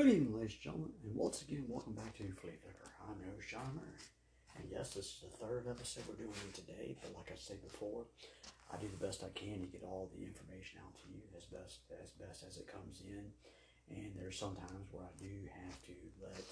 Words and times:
Good 0.00 0.16
evening, 0.16 0.32
ladies 0.32 0.56
and 0.56 0.64
gentlemen, 0.64 0.96
and 1.04 1.12
once 1.12 1.44
again, 1.44 1.68
welcome 1.68 1.92
back 1.92 2.16
to 2.16 2.24
Flea 2.40 2.56
Flicker. 2.56 2.88
I'm 3.04 3.20
your 3.20 3.36
host, 3.36 3.52
John 3.52 3.68
Omary. 3.76 4.00
And 4.56 4.64
yes, 4.72 4.96
this 4.96 5.12
is 5.12 5.28
the 5.28 5.36
third 5.36 5.68
episode 5.68 6.08
we're 6.08 6.24
doing 6.24 6.48
today, 6.56 6.96
but 7.04 7.12
like 7.12 7.28
I 7.28 7.36
said 7.36 7.60
before, 7.60 8.08
I 8.72 8.80
do 8.80 8.88
the 8.88 9.04
best 9.04 9.20
I 9.20 9.28
can 9.36 9.60
to 9.60 9.68
get 9.68 9.84
all 9.84 10.08
the 10.08 10.24
information 10.24 10.80
out 10.80 10.96
to 10.96 11.04
you 11.04 11.20
as 11.36 11.44
best 11.52 11.84
as 12.00 12.16
best 12.16 12.48
as 12.48 12.56
it 12.56 12.64
comes 12.64 13.04
in. 13.04 13.28
And 13.92 14.16
there's 14.16 14.40
sometimes 14.40 14.88
where 14.88 15.04
I 15.04 15.12
do 15.20 15.36
have 15.68 15.76
to 15.92 15.96
let 16.16 16.48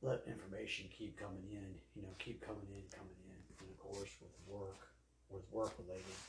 let 0.00 0.24
information 0.24 0.88
keep 0.88 1.20
coming 1.20 1.44
in, 1.52 1.76
you 1.92 2.08
know, 2.08 2.16
keep 2.16 2.40
coming 2.40 2.72
in, 2.72 2.88
coming 2.88 3.20
in. 3.28 3.36
And 3.36 3.68
of 3.68 3.76
course 3.76 4.16
with 4.16 4.32
work 4.48 4.80
with 5.28 5.44
work 5.52 5.76
related, 5.76 6.20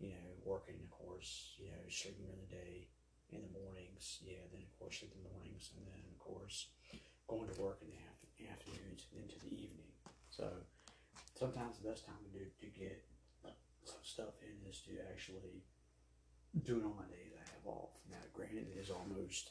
you 0.00 0.16
know, 0.16 0.32
working 0.40 0.80
of 0.80 0.88
course, 0.88 1.52
you 1.60 1.68
know, 1.68 1.84
sleeping 1.92 2.32
in 2.32 2.40
the 2.48 2.64
day, 2.64 2.88
in 3.32 3.42
the 3.42 3.52
mornings, 3.58 4.20
yeah, 4.22 4.42
then 4.52 4.62
of 4.62 4.72
course 4.78 5.02
in 5.02 5.10
the 5.10 5.28
mornings, 5.30 5.70
and 5.76 5.86
then 5.86 6.02
of 6.10 6.18
course 6.18 6.70
going 7.26 7.48
to 7.50 7.60
work 7.60 7.82
in 7.82 7.90
the 7.90 8.02
after- 8.06 8.30
afternoons 8.46 9.06
and 9.10 9.22
into 9.24 9.38
the 9.42 9.50
evening. 9.50 9.90
So 10.30 10.46
sometimes 11.34 11.78
the 11.78 11.88
best 11.88 12.06
time 12.06 12.22
to 12.22 12.30
do 12.38 12.44
to 12.46 12.68
get 12.70 13.02
some 13.84 14.02
stuff 14.02 14.34
in 14.42 14.54
is 14.68 14.82
to 14.86 14.98
actually 15.10 15.62
do 16.64 16.78
it 16.78 16.86
on 16.86 16.96
my 16.96 17.06
days 17.10 17.34
I 17.34 17.44
have 17.54 17.66
off. 17.66 17.94
Now, 18.10 18.22
granted, 18.34 18.66
it 18.70 18.78
is 18.78 18.90
almost 18.90 19.50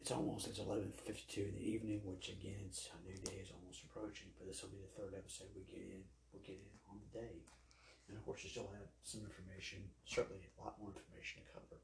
it's 0.00 0.10
almost 0.10 0.50
it's 0.50 0.58
eleven 0.58 0.90
fifty 0.90 1.24
two 1.30 1.46
in 1.46 1.54
the 1.54 1.70
evening, 1.70 2.02
which 2.02 2.28
again, 2.28 2.58
it's 2.66 2.90
a 2.90 2.98
new 3.06 3.14
day 3.22 3.38
is 3.38 3.54
almost 3.54 3.86
approaching. 3.86 4.34
But 4.34 4.50
this 4.50 4.62
will 4.62 4.74
be 4.74 4.82
the 4.82 4.94
third 4.98 5.14
episode 5.14 5.54
we 5.54 5.62
get 5.70 5.86
in. 5.86 6.02
We'll 6.34 6.42
get 6.42 6.58
in 6.58 6.74
on 6.90 6.98
the 6.98 7.10
day, 7.14 7.46
and 8.08 8.18
of 8.18 8.24
course, 8.26 8.42
we 8.42 8.50
still 8.50 8.70
have 8.74 8.90
some 9.06 9.22
information, 9.22 9.84
certainly 10.08 10.42
a 10.42 10.58
lot 10.58 10.80
more 10.80 10.90
information 10.90 11.44
to 11.44 11.52
cover. 11.54 11.78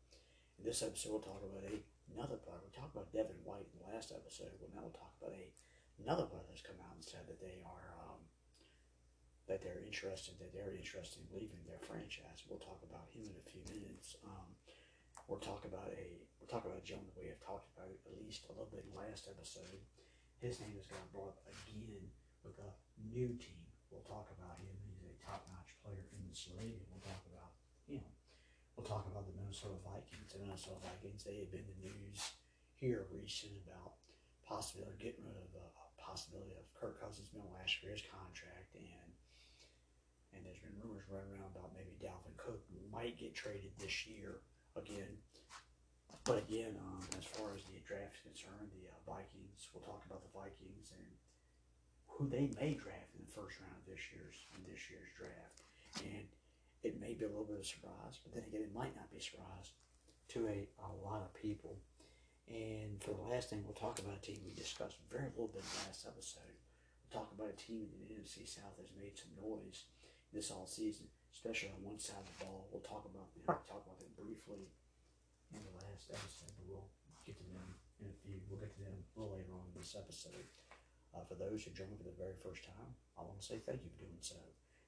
In 0.59 0.67
this 0.67 0.83
episode, 0.83 1.15
we'll 1.15 1.23
talk 1.23 1.39
about 1.39 1.71
a, 1.71 1.79
another 2.19 2.35
player. 2.43 2.59
We 2.67 2.75
talked 2.75 2.91
about 2.91 3.15
Devin 3.15 3.39
White 3.47 3.71
in 3.71 3.79
the 3.79 3.95
last 3.95 4.11
episode. 4.11 4.51
Well, 4.59 4.75
now 4.75 4.83
we'll 4.91 4.98
talk 4.98 5.15
about 5.23 5.39
a 5.39 5.55
another 6.03 6.27
player 6.27 6.47
that's 6.50 6.67
come 6.67 6.78
out 6.83 6.95
and 6.98 7.03
said 7.03 7.27
that 7.31 7.39
they 7.39 7.62
are 7.62 7.87
um, 8.03 8.23
that 9.47 9.62
they're 9.62 9.83
interested 9.87 10.34
that 10.42 10.50
they're 10.50 10.75
interested 10.75 11.23
in 11.23 11.31
leaving 11.31 11.62
their 11.62 11.78
franchise. 11.87 12.42
We'll 12.50 12.59
talk 12.59 12.83
about 12.83 13.06
him 13.15 13.31
in 13.31 13.39
a 13.39 13.47
few 13.47 13.62
minutes. 13.70 14.19
Um, 14.27 14.50
we'll 15.31 15.42
talk 15.42 15.62
about 15.62 15.95
a 15.95 16.27
we'll 16.42 16.50
talk 16.50 16.67
about 16.67 16.83
a 16.83 16.87
gentleman 16.87 17.15
we 17.15 17.31
have 17.31 17.39
talked 17.39 17.70
about 17.78 17.87
at 17.95 18.19
least 18.19 18.50
a 18.50 18.55
little 18.59 18.70
bit 18.70 18.83
in 18.83 18.91
the 18.91 18.98
last 18.98 19.31
episode. 19.31 19.78
His 20.43 20.59
name 20.59 20.75
is 20.75 20.91
going 20.91 21.03
to 21.06 21.11
brought 21.15 21.39
up 21.39 21.47
again 21.55 22.11
with 22.43 22.59
a 22.59 22.70
new 22.98 23.39
team. 23.39 23.62
We'll 23.95 24.06
talk 24.06 24.27
about 24.34 24.59
him. 24.59 24.75
He's 24.91 25.06
a 25.06 25.15
top 25.22 25.47
notch 25.55 25.78
player 25.87 26.03
in 26.15 26.27
this 26.27 26.50
league. 26.59 26.83
We'll 26.91 27.03
talk. 27.06 27.28
We'll 28.79 28.87
talk 28.87 29.11
about 29.11 29.27
the 29.27 29.34
Minnesota 29.34 29.75
Vikings. 29.83 30.31
The 30.31 30.39
Minnesota 30.39 30.79
Vikings, 30.87 31.27
they 31.27 31.43
have 31.43 31.51
been 31.51 31.67
in 31.67 31.75
the 31.83 31.91
news 31.91 32.23
here 32.79 33.11
recent 33.11 33.59
about 33.67 33.98
possibility 34.47 34.95
of 34.95 35.03
getting 35.03 35.27
rid 35.27 35.34
of 35.34 35.51
uh, 35.51 35.67
a 35.67 35.87
possibility 35.98 36.55
of 36.55 36.71
Kirk 36.79 37.03
Cousins 37.03 37.27
being 37.34 37.51
last 37.59 37.83
his 37.83 38.06
contract, 38.06 38.79
and 38.79 39.11
and 40.31 40.47
there's 40.47 40.62
been 40.62 40.79
rumors 40.79 41.11
running 41.11 41.27
around 41.34 41.51
about 41.51 41.75
maybe 41.75 41.91
Dalvin 41.99 42.39
Cook 42.39 42.62
might 42.95 43.19
get 43.19 43.34
traded 43.34 43.75
this 43.83 44.06
year 44.06 44.47
again. 44.79 45.19
But 46.23 46.47
again, 46.47 46.79
um, 46.79 47.03
as 47.19 47.27
far 47.27 47.59
as 47.59 47.67
the 47.67 47.83
draft 47.83 48.15
is 48.15 48.31
concerned, 48.31 48.71
the 48.79 48.95
uh, 48.95 49.03
Vikings. 49.11 49.75
We'll 49.75 49.83
talk 49.83 50.06
about 50.06 50.23
the 50.23 50.31
Vikings 50.31 50.95
and 50.95 51.11
who 52.06 52.31
they 52.31 52.55
may 52.55 52.79
draft 52.79 53.11
in 53.19 53.27
the 53.27 53.34
first 53.34 53.59
round 53.59 53.75
of 53.75 53.91
this 53.91 54.06
year's 54.15 54.39
in 54.55 54.62
this 54.71 54.87
year's 54.87 55.11
draft, 55.19 55.67
and 56.06 56.31
it 56.83 57.01
may 57.01 57.15
be 57.15 57.25
a 57.25 57.29
little 57.29 57.45
bit 57.45 57.59
of 57.59 57.62
a 57.62 57.67
surprise, 57.67 58.23
but 58.23 58.34
then 58.34 58.45
again, 58.47 58.62
it 58.62 58.75
might 58.75 58.95
not 58.95 59.11
be 59.11 59.19
a 59.19 59.23
surprise 59.23 59.75
to 60.34 60.47
a, 60.47 60.69
a 60.79 60.93
lot 61.03 61.23
of 61.23 61.34
people. 61.34 61.79
And 62.48 63.03
for 63.03 63.12
the 63.12 63.29
last 63.29 63.51
thing, 63.51 63.65
we'll 63.65 63.77
talk 63.77 63.98
about 63.98 64.17
a 64.17 64.25
team 64.25 64.41
we 64.47 64.55
discussed 64.55 64.97
very 65.11 65.29
little 65.37 65.53
bit 65.53 65.61
in 65.61 65.69
the 65.69 65.84
last 65.84 66.06
episode. 66.09 66.56
We'll 67.05 67.21
talk 67.21 67.33
about 67.34 67.53
a 67.53 67.59
team 67.59 67.93
in 67.93 68.01
the 68.01 68.15
NFC 68.17 68.49
South 68.49 68.77
that's 68.78 68.94
made 68.97 69.19
some 69.19 69.37
noise 69.37 69.88
this 70.33 70.53
all 70.53 70.69
season, 70.69 71.09
especially 71.33 71.72
on 71.72 71.84
one 71.84 72.00
side 72.00 72.21
of 72.21 72.28
the 72.31 72.44
ball. 72.44 72.69
We'll 72.72 72.84
talk 72.84 73.05
about 73.05 73.33
them. 73.33 73.44
We'll 73.44 73.65
talk 73.69 73.84
about 73.84 74.00
them 74.00 74.12
briefly 74.17 74.69
in 75.53 75.61
the 75.61 75.77
last 75.84 76.09
episode, 76.12 76.53
but 76.56 76.69
we'll 76.69 76.88
get 77.25 77.37
to 77.41 77.47
them 77.53 77.69
in 78.00 78.09
a 78.12 78.19
few. 78.25 78.41
We'll 78.49 78.61
get 78.61 78.72
to 78.77 78.84
them 78.84 78.97
a 78.97 79.12
little 79.17 79.34
later 79.37 79.53
on 79.53 79.69
in 79.72 79.77
this 79.77 79.97
episode. 79.97 80.49
Uh, 81.17 81.25
for 81.25 81.37
those 81.41 81.65
who 81.65 81.72
joined 81.72 81.97
for 81.97 82.05
the 82.05 82.21
very 82.21 82.37
first 82.44 82.65
time, 82.65 82.93
I 83.17 83.25
want 83.25 83.41
to 83.41 83.44
say 83.44 83.61
thank 83.65 83.81
you 83.81 83.91
for 83.93 84.05
doing 84.05 84.21
so. 84.21 84.37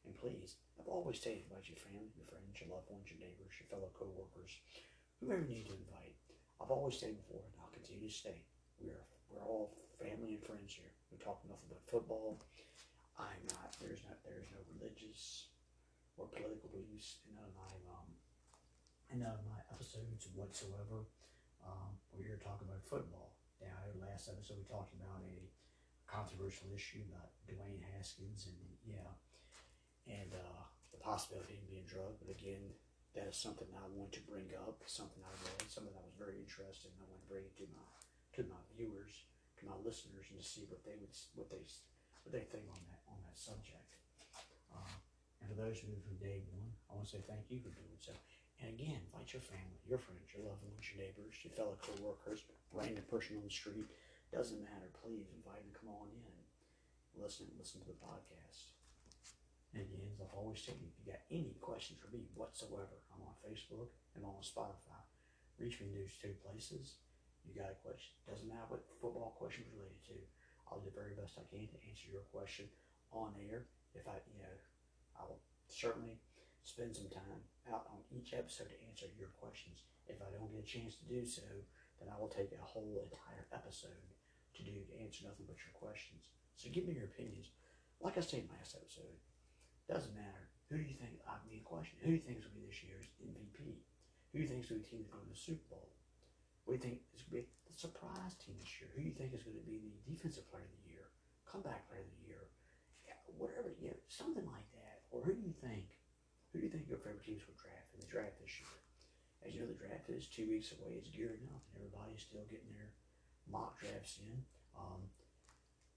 And 0.05 0.17
please, 0.17 0.57
I've 0.79 0.89
always 0.89 1.21
stated 1.21 1.45
about 1.51 1.69
your 1.69 1.77
family, 1.77 2.09
your 2.17 2.27
friends, 2.27 2.57
your 2.57 2.73
loved 2.73 2.89
ones, 2.89 3.09
your 3.13 3.21
neighbors, 3.21 3.53
your 3.61 3.69
fellow 3.69 3.91
co-workers, 3.93 4.53
whoever 5.21 5.45
you 5.45 5.61
need 5.61 5.69
to 5.69 5.77
invite. 5.77 6.17
I've 6.61 6.73
always 6.73 6.97
stated 6.97 7.21
before, 7.25 7.45
and 7.45 7.57
I'll 7.61 7.73
continue 7.73 8.09
to 8.09 8.15
state, 8.15 8.45
we're 8.81 9.05
we're 9.29 9.45
all 9.45 9.77
family 10.01 10.41
and 10.41 10.45
friends 10.45 10.73
here. 10.75 10.91
We 11.13 11.21
talk 11.21 11.45
enough 11.45 11.63
about 11.69 11.85
football. 11.87 12.41
I'm 13.21 13.45
not. 13.53 13.77
There's 13.81 14.03
not. 14.09 14.19
There's 14.25 14.49
no 14.51 14.61
religious 14.77 15.53
or 16.17 16.27
political 16.29 16.69
beliefs 16.73 17.21
in 17.29 17.37
none 17.37 17.49
of 17.49 17.57
my 17.57 17.73
um 17.93 18.09
in 19.13 19.21
none 19.21 19.37
of 19.37 19.45
my 19.45 19.61
episodes 19.73 20.29
whatsoever. 20.35 21.05
Um, 21.61 21.93
we're 22.13 22.25
here 22.25 22.41
to 22.41 22.45
talk 22.45 22.65
about 22.65 22.81
football. 22.85 23.37
Now, 23.61 23.77
last 24.01 24.33
episode 24.33 24.57
we 24.57 24.65
talked 24.65 24.97
about 24.97 25.21
a 25.21 25.39
controversial 26.09 26.73
issue 26.73 27.05
about 27.13 27.31
Dwayne 27.45 27.85
Haskins 27.93 28.49
and 28.49 28.57
yeah, 28.89 29.13
and 30.11 30.35
uh, 30.35 30.63
the 30.91 30.99
possibility 30.99 31.63
of 31.63 31.71
being 31.71 31.87
drugged. 31.87 32.19
But 32.19 32.35
again, 32.35 32.75
that 33.15 33.31
is 33.31 33.39
something 33.39 33.67
I 33.75 33.87
want 33.95 34.11
to 34.19 34.23
bring 34.27 34.51
up, 34.59 34.83
something 34.87 35.23
I 35.23 35.35
read, 35.47 35.71
something 35.71 35.95
I 35.95 36.03
was 36.03 36.19
very 36.19 36.39
interested 36.39 36.91
in. 36.91 36.99
I 36.99 37.07
want 37.07 37.23
to 37.23 37.31
bring 37.31 37.47
it 37.47 37.55
to 37.63 37.67
my 37.71 37.87
to 38.39 38.47
my 38.47 38.63
viewers, 38.79 39.27
to 39.59 39.67
my 39.67 39.75
listeners, 39.83 40.31
and 40.31 40.39
to 40.39 40.47
see 40.47 40.67
what 40.71 40.83
they 40.83 40.99
would 40.99 41.15
what 41.39 41.51
they 41.51 41.63
what 42.27 42.33
they 42.35 42.47
think 42.51 42.67
on 42.71 42.83
that 42.91 43.03
on 43.07 43.19
that 43.23 43.39
subject. 43.39 43.99
Uh, 44.71 44.95
and 45.43 45.51
for 45.51 45.59
those 45.59 45.83
who 45.83 45.95
from 46.03 46.19
day 46.19 46.43
one, 46.51 46.71
I 46.91 46.99
want 46.99 47.07
to 47.07 47.19
say 47.19 47.23
thank 47.27 47.51
you 47.51 47.63
for 47.63 47.75
doing 47.75 47.99
so. 47.99 48.15
And 48.61 48.77
again, 48.77 49.01
invite 49.09 49.33
your 49.33 49.41
family, 49.41 49.81
your 49.89 49.97
friends, 49.99 50.31
your 50.37 50.45
loved 50.45 50.61
ones, 50.61 50.85
your 50.93 51.01
neighbors, 51.01 51.33
your 51.41 51.57
fellow 51.57 51.81
coworkers, 51.81 52.45
random 52.77 53.03
person 53.09 53.41
on 53.41 53.45
the 53.49 53.51
street. 53.51 53.89
Doesn't 54.31 54.63
matter. 54.63 54.93
Please 55.01 55.27
invite 55.33 55.65
them 55.65 55.73
to 55.73 55.79
come 55.81 55.91
on 55.97 56.07
in, 56.13 56.37
listen, 57.19 57.49
listen 57.59 57.81
to 57.81 57.89
the 57.89 57.99
podcast. 57.99 58.71
And 59.73 59.87
again, 59.87 60.03
as 60.11 60.19
I've 60.19 60.35
always 60.35 60.59
said, 60.59 60.75
if 60.83 60.99
you 60.99 61.07
got 61.07 61.23
any 61.31 61.55
questions 61.63 62.03
for 62.03 62.11
me 62.11 62.27
whatsoever, 62.35 62.99
I'm 63.15 63.23
on 63.23 63.39
Facebook 63.39 63.95
and 64.19 64.27
on 64.27 64.43
Spotify. 64.43 64.99
Reach 65.59 65.79
me 65.79 65.93
in 65.93 65.95
those 65.95 66.19
two 66.19 66.35
places. 66.43 66.99
You 67.47 67.55
got 67.55 67.73
a 67.73 67.79
question, 67.81 68.13
doesn't 68.27 68.51
matter 68.51 68.69
what 68.69 68.85
football 69.01 69.39
question 69.39 69.65
is 69.65 69.73
related 69.73 70.03
to. 70.13 70.19
I'll 70.67 70.83
do 70.83 70.91
the 70.91 70.99
very 70.99 71.15
best 71.15 71.39
I 71.39 71.47
can 71.49 71.71
to 71.71 71.79
answer 71.87 72.11
your 72.11 72.27
question 72.35 72.67
on 73.11 73.35
air. 73.39 73.71
If 73.95 74.07
I, 74.07 74.19
you 74.31 74.43
know, 74.43 74.57
I 75.19 75.27
will 75.27 75.43
certainly 75.67 76.19
spend 76.63 76.95
some 76.95 77.11
time 77.11 77.43
out 77.71 77.87
on 77.91 78.03
each 78.11 78.35
episode 78.35 78.71
to 78.71 78.83
answer 78.87 79.07
your 79.19 79.33
questions. 79.39 79.87
If 80.07 80.19
I 80.23 80.31
don't 80.35 80.51
get 80.51 80.67
a 80.67 80.67
chance 80.67 80.99
to 81.01 81.07
do 81.07 81.23
so, 81.27 81.47
then 81.99 82.11
I 82.11 82.19
will 82.19 82.31
take 82.31 82.53
a 82.53 82.63
whole 82.63 83.03
entire 83.03 83.47
episode 83.55 84.05
to 84.57 84.61
do 84.63 84.75
to 84.75 85.01
answer 85.01 85.27
nothing 85.27 85.47
but 85.47 85.59
your 85.63 85.75
questions. 85.75 86.31
So 86.57 86.69
give 86.71 86.87
me 86.87 86.95
your 86.95 87.09
opinions. 87.11 87.51
Like 88.01 88.19
I 88.19 88.23
said 88.23 88.47
in 88.47 88.53
last 88.53 88.77
episode, 88.77 89.17
doesn't 89.91 90.15
matter. 90.15 90.47
Who 90.71 90.79
do 90.79 90.87
you 90.87 90.95
think, 90.95 91.19
I 91.27 91.35
mean, 91.51 91.67
question, 91.67 91.99
who 91.99 92.15
do 92.15 92.19
you 92.19 92.23
think 92.23 92.39
is 92.39 92.47
going 92.47 92.55
to 92.55 92.63
be 92.63 92.71
this 92.71 92.87
year's 92.87 93.11
MVP? 93.19 93.83
Who 94.31 94.39
do 94.39 94.43
you 94.47 94.51
think 94.51 94.63
is 94.63 94.71
going 94.71 94.79
to 94.79 94.87
be 94.87 94.87
the 94.87 94.91
team 94.95 95.03
that's 95.03 95.11
going 95.11 95.27
to 95.27 95.35
the 95.35 95.43
Super 95.43 95.67
Bowl? 95.67 95.91
What 96.63 96.71
do 96.71 96.77
you 96.79 96.85
think 96.87 97.03
is 97.11 97.27
going 97.27 97.43
to 97.43 97.51
be 97.51 97.67
the 97.67 97.75
surprise 97.75 98.39
team 98.39 98.55
this 98.63 98.71
year? 98.79 98.87
Who 98.95 99.03
do 99.03 99.11
you 99.11 99.17
think 99.19 99.35
is 99.35 99.43
going 99.43 99.59
to 99.59 99.67
be 99.67 99.83
the 99.83 99.99
defensive 100.07 100.47
player 100.47 100.63
of 100.63 100.79
the 100.87 100.95
year, 100.95 101.11
comeback 101.43 101.91
player 101.91 102.07
of 102.07 102.15
the 102.23 102.23
year, 102.31 102.45
yeah, 103.03 103.19
whatever, 103.35 103.75
you 103.83 103.91
know, 103.91 103.99
something 104.07 104.47
like 104.47 104.71
that? 104.79 105.03
Or 105.11 105.27
who 105.27 105.35
do 105.35 105.43
you 105.43 105.51
think, 105.59 105.91
who 106.55 106.63
do 106.63 106.71
you 106.71 106.73
think 106.73 106.87
your 106.87 107.03
favorite 107.03 107.27
teams 107.27 107.43
will 107.51 107.59
draft 107.59 107.91
in 107.91 107.99
the 107.99 108.07
draft 108.07 108.39
this 108.39 108.55
year? 108.63 108.79
As 109.43 109.51
you 109.51 109.67
know, 109.67 109.71
the 109.75 109.81
draft 109.83 110.07
is 110.07 110.31
two 110.31 110.47
weeks 110.47 110.71
away. 110.71 110.95
It's 110.95 111.11
gearing 111.11 111.43
up, 111.51 111.67
and 111.75 111.83
everybody's 111.83 112.23
still 112.23 112.47
getting 112.47 112.71
their 112.77 112.95
mock 113.51 113.81
drafts 113.83 114.23
in. 114.23 114.47
Um, 114.77 115.11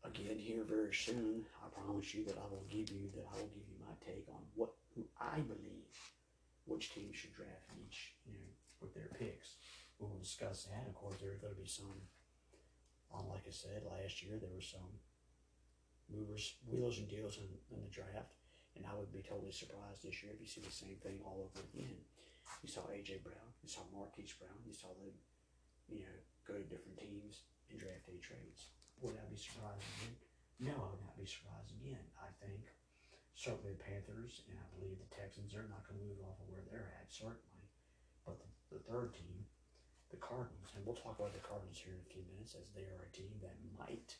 again 0.03 0.37
here 0.37 0.63
very 0.63 0.93
soon. 0.93 1.45
I 1.63 1.67
promise 1.69 2.13
you 2.13 2.23
that 2.25 2.37
I 2.37 2.47
will 2.51 2.65
give 2.69 2.91
you 2.91 3.09
that 3.15 3.25
I 3.31 3.37
will 3.39 3.51
give 3.55 3.67
you 3.67 3.79
my 3.79 3.95
take 4.05 4.27
on 4.29 4.41
what 4.55 4.71
who 4.95 5.03
I 5.19 5.39
believe 5.39 5.89
which 6.65 6.93
team 6.93 7.11
should 7.11 7.33
draft 7.33 7.67
each, 7.75 8.15
you 8.25 8.33
know, 8.33 8.51
with 8.79 8.93
their 8.93 9.11
picks. 9.19 9.59
We 9.99 10.07
will 10.07 10.19
discuss 10.19 10.63
that. 10.71 10.87
Of 10.87 10.95
course, 10.95 11.15
there 11.19 11.31
are 11.31 11.41
going 11.41 11.55
to 11.55 11.61
be 11.61 11.67
some. 11.67 11.91
Um, 13.13 13.29
like 13.29 13.45
I 13.45 13.53
said 13.53 13.85
last 13.85 14.23
year, 14.23 14.41
there 14.41 14.49
were 14.49 14.63
some 14.63 14.89
movers, 16.09 16.57
wheels, 16.65 16.97
and 16.97 17.07
deals 17.07 17.37
in, 17.37 17.45
in 17.69 17.83
the 17.83 17.93
draft, 17.93 18.33
and 18.75 18.85
I 18.89 18.97
would 18.97 19.13
be 19.13 19.21
totally 19.21 19.53
surprised 19.53 20.01
this 20.01 20.23
year 20.23 20.33
if 20.33 20.41
you 20.41 20.49
see 20.49 20.65
the 20.65 20.73
same 20.73 20.97
thing 20.97 21.21
all 21.21 21.45
over 21.45 21.61
again. 21.73 22.01
You 22.65 22.69
saw 22.69 22.81
AJ 22.89 23.21
Brown, 23.21 23.53
you 23.61 23.69
saw 23.69 23.85
Marquise 23.93 24.33
Brown, 24.33 24.57
you 24.65 24.73
saw 24.73 24.89
them, 24.97 25.13
you 25.87 26.01
know, 26.01 26.17
go 26.47 26.57
to 26.57 26.65
different 26.65 26.97
teams 26.97 27.45
and 27.69 27.77
draft 27.77 28.09
A 28.09 28.17
trades. 28.17 28.73
Would 29.01 29.17
I 29.17 29.25
be 29.31 29.39
surprised 29.39 29.83
again? 29.97 30.15
No, 30.59 30.75
I 30.77 30.87
would 30.93 31.03
not 31.03 31.17
be 31.17 31.27
surprised 31.27 31.73
again. 31.81 32.03
I 32.19 32.29
think 32.39 32.69
certainly 33.35 33.75
the 33.75 33.83
Panthers 33.83 34.45
and 34.47 34.55
I 34.55 34.67
believe 34.77 35.01
the 35.01 35.11
Texans 35.11 35.57
are 35.57 35.67
not 35.67 35.83
going 35.83 35.99
to 35.99 36.07
move 36.07 36.21
off 36.23 36.39
of 36.39 36.47
where 36.47 36.63
they're 36.69 36.93
at, 37.01 37.11
certainly. 37.11 37.67
But 38.23 38.39
the, 38.39 38.77
the 38.77 38.81
third 38.87 39.11
team, 39.17 39.43
the 40.13 40.21
Cardinals, 40.21 40.71
and 40.77 40.85
we'll 40.85 40.95
talk 40.95 41.19
about 41.19 41.33
the 41.35 41.43
Cardinals 41.43 41.81
here 41.81 41.97
in 41.97 42.03
a 42.05 42.11
few 42.13 42.23
minutes, 42.31 42.55
as 42.55 42.71
they 42.71 42.87
are 42.87 43.03
a 43.03 43.11
team 43.11 43.33
that 43.43 43.57
might 43.75 44.15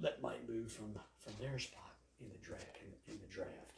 that 0.00 0.20
might 0.20 0.48
move 0.48 0.72
from 0.72 0.92
from 1.20 1.32
their 1.40 1.58
spot 1.58 1.96
in 2.20 2.28
the 2.28 2.40
draft 2.44 2.76
in, 2.80 2.92
in 3.12 3.20
the 3.20 3.28
draft. 3.32 3.72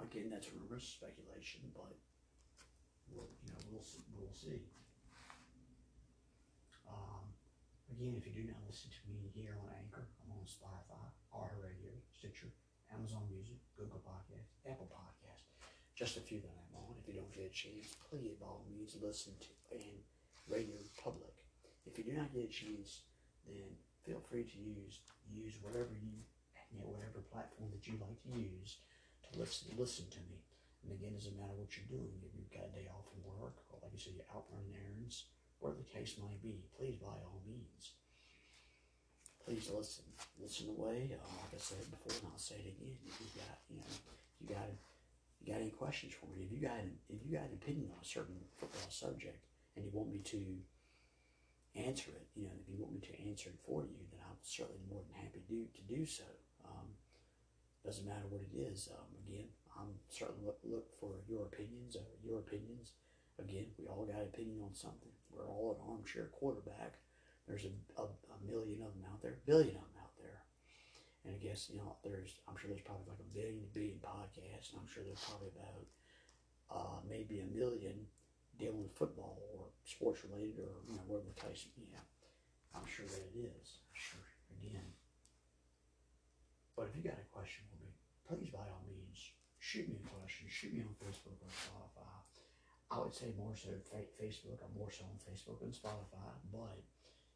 Again, 0.00 0.30
that's 0.30 0.48
rumors, 0.54 0.86
speculation, 0.86 1.60
but 1.74 1.92
we'll 3.10 3.28
you 3.44 3.52
know 3.52 3.60
we'll 3.72 3.84
we'll 4.16 4.34
see. 4.34 4.62
Um, 6.88 7.27
again, 7.98 8.14
if 8.14 8.30
you 8.30 8.30
do 8.30 8.46
not 8.46 8.62
listen 8.62 8.94
to 8.94 9.02
me 9.10 9.26
here 9.34 9.58
on 9.58 9.74
Anchor, 9.74 10.06
I'm 10.22 10.30
on 10.30 10.46
Spotify, 10.46 11.02
R 11.34 11.50
Radio, 11.58 11.90
Stitcher, 12.14 12.46
Amazon 12.94 13.26
Music, 13.26 13.58
Google 13.74 13.98
Podcast, 14.06 14.54
Apple 14.70 14.86
Podcast, 14.86 15.50
just 15.98 16.14
a 16.14 16.22
few 16.22 16.38
that 16.38 16.54
I'm 16.54 16.78
on. 16.78 16.94
If 17.02 17.10
you 17.10 17.18
don't 17.18 17.34
get 17.34 17.50
a 17.50 17.52
chance, 17.52 17.98
please 18.06 18.38
by 18.38 18.46
all 18.46 18.62
means 18.70 18.94
listen 19.02 19.34
to 19.42 19.50
and 19.74 19.98
Radio 20.46 20.78
Public. 21.02 21.34
If 21.90 21.98
you 21.98 22.06
do 22.06 22.14
not 22.14 22.30
get 22.30 22.46
a 22.46 22.54
chance, 22.54 23.02
then 23.42 23.66
feel 24.06 24.22
free 24.30 24.46
to 24.46 24.58
use 24.62 25.02
use 25.26 25.58
whatever 25.58 25.98
you 25.98 26.22
you 26.70 26.78
know, 26.78 26.86
whatever 26.94 27.26
platform 27.34 27.74
that 27.74 27.82
you 27.82 27.98
like 27.98 28.22
to 28.22 28.30
use 28.38 28.78
to 29.26 29.42
listen 29.42 29.74
listen 29.74 30.06
to 30.14 30.22
me. 30.30 30.38
And 30.86 30.94
again, 30.94 31.18
it 31.18 31.26
doesn't 31.26 31.34
matter 31.34 31.58
what 31.58 31.74
you're 31.74 31.90
doing. 31.90 32.14
If 32.22 32.30
you've 32.38 32.54
got 32.54 32.70
a 32.70 32.72
day 32.78 32.86
off 32.94 33.10
from 33.10 33.26
work, 33.26 33.58
or 33.74 33.82
like 33.82 33.90
you 33.90 33.98
said, 33.98 34.14
you're 34.14 34.30
out 34.30 34.46
running 34.54 34.78
errands, 34.78 35.26
whatever 35.60 35.80
the 35.82 35.98
case 35.98 36.16
may 36.18 36.36
be, 36.42 36.64
please 36.76 36.96
by 36.96 37.18
all 37.24 37.42
means. 37.46 37.92
Please 39.44 39.70
listen. 39.72 40.04
Listen 40.40 40.68
away. 40.68 41.10
Uh, 41.12 41.24
like 41.40 41.56
I 41.56 41.60
said 41.60 41.84
before, 41.90 42.12
and 42.20 42.28
I'll 42.32 42.38
say 42.38 42.56
it 42.60 42.76
again. 42.76 42.96
If 43.06 43.16
you 43.20 43.26
got, 43.40 43.58
you 43.70 43.76
know, 43.80 43.92
you 44.40 44.46
got, 44.52 44.68
you 45.40 45.52
got 45.52 45.60
any 45.60 45.70
questions 45.72 46.12
for 46.12 46.26
me? 46.26 46.44
If 46.44 46.52
you 46.52 46.60
got, 46.60 46.76
if 47.08 47.24
you 47.24 47.32
got 47.32 47.48
an 47.48 47.56
opinion 47.56 47.90
on 47.96 48.02
a 48.02 48.04
certain 48.04 48.36
football 48.60 48.90
subject, 48.90 49.40
and 49.74 49.84
you 49.86 49.90
want 49.94 50.12
me 50.12 50.20
to 50.36 50.40
answer 51.80 52.10
it, 52.10 52.26
you 52.36 52.44
know, 52.44 52.56
if 52.60 52.68
you 52.68 52.76
want 52.76 52.92
me 52.92 53.00
to 53.08 53.14
answer 53.24 53.48
it 53.48 53.58
for 53.64 53.82
you, 53.82 53.96
then 54.10 54.20
I'm 54.20 54.36
certainly 54.42 54.82
more 54.90 55.00
than 55.06 55.22
happy 55.22 55.40
to 55.40 55.48
do, 55.48 55.64
to 55.64 55.82
do 55.88 56.04
so. 56.04 56.28
Um, 56.66 56.92
doesn't 57.84 58.06
matter 58.06 58.26
what 58.28 58.42
it 58.42 58.52
is. 58.52 58.90
Um, 58.92 59.08
again, 59.24 59.48
I'm 59.78 59.96
certainly 60.10 60.44
look, 60.44 60.58
look 60.64 60.86
for 61.00 61.14
your 61.28 61.46
opinions. 61.46 61.96
Uh, 61.96 62.04
your 62.20 62.40
opinions. 62.40 62.92
Again, 63.38 63.66
we 63.78 63.86
all 63.86 64.04
got 64.04 64.20
opinion 64.20 64.60
on 64.66 64.74
something. 64.74 65.14
We're 65.30 65.46
all 65.46 65.76
an 65.76 65.90
armchair 65.90 66.30
quarterback. 66.32 66.98
There's 67.46 67.64
a, 67.64 67.72
a, 68.00 68.04
a 68.04 68.38
million 68.44 68.82
of 68.82 68.92
them 68.92 69.08
out 69.08 69.22
there, 69.22 69.40
billion 69.46 69.76
of 69.76 69.88
them 69.88 70.00
out 70.04 70.14
there. 70.20 70.44
And 71.24 71.34
I 71.34 71.38
guess, 71.40 71.68
you 71.72 71.78
know, 71.80 71.96
there's, 72.04 72.36
I'm 72.48 72.56
sure 72.56 72.68
there's 72.68 72.84
probably 72.84 73.08
like 73.08 73.24
a 73.24 73.34
billion 73.34 73.60
to 73.60 73.70
billion 73.72 73.98
podcasts, 74.04 74.72
and 74.72 74.80
I'm 74.80 74.88
sure 74.88 75.04
there's 75.04 75.24
probably 75.24 75.52
about 75.56 75.84
uh, 76.68 76.98
maybe 77.08 77.40
a 77.40 77.48
million 77.56 78.04
dealing 78.58 78.82
with 78.82 78.92
football 78.92 79.40
or 79.54 79.70
sports 79.84 80.24
related 80.24 80.60
or, 80.60 80.84
you 80.88 80.96
know, 80.98 81.04
whatever 81.06 81.30
the 81.32 81.40
case, 81.40 81.66
may 81.78 81.88
yeah. 81.88 82.04
I'm 82.74 82.84
sure 82.84 83.06
that 83.06 83.24
it 83.32 83.36
is. 83.48 83.80
Sure, 83.92 84.28
again. 84.60 84.92
But 86.76 86.90
if 86.90 86.96
you 86.96 87.02
got 87.02 87.18
a 87.18 87.26
question 87.32 87.64
for 87.70 87.78
me, 87.82 87.90
please 88.28 88.52
by 88.52 88.62
all 88.68 88.84
means, 88.86 89.32
shoot 89.58 89.88
me 89.88 89.96
a 89.98 90.08
question. 90.14 90.46
Shoot 90.46 90.74
me 90.74 90.84
on 90.84 90.94
Facebook 91.00 91.38
or 91.40 91.50
Spotify. 91.50 91.87
I 92.90 92.98
would 93.00 93.14
say 93.14 93.32
more 93.36 93.54
so 93.54 93.68
fa- 93.92 94.12
Facebook. 94.16 94.64
I'm 94.64 94.72
more 94.76 94.90
so 94.90 95.04
on 95.04 95.20
Facebook 95.20 95.60
and 95.60 95.72
Spotify. 95.72 96.32
But 96.50 96.80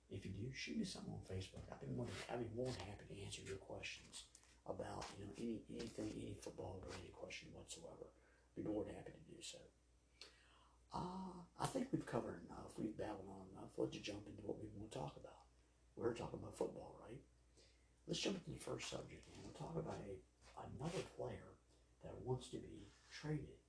if 0.08 0.25
you 0.25 0.32
do, 0.32 0.49
shoot 0.54 0.78
me 0.78 0.84
something 0.84 1.12
on 1.12 1.20
Facebook. 1.28 1.69
I'd 1.69 1.81
be 1.81 1.93
more 1.93 2.06
than, 2.08 2.16
I'd 2.32 2.40
be 2.40 2.56
more 2.56 2.72
than 2.72 2.88
happy 2.88 3.04
to 3.12 3.16
answer 3.20 3.43
your 3.44 3.60
questions 3.60 4.25
about 4.64 5.04
you 5.19 5.26
know 5.26 5.34
any 5.37 5.62
anything 5.69 6.08
any 6.16 6.37
football 6.40 6.81
related 6.88 7.12
question 7.12 7.49
whatsoever. 7.52 8.08
Be 8.56 8.62
more 8.62 8.84
than 8.84 8.96
happy 8.96 9.12
to 9.12 9.25
do 9.28 9.40
so. 9.40 9.58
Uh, 10.93 11.40
I 11.60 11.66
think 11.66 11.88
we've 11.93 12.05
covered 12.05 12.40
enough. 12.48 12.76
We've 12.76 12.96
babbled 12.96 13.28
on 13.28 13.48
enough. 13.56 13.72
Let's 13.76 13.96
jump 13.96 14.28
into 14.28 14.44
what 14.44 14.60
we 14.60 14.69
want 14.76 14.93
to 14.93 14.98
talk 14.98 15.16
about. 15.16 15.48
We're 15.96 16.12
talking 16.12 16.40
about 16.40 16.56
football, 16.56 16.96
right? 17.00 17.20
Let's 18.06 18.20
jump 18.20 18.37
into 18.37 18.52
the 18.58 18.64
first 18.64 18.88
subject, 18.90 19.25
and 19.28 19.37
we'll 19.40 19.56
talk 19.56 19.72
about 19.76 20.00
a, 20.05 20.14
another 20.69 21.00
player 21.16 21.56
that 22.05 22.12
wants 22.25 22.48
to 22.52 22.60
be 22.60 22.88
traded. 23.08 23.61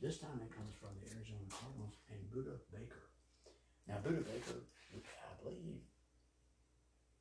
This 0.00 0.18
time 0.18 0.40
it 0.42 0.52
comes 0.52 0.74
from 0.76 0.92
the 1.00 1.08
Arizona 1.16 1.46
Cardinals 1.48 1.96
and 2.12 2.20
Budda 2.28 2.60
Baker. 2.68 3.08
Now, 3.88 4.02
Budda 4.04 4.24
Baker, 4.24 4.60
I 4.92 5.32
believe, 5.42 5.80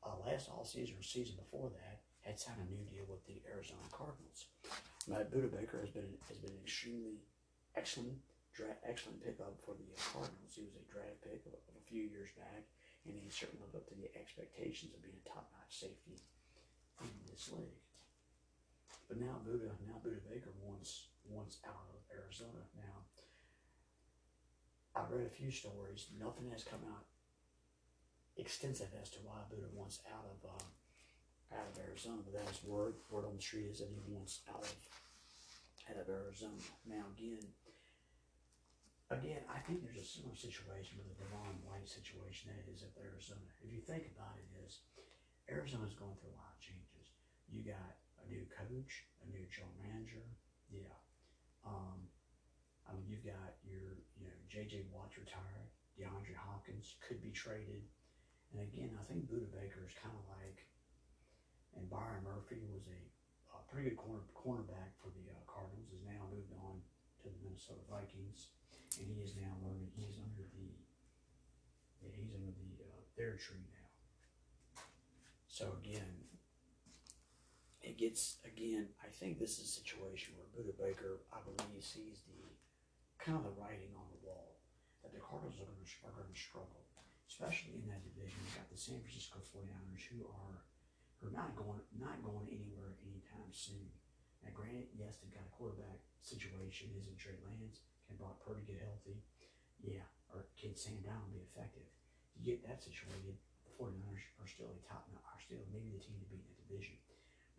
uh, 0.04 0.20
last 0.26 0.50
all 0.52 0.66
season 0.66 0.96
or 1.00 1.04
season 1.04 1.36
before 1.40 1.72
that, 1.72 2.04
had 2.22 2.40
signed 2.40 2.60
a 2.60 2.68
new 2.68 2.84
deal 2.88 3.08
with 3.08 3.24
the 3.28 3.40
Arizona 3.48 3.84
Cardinals. 3.92 4.52
Now, 5.08 5.24
Budda 5.28 5.52
Baker 5.52 5.80
has 5.80 5.92
been 5.92 6.12
has 6.28 6.40
been 6.40 6.56
extremely 6.64 7.24
excellent 7.76 8.20
dra- 8.56 8.80
excellent 8.84 9.24
pickup 9.24 9.56
for 9.64 9.76
the 9.76 9.88
Cardinals. 9.96 10.56
He 10.56 10.68
was 10.68 10.76
a 10.76 10.86
draft 10.92 11.24
pick 11.24 11.44
of, 11.48 11.56
of 11.56 11.76
a 11.80 11.88
few 11.88 12.04
years 12.04 12.32
back, 12.36 12.68
and 13.08 13.16
he 13.16 13.30
certainly 13.30 13.64
lived 13.64 13.76
up 13.80 13.88
to 13.92 13.96
the 13.96 14.12
expectations 14.16 14.92
of 14.96 15.04
being 15.04 15.20
a 15.20 15.30
top-notch 15.30 15.72
safety 15.72 16.20
in 17.02 17.12
this 17.28 17.52
league. 17.52 17.80
But 19.08 19.20
now 19.20 19.40
Budda, 19.46 19.70
now 19.86 20.00
Budda 20.04 20.24
Baker 20.30 20.52
wants 20.62 21.08
wants 21.26 21.60
out 21.66 21.88
of 21.94 22.02
Arizona. 22.12 22.64
Now, 22.76 23.08
I 24.96 25.06
read 25.10 25.26
a 25.26 25.30
few 25.30 25.52
stories. 25.52 26.08
Nothing 26.20 26.52
has 26.52 26.64
come 26.64 26.82
out 26.90 27.06
extensive 28.38 28.90
as 29.00 29.10
to 29.12 29.20
why 29.22 29.46
Budda 29.52 29.70
wants 29.74 30.02
out 30.10 30.26
of 30.26 30.38
um, 30.50 30.68
out 31.54 31.70
of 31.70 31.78
Arizona, 31.86 32.22
but 32.26 32.34
that's 32.34 32.64
word 32.64 32.96
word 33.10 33.26
on 33.26 33.36
the 33.38 33.42
street 33.42 33.70
is 33.70 33.80
that 33.80 33.90
he 33.90 34.02
wants 34.10 34.42
out 34.50 34.64
of 34.64 34.76
out 35.90 36.02
of 36.02 36.10
Arizona. 36.10 36.58
Now 36.88 37.06
again, 37.14 37.46
again, 39.12 39.46
I 39.46 39.62
think 39.62 39.86
there's 39.86 40.02
a 40.02 40.08
similar 40.08 40.36
situation 40.36 40.98
with 40.98 41.14
the 41.14 41.22
Devin 41.22 41.62
White 41.68 41.86
situation 41.86 42.50
that 42.50 42.66
is 42.72 42.82
at 42.82 42.98
Arizona. 42.98 43.46
If 43.62 43.70
you 43.70 43.86
think 43.86 44.10
about 44.18 44.40
it, 44.42 44.50
is 44.66 44.82
Arizona 45.50 45.86
Arizona's 45.86 45.94
going 45.94 46.18
through 46.18 46.34
a 46.34 46.40
lot 46.40 46.56
of 46.56 46.62
changes. 46.64 47.14
You 47.52 47.62
got 47.62 47.94
a 48.24 48.26
new 48.32 48.48
coach, 48.50 49.06
a 49.22 49.28
new 49.30 49.44
general 49.52 49.76
manager, 49.84 50.24
yeah. 50.72 50.96
Um, 51.68 52.08
I 52.88 52.96
mean, 52.96 53.08
you've 53.08 53.24
got 53.24 53.60
your, 53.64 54.00
you 54.20 54.28
know, 54.28 54.40
J.J. 54.52 54.88
Watt's 54.92 55.16
retired, 55.16 55.70
DeAndre 55.96 56.36
Hopkins 56.36 56.96
could 57.04 57.22
be 57.22 57.32
traded, 57.32 57.84
and 58.54 58.62
again, 58.62 58.94
I 59.02 59.04
think 59.10 59.26
Budda 59.26 59.50
Baker 59.50 59.82
is 59.82 59.98
kind 59.98 60.14
of 60.14 60.26
like, 60.38 60.62
and 61.74 61.90
Byron 61.90 62.22
Murphy 62.22 62.62
was 62.70 62.86
a, 62.86 63.02
a 63.58 63.60
pretty 63.66 63.90
good 63.90 63.98
corner 63.98 64.22
cornerback 64.38 64.94
for 65.02 65.10
the 65.10 65.26
uh, 65.26 65.42
Cardinals. 65.50 65.90
Is 65.90 66.06
now 66.06 66.22
moved 66.30 66.54
on 66.62 66.78
to 67.26 67.34
the 67.34 67.40
Minnesota 67.42 67.82
Vikings, 67.90 68.54
and 69.02 69.10
he 69.10 69.26
is 69.26 69.34
now 69.34 69.50
learning. 69.66 69.90
He's 69.98 70.22
under 70.22 70.46
the, 70.54 70.70
yeah, 72.06 72.14
he's 72.14 72.30
under 72.38 72.54
the 72.54 72.72
uh, 72.86 73.02
their 73.18 73.42
tree 73.42 73.66
now. 73.74 73.90
So 75.50 75.74
again, 75.82 76.30
gets 77.98 78.42
again. 78.46 78.90
I 79.02 79.10
think 79.10 79.38
this 79.38 79.60
is 79.60 79.70
a 79.70 79.76
situation 79.80 80.36
where 80.38 80.50
Budda 80.52 80.76
Baker, 80.78 81.24
I 81.32 81.40
believe, 81.46 81.84
sees 81.84 82.26
the 82.28 82.44
kind 83.20 83.40
of 83.40 83.48
the 83.48 83.56
writing 83.56 83.94
on 83.96 84.08
the 84.12 84.22
wall 84.24 84.60
that 85.02 85.16
the 85.16 85.24
Cardinals 85.24 85.60
are 85.60 85.68
going 85.68 85.80
to 85.80 85.96
are 86.08 86.16
going 86.16 86.32
to 86.32 86.38
struggle, 86.38 86.84
especially 87.28 87.80
in 87.80 87.86
that 87.88 88.04
division. 88.04 88.40
You've 88.44 88.60
got 88.60 88.70
the 88.72 88.80
San 88.80 89.00
Francisco 89.00 89.40
49ers 89.52 90.06
who 90.12 90.28
are 90.28 90.58
who 91.20 91.32
are 91.32 91.38
not 91.38 91.56
going 91.56 91.80
not 91.96 92.20
going 92.24 92.52
anywhere 92.52 93.00
anytime 93.04 93.52
soon. 93.52 93.88
Now, 94.44 94.52
granted, 94.52 94.92
yes, 94.92 95.24
they've 95.24 95.32
got 95.32 95.48
a 95.48 95.56
quarterback 95.56 96.04
situation. 96.20 96.92
Isn't 97.00 97.16
Trey 97.16 97.40
Lance? 97.48 97.80
Can 98.08 98.20
Brock 98.20 98.44
Purdy 98.44 98.68
get 98.68 98.84
healthy? 98.84 99.24
Yeah. 99.80 100.04
Or 100.36 100.44
can 100.60 100.76
Sam 100.76 101.00
Brown 101.00 101.32
be 101.32 101.40
effective? 101.40 101.88
You 102.36 102.44
get 102.44 102.66
that 102.68 102.84
situated, 102.84 103.40
the 103.64 103.72
49ers 103.80 104.26
are 104.42 104.50
still 104.50 104.74
a 104.74 104.80
top, 104.84 105.08
are 105.14 105.40
still 105.40 105.64
maybe 105.72 105.96
the 105.96 106.02
team 106.02 106.18
to 106.20 106.28
beat 106.28 106.44
in 106.44 106.52
the 106.52 106.60
division. 106.68 106.98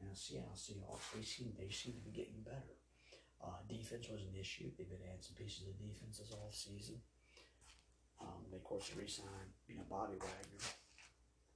Now, 0.03 0.13
Seattle 0.13 0.59
Seahawks, 0.59 1.11
they 1.15 1.23
seem, 1.23 1.53
they 1.59 1.71
seem 1.71 1.95
to 1.95 2.05
be 2.05 2.15
getting 2.15 2.43
better. 2.45 2.77
Uh, 3.45 3.61
defense 3.69 4.09
was 4.09 4.25
an 4.25 4.35
issue. 4.39 4.73
They've 4.73 4.89
been 4.89 5.05
adding 5.05 5.21
some 5.21 5.37
pieces 5.37 5.69
of 5.69 5.77
defense 5.77 6.19
this 6.19 6.33
off 6.33 6.55
season. 6.55 6.97
Um, 8.21 8.49
they, 8.49 8.57
of 8.57 8.65
course, 8.65 8.89
re-signed, 8.97 9.53
you 9.69 9.77
know, 9.77 9.87
Bobby 9.91 10.17
Wagner. 10.17 10.65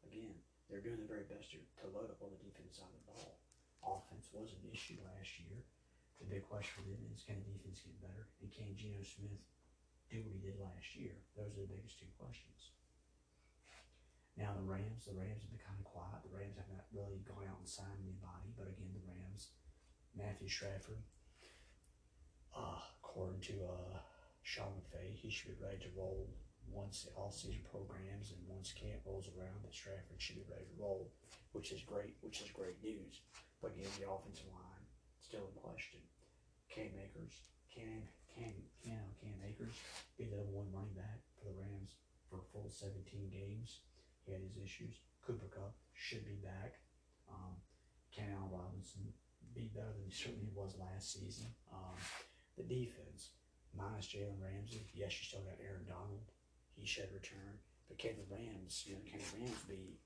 Again, 0.04 0.36
they're 0.68 0.84
doing 0.84 1.00
their 1.00 1.08
very 1.08 1.24
best 1.24 1.48
to, 1.56 1.58
to 1.80 1.88
load 1.88 2.12
up 2.12 2.20
on 2.20 2.28
the 2.28 2.40
defense 2.44 2.76
side 2.76 2.92
of 2.92 3.00
the 3.00 3.08
ball. 3.08 3.40
Offense 3.88 4.28
was 4.36 4.52
an 4.52 4.68
issue 4.68 5.00
last 5.00 5.32
year. 5.40 5.64
The 6.20 6.28
big 6.28 6.44
question 6.44 6.82
for 6.82 6.92
them 6.92 7.08
is 7.14 7.24
can 7.24 7.40
the 7.40 7.56
defense 7.56 7.80
get 7.80 7.96
better? 8.04 8.28
And 8.42 8.50
can 8.52 8.74
Geno 8.76 9.00
Smith 9.00 9.40
do 10.10 10.20
what 10.20 10.34
he 10.34 10.42
did 10.44 10.60
last 10.60 10.92
year? 10.98 11.14
Those 11.38 11.56
are 11.56 11.64
the 11.64 11.72
biggest 11.72 11.96
two 11.96 12.10
questions. 12.20 12.74
Now 14.38 14.54
the 14.54 14.62
Rams, 14.62 15.02
the 15.02 15.18
Rams 15.18 15.42
have 15.42 15.50
been 15.50 15.58
kind 15.58 15.82
of 15.82 15.90
quiet. 15.90 16.22
The 16.22 16.30
Rams 16.30 16.54
have 16.54 16.70
not 16.70 16.86
really 16.94 17.18
gone 17.26 17.42
out 17.50 17.58
and 17.58 17.66
signed 17.66 17.98
anybody, 17.98 18.54
but 18.54 18.70
again, 18.70 18.94
the 18.94 19.02
Rams, 19.02 19.50
Matthew 20.14 20.46
Stafford, 20.46 21.02
uh, 22.54 22.78
according 23.02 23.42
to 23.50 23.66
uh, 23.66 23.98
Sean 24.46 24.78
McVay, 24.78 25.10
he 25.18 25.26
should 25.26 25.58
be 25.58 25.58
ready 25.58 25.82
to 25.82 25.90
roll 25.98 26.30
once 26.70 27.02
the 27.02 27.12
all-season 27.18 27.66
programs 27.66 28.30
and 28.30 28.38
once 28.46 28.70
camp 28.70 29.02
rolls 29.02 29.26
around. 29.34 29.58
That 29.66 29.74
Stafford 29.74 30.22
should 30.22 30.38
be 30.38 30.46
ready 30.46 30.70
to 30.70 30.78
roll, 30.78 31.10
which 31.50 31.74
is 31.74 31.82
great, 31.82 32.14
which 32.22 32.38
is 32.38 32.54
great 32.54 32.78
news. 32.78 33.26
But 33.58 33.74
again, 33.74 33.90
the 33.98 34.06
offensive 34.06 34.46
line 34.54 34.86
still 35.18 35.50
in 35.50 35.58
question. 35.58 35.98
Cam 36.70 36.94
Akers, 36.94 37.50
can 37.74 38.06
Cam, 38.30 38.54
Cam, 38.86 39.02
Cam 39.18 39.34
Akers 39.42 39.74
be 40.14 40.30
the 40.30 40.46
one 40.54 40.70
running 40.70 40.94
back 40.94 41.26
for 41.34 41.50
the 41.50 41.58
Rams 41.58 41.98
for 42.30 42.38
full 42.52 42.70
17 42.70 43.02
games. 43.34 43.82
He 44.28 44.36
had 44.36 44.44
his 44.44 44.60
issues. 44.60 45.00
Cooper 45.24 45.48
Kupp 45.48 45.72
should 45.96 46.28
be 46.28 46.36
back. 46.44 46.76
Um, 47.32 47.56
Ken 48.12 48.28
Allen 48.36 48.52
Robinson 48.52 49.08
be 49.56 49.72
better 49.72 49.88
than 49.96 50.04
he 50.04 50.12
certainly 50.12 50.52
was 50.52 50.76
last 50.76 51.16
season. 51.16 51.48
Um, 51.72 51.96
the 52.60 52.68
defense, 52.68 53.32
minus 53.72 54.12
Jalen 54.12 54.36
Ramsey, 54.36 54.84
yes, 54.92 55.16
you 55.16 55.24
still 55.24 55.48
got 55.48 55.56
Aaron 55.64 55.88
Donald. 55.88 56.28
He 56.76 56.84
should 56.84 57.08
return. 57.16 57.56
But 57.88 57.96
can 57.96 58.20
the 58.20 58.28
Rams, 58.28 58.84
you 58.84 59.00
know, 59.00 59.04
can 59.08 59.16
the 59.16 59.32
Rams 59.40 59.64
be 59.64 59.96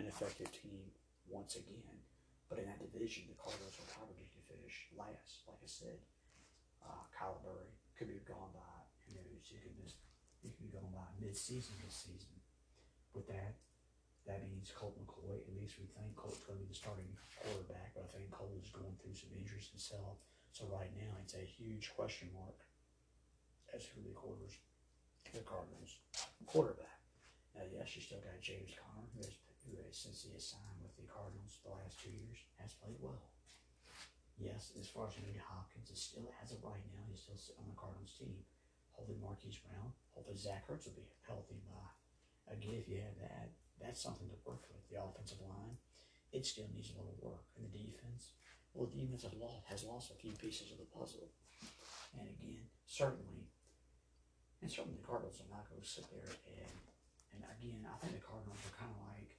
an 0.00 0.08
effective 0.08 0.48
team 0.56 0.88
once 1.28 1.60
again? 1.60 2.00
But 2.48 2.64
in 2.64 2.66
that 2.66 2.80
division, 2.80 3.28
the 3.28 3.36
Cardinals 3.36 3.76
are 3.76 3.92
probably 3.92 4.24
to 4.24 4.40
finish 4.48 4.88
last. 4.96 5.44
Like 5.44 5.60
I 5.60 5.68
said, 5.68 6.00
uh, 6.80 7.04
Kyler 7.12 7.44
Murray 7.44 7.76
could 7.92 8.08
be 8.08 8.24
gone 8.24 8.56
by, 8.56 8.72
who 9.04 9.20
knows, 9.20 9.44
he 9.52 9.60
could 9.60 9.76
miss, 9.76 10.00
he 10.40 10.48
could 10.48 10.64
be 10.64 10.72
gone 10.72 10.96
by 10.96 11.04
mid-season 11.20 11.76
this 11.84 12.08
season. 12.08 12.39
With 13.14 13.26
that, 13.28 13.58
that 14.26 14.46
means 14.46 14.70
Colt 14.70 14.94
McCoy, 14.94 15.34
at 15.42 15.56
least 15.58 15.80
we 15.82 15.90
think 15.90 16.14
Colt's 16.14 16.44
going 16.46 16.58
to 16.58 16.62
be 16.62 16.70
the 16.70 16.78
starting 16.78 17.10
quarterback, 17.42 17.96
but 17.96 18.06
I 18.06 18.08
think 18.14 18.30
Colt 18.30 18.54
is 18.62 18.70
going 18.70 18.94
through 19.00 19.18
some 19.18 19.34
injuries 19.34 19.72
himself. 19.72 20.22
So 20.54 20.70
right 20.70 20.90
now, 20.94 21.10
it's 21.22 21.34
a 21.34 21.42
huge 21.42 21.90
question 21.94 22.30
mark 22.34 22.54
as 23.74 23.86
who 23.90 24.02
the 24.02 24.14
quarters, 24.14 24.58
the 25.30 25.42
Cardinals 25.46 25.98
quarterback. 26.46 27.02
Now, 27.54 27.66
yes, 27.66 27.94
you 27.94 28.02
still 28.02 28.22
got 28.22 28.38
James 28.42 28.74
Conner, 28.74 29.06
who 29.14 29.26
has, 29.26 29.34
who 29.66 29.78
has 29.82 29.94
since 29.94 30.22
he 30.22 30.30
has 30.34 30.46
signed 30.46 30.78
with 30.82 30.94
the 30.94 31.06
Cardinals 31.10 31.58
the 31.62 31.74
last 31.74 31.98
two 31.98 32.14
years, 32.14 32.38
has 32.62 32.74
played 32.78 32.98
well. 33.02 33.30
Yes, 34.38 34.72
as 34.78 34.88
far 34.88 35.10
as 35.10 35.18
Andy 35.20 35.36
Hopkins 35.36 35.90
is 35.90 36.00
still 36.00 36.30
as 36.40 36.54
of 36.54 36.62
right 36.64 36.82
now, 36.94 37.04
he's 37.10 37.26
still 37.26 37.36
on 37.60 37.68
the 37.68 37.78
Cardinals 37.78 38.14
team. 38.16 38.40
Hopefully 38.96 39.18
Marquise 39.20 39.60
Brown, 39.60 39.92
hopefully 40.14 40.38
Zach 40.38 40.64
Ertz 40.70 40.86
will 40.86 40.96
be 40.96 41.06
healthy 41.28 41.60
by 41.68 41.76
again 42.50 42.76
if 42.76 42.88
you 42.88 42.98
have 43.00 43.16
that, 43.22 43.48
that's 43.80 44.02
something 44.02 44.28
to 44.28 44.38
work 44.44 44.66
with. 44.68 44.82
The 44.90 45.00
offensive 45.00 45.40
line, 45.46 45.78
it 46.34 46.44
still 46.44 46.68
needs 46.74 46.92
a 46.92 46.98
little 46.98 47.16
work. 47.22 47.46
And 47.56 47.64
the 47.64 47.72
defense, 47.72 48.34
well 48.74 48.90
the 48.90 48.98
defense 48.98 49.22
has 49.22 49.34
lost 49.38 49.62
has 49.66 49.82
lost 49.86 50.10
a 50.10 50.20
few 50.20 50.34
pieces 50.36 50.74
of 50.74 50.78
the 50.78 50.90
puzzle. 50.90 51.30
And 52.18 52.26
again, 52.26 52.66
certainly 52.86 53.46
and 54.60 54.68
certainly 54.68 54.98
the 55.00 55.06
Cardinals 55.06 55.40
are 55.40 55.54
not 55.54 55.64
gonna 55.70 55.86
sit 55.86 56.04
there 56.10 56.30
and 56.50 56.76
and 57.32 57.40
again 57.46 57.86
I 57.86 57.96
think 58.02 58.18
the 58.18 58.26
Cardinals 58.26 58.60
are 58.66 58.76
kinda 58.76 58.98
like 59.14 59.38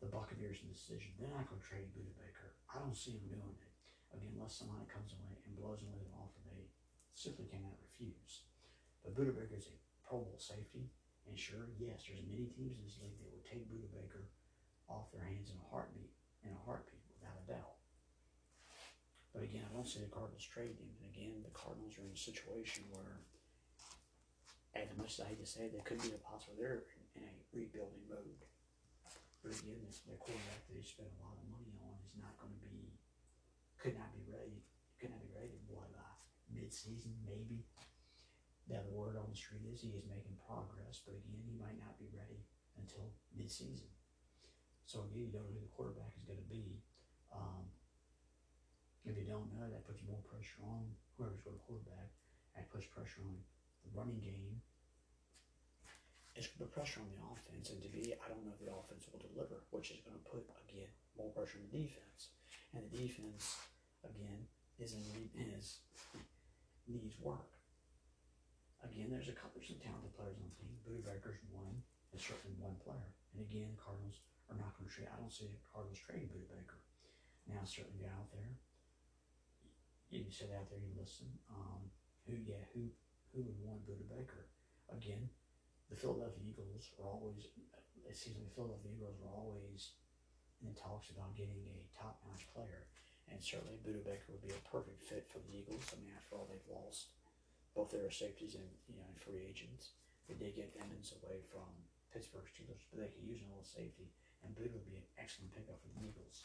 the 0.00 0.10
Buccaneers 0.10 0.62
in 0.62 0.70
this 0.70 0.82
decision. 0.82 1.12
They're 1.18 1.30
not 1.30 1.46
gonna 1.46 1.62
trade 1.62 1.90
Budda 1.92 2.14
Baker. 2.16 2.54
I 2.72 2.78
don't 2.80 2.96
see 2.96 3.18
them 3.18 3.28
doing 3.28 3.58
it. 3.60 3.72
Again, 4.14 4.32
unless 4.34 4.56
somebody 4.56 4.88
comes 4.88 5.12
away 5.12 5.36
and 5.44 5.52
blows 5.58 5.84
with 5.84 6.00
an 6.00 6.16
offer 6.16 6.40
they 6.48 6.64
simply 7.12 7.44
cannot 7.50 7.76
refuse. 7.82 8.48
But 9.04 9.14
Budda 9.14 9.36
Baker 9.36 9.58
is 9.58 9.68
a 9.68 9.76
Pro 10.06 10.24
Bowl 10.24 10.38
safety, 10.40 10.88
and 11.28 11.36
sure, 11.36 11.68
yes, 11.76 12.08
there's 12.08 12.24
many 12.24 12.48
teams 12.48 12.80
in 12.80 12.84
this 12.84 12.96
league 13.04 13.20
that 13.20 13.28
would 13.28 13.44
take 13.44 13.68
Budda 13.68 13.92
Baker 13.92 14.24
off 14.88 15.12
their 15.12 15.24
hands 15.28 15.52
in 15.52 15.60
a 15.60 15.68
heartbeat, 15.68 16.08
in 16.40 16.56
a 16.56 16.64
heartbeat, 16.64 17.04
without 17.12 17.36
a 17.36 17.44
doubt. 17.44 17.76
But 19.36 19.44
again, 19.44 19.68
I 19.68 19.72
don't 19.76 19.86
see 19.86 20.00
the 20.00 20.08
Cardinals 20.08 20.48
trading 20.48 20.80
him. 20.80 20.96
And 20.98 21.12
again, 21.12 21.44
the 21.44 21.52
Cardinals 21.52 22.00
are 22.00 22.08
in 22.08 22.16
a 22.16 22.18
situation 22.18 22.88
where, 22.90 23.20
as 24.72 24.88
much 24.96 25.20
as 25.20 25.28
I 25.28 25.36
hate 25.36 25.44
to 25.44 25.46
say, 25.46 25.68
they 25.68 25.84
could 25.84 26.00
be 26.00 26.16
a 26.16 26.20
possible. 26.24 26.56
They're 26.56 26.88
in, 27.12 27.28
a 27.28 27.34
rebuilding 27.52 28.08
mode. 28.08 28.40
But 29.44 29.54
again, 29.54 29.84
this 29.84 30.02
their 30.02 30.18
quarterback 30.18 30.64
that 30.66 30.74
they 30.74 30.82
spent 30.82 31.12
a 31.12 31.22
lot 31.22 31.38
of 31.38 31.46
money 31.52 31.76
on 31.84 31.94
is 32.08 32.16
not 32.18 32.34
going 32.40 32.56
to 32.56 32.62
be, 32.64 32.90
could 33.78 33.94
not 33.94 34.10
be 34.16 34.24
ready, 34.26 34.64
could 34.98 35.14
not 35.14 35.22
be 35.22 35.30
ready 35.30 35.60
boy 35.70 35.86
by 35.94 36.08
mid-season 36.50 37.14
maybe. 37.22 37.62
Now 38.68 38.84
the 38.84 38.92
word 38.92 39.16
on 39.16 39.32
the 39.32 39.36
street 39.36 39.64
is 39.64 39.80
he 39.80 39.96
is 39.96 40.04
making 40.04 40.36
progress, 40.44 41.00
but 41.00 41.16
again, 41.16 41.40
he 41.40 41.56
might 41.56 41.80
not 41.80 41.96
be 41.96 42.12
ready 42.12 42.44
until 42.76 43.08
mid-season. 43.32 43.88
So 44.84 45.08
again, 45.08 45.28
you 45.28 45.32
don't 45.32 45.48
know 45.48 45.56
who 45.56 45.64
the 45.64 45.72
quarterback 45.72 46.12
is 46.12 46.24
going 46.28 46.40
to 46.40 46.50
be. 46.52 46.84
Um, 47.32 47.64
if 49.08 49.16
you 49.16 49.24
don't 49.24 49.48
know, 49.56 49.64
that 49.72 49.88
puts 49.88 50.04
more 50.04 50.20
pressure 50.28 50.60
on 50.68 50.84
whoever's 51.16 51.40
going 51.40 51.56
to 51.56 51.64
quarterback. 51.64 52.12
That 52.56 52.68
puts 52.68 52.84
pressure 52.92 53.24
on 53.24 53.40
the 53.84 53.92
running 53.96 54.20
game. 54.20 54.60
It's 56.36 56.52
going 56.52 56.68
to 56.68 56.70
put 56.70 56.76
pressure 56.76 57.00
on 57.00 57.08
the 57.10 57.20
offense, 57.24 57.72
and 57.72 57.82
to 57.82 57.90
me, 57.90 58.14
I 58.14 58.24
don't 58.30 58.44
know 58.46 58.54
if 58.54 58.62
the 58.62 58.70
offense 58.70 59.08
will 59.10 59.18
deliver, 59.18 59.64
which 59.74 59.90
is 59.90 59.98
going 60.06 60.14
to 60.14 60.24
put 60.28 60.44
again 60.68 60.92
more 61.16 61.32
pressure 61.34 61.58
on 61.58 61.66
the 61.72 61.82
defense. 61.82 62.36
And 62.76 62.84
the 62.84 62.94
defense, 62.94 63.58
again, 64.04 64.46
is 64.78 64.94
in 64.94 65.02
is 65.56 65.82
needs 66.86 67.18
work. 67.18 67.57
Again, 68.86 69.10
there's 69.10 69.30
a 69.30 69.36
couple 69.36 69.58
of 69.58 69.66
some 69.66 69.82
talented 69.82 70.14
players 70.14 70.38
on 70.38 70.46
the 70.46 70.54
team. 70.54 70.74
Budda 70.86 71.02
Baker's 71.02 71.42
one, 71.50 71.82
is 72.14 72.22
certainly 72.22 72.54
one 72.62 72.78
player. 72.78 73.10
And 73.34 73.42
again, 73.42 73.74
Cardinals 73.74 74.22
are 74.48 74.56
not 74.56 74.72
going 74.78 74.86
to 74.86 74.94
trade. 74.94 75.10
I 75.10 75.18
don't 75.18 75.34
see 75.34 75.50
Cardinals 75.66 75.98
trading 75.98 76.30
Budda 76.30 76.48
Baker. 76.48 76.80
Now, 77.50 77.64
certainly 77.64 78.06
out 78.06 78.30
there, 78.30 78.54
you 80.08 80.24
sit 80.32 80.54
out 80.54 80.68
there, 80.70 80.80
you 80.80 80.92
listen. 80.96 81.28
Um, 81.52 81.90
who, 82.24 82.36
yeah, 82.44 82.62
who, 82.72 82.88
who 83.32 83.44
would 83.44 83.60
want 83.60 83.84
Budda 83.84 84.08
Baker? 84.08 84.48
Again, 84.88 85.28
the 85.90 85.96
Philadelphia 85.96 86.54
Eagles 86.54 86.88
are 87.00 87.08
always. 87.08 87.52
excuse 88.08 88.36
me, 88.36 88.44
the 88.48 88.56
Philadelphia 88.56 88.94
Eagles 88.94 89.20
are 89.24 89.34
always 89.36 89.96
in 90.64 90.72
talks 90.74 91.12
about 91.12 91.36
getting 91.36 91.60
a 91.70 91.78
top-notch 91.94 92.48
player, 92.50 92.88
and 93.28 93.38
certainly 93.38 93.78
Budda 93.84 94.04
Baker 94.04 94.32
would 94.32 94.44
be 94.44 94.52
a 94.52 94.68
perfect 94.68 95.00
fit 95.04 95.28
for 95.28 95.38
the 95.44 95.52
Eagles. 95.52 95.84
I 95.92 96.00
mean, 96.00 96.16
after 96.16 96.36
all, 96.36 96.48
they've 96.48 96.72
lost 96.72 97.17
both 97.74 97.90
their 97.90 98.10
safeties 98.10 98.54
and 98.54 98.68
you 98.88 98.96
know 98.96 99.08
free 99.20 99.44
agents. 99.44 99.96
They 100.28 100.36
did 100.36 100.56
get 100.56 100.76
Edmunds 100.76 101.16
away 101.20 101.40
from 101.48 101.68
Pittsburgh 102.12 102.44
Steelers, 102.48 102.84
but 102.92 103.00
they 103.00 103.08
could 103.08 103.24
use 103.24 103.40
another 103.40 103.64
safety, 103.64 104.12
and 104.44 104.52
Budda 104.52 104.76
would 104.76 104.88
be 104.88 105.00
an 105.00 105.08
excellent 105.16 105.56
pickup 105.56 105.80
for 105.80 105.88
the 105.96 106.04
Eagles. 106.04 106.44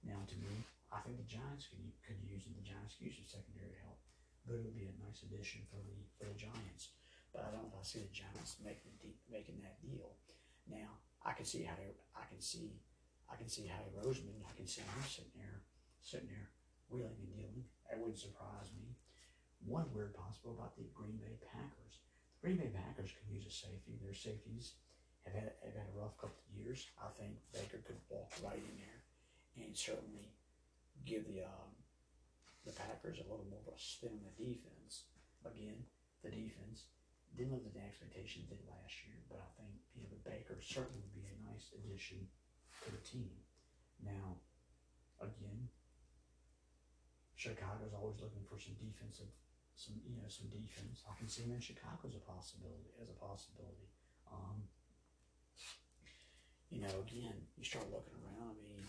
Now, 0.00 0.20
to 0.24 0.36
me, 0.40 0.64
I 0.88 1.04
think 1.04 1.20
the 1.20 1.28
Giants 1.28 1.68
could 1.68 1.84
could 2.04 2.20
use. 2.24 2.44
The 2.48 2.64
Giants 2.64 2.96
could 2.96 3.12
use 3.12 3.20
some 3.20 3.40
secondary 3.40 3.76
help. 3.84 4.00
Budda 4.48 4.64
would 4.64 4.78
be 4.78 4.88
a 4.88 4.96
nice 5.04 5.24
addition 5.24 5.68
for 5.68 5.80
the 5.84 5.98
for 6.16 6.24
the 6.28 6.38
Giants. 6.38 6.96
But 7.32 7.44
I 7.44 7.52
don't 7.52 7.68
know 7.68 7.76
if 7.76 7.80
I 7.80 7.84
see 7.84 8.00
the 8.00 8.14
Giants 8.14 8.56
making 8.64 8.96
de- 9.00 9.20
making 9.28 9.60
that 9.60 9.76
deal. 9.84 10.16
Now, 10.64 10.96
I 11.20 11.36
can 11.36 11.44
see 11.44 11.64
how 11.68 11.76
I 12.16 12.24
can 12.28 12.40
see 12.40 12.80
I 13.28 13.36
can 13.36 13.48
see 13.48 13.68
how 13.68 13.84
Roseman, 13.92 14.40
I 14.48 14.56
can 14.56 14.66
see 14.66 14.80
him 14.80 15.04
sitting 15.04 15.36
there, 15.36 15.60
sitting 16.00 16.32
there, 16.32 16.48
wheeling 16.88 17.20
and 17.20 17.28
dealing. 17.28 17.64
That 17.84 18.00
wouldn't 18.00 18.18
surprise 18.18 18.72
me. 18.72 18.96
One 19.64 19.90
weird 19.92 20.14
possible 20.14 20.56
about 20.56 20.76
the 20.76 20.88
Green 20.94 21.18
Bay 21.18 21.36
Packers. 21.52 22.00
The 22.38 22.48
Green 22.48 22.58
Bay 22.58 22.70
Packers 22.72 23.12
could 23.12 23.28
use 23.28 23.46
a 23.46 23.52
safety. 23.52 23.98
Their 24.00 24.14
safeties 24.14 24.78
have 25.24 25.34
had, 25.34 25.52
have 25.64 25.76
had 25.76 25.90
a 25.92 25.98
rough 25.98 26.16
couple 26.16 26.38
of 26.38 26.56
years. 26.56 26.88
I 26.96 27.10
think 27.18 27.36
Baker 27.52 27.82
could 27.84 28.00
walk 28.08 28.32
right 28.40 28.60
in 28.60 28.76
there 28.78 29.02
and 29.60 29.76
certainly 29.76 30.32
give 31.04 31.26
the 31.26 31.44
um, 31.44 31.72
the 32.64 32.72
Packers 32.72 33.18
a 33.18 33.28
little 33.28 33.48
more 33.50 33.64
of 33.66 33.74
a 33.74 33.78
spin 33.78 34.14
on 34.14 34.24
the 34.24 34.36
defense. 34.38 35.08
Again, 35.44 35.84
the 36.22 36.30
defense 36.30 36.90
didn't 37.36 37.52
live 37.52 37.66
up 37.66 37.72
to 37.72 37.78
the 37.78 37.84
expectations 37.84 38.48
did 38.48 38.62
last 38.66 38.94
year, 39.04 39.18
but 39.28 39.40
I 39.42 39.50
think 39.58 39.74
you 39.94 40.02
know 40.02 40.18
Baker 40.24 40.58
certainly 40.62 41.02
would 41.02 41.16
be 41.16 41.28
a 41.28 41.44
nice 41.44 41.70
addition 41.76 42.24
to 42.84 42.88
the 42.94 43.02
team. 43.04 43.34
Now, 44.02 44.38
again, 45.20 45.68
Chicago's 47.34 47.94
always 47.94 48.18
looking 48.18 48.42
for 48.46 48.58
some 48.58 48.74
defensive, 48.78 49.30
some 49.78 49.94
you 50.02 50.18
know 50.18 50.26
some 50.26 50.50
defense. 50.50 51.06
I 51.06 51.14
can 51.14 51.30
see 51.30 51.46
him 51.46 51.54
in 51.54 51.62
Chicago 51.62 52.10
as 52.10 52.18
a 52.18 52.24
possibility, 52.26 52.90
as 52.98 53.06
a 53.06 53.16
possibility. 53.22 53.86
Um, 54.26 54.66
you 56.68 56.82
know, 56.82 56.90
again, 57.06 57.38
you 57.54 57.64
start 57.64 57.86
looking 57.88 58.18
around. 58.18 58.58
I 58.58 58.66
mean, 58.66 58.84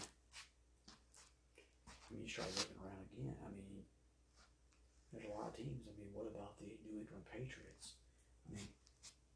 I 1.86 2.05
mean, 2.10 2.25
you 2.25 2.31
start 2.34 2.50
looking 2.58 2.81
around 2.81 3.05
again. 3.13 3.38
I 3.38 3.50
mean, 3.53 3.86
there's 5.13 5.29
a 5.29 5.34
lot 5.38 5.53
of 5.53 5.55
teams. 5.55 5.86
I 5.86 5.93
mean, 5.93 6.10
what 6.10 6.25
about 6.25 6.58
the 6.58 6.74
New 6.84 7.05
England 7.05 7.29
Patriots? 7.29 8.01
I 8.50 8.58
mean, 8.58 8.69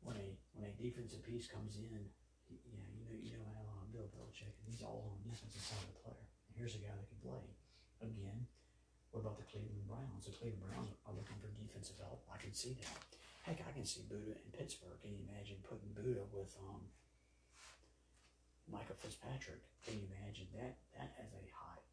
when 0.02 0.18
a 0.18 0.28
when 0.58 0.66
a 0.66 0.74
defensive 0.74 1.22
piece 1.22 1.46
comes 1.46 1.78
in, 1.78 2.02
you, 2.50 2.58
you 2.66 2.74
know, 2.74 2.90
you 2.98 3.06
know, 3.06 3.18
you 3.22 3.34
know 3.38 3.54
how 3.54 3.86
Bill 3.94 4.10
Belichick, 4.10 4.58
he's 4.66 4.82
all 4.82 5.06
on 5.06 5.22
the 5.22 5.30
defensive 5.30 5.62
side 5.62 5.86
of 5.86 5.94
the 5.94 6.02
player. 6.02 6.26
Here's 6.58 6.74
a 6.74 6.82
guy 6.82 6.98
that 6.98 7.06
can 7.06 7.22
play. 7.22 7.46
Again, 8.02 8.50
what 9.13 9.22
about 9.22 9.38
the 9.38 9.46
Cleveland 9.46 9.86
Browns? 9.86 10.25
The 10.25 10.34
Cleveland 10.34 10.65
Browns 10.65 10.89
are 11.05 11.13
looking 11.13 11.38
for 11.38 11.53
defensive 11.53 12.01
help. 12.01 12.25
I 12.34 12.41
can 12.41 12.50
see 12.50 12.74
that. 12.82 12.98
Heck, 13.46 13.62
I 13.62 13.70
can 13.70 13.86
see 13.86 14.01
Budda 14.10 14.34
in 14.34 14.50
Pittsburgh. 14.50 14.98
Can 15.05 15.13
you 15.13 15.22
imagine 15.29 15.62
putting 15.62 15.93
Budda 15.93 16.25
with 16.34 16.50
um, 16.58 16.82
Michael 18.65 18.98
Fitzpatrick? 18.98 19.62
Can 19.86 20.01
you 20.01 20.10
imagine 20.10 20.50
that? 20.58 20.82
That 20.98 21.13
has 21.22 21.29
a 21.29 21.46
high. 21.53 21.86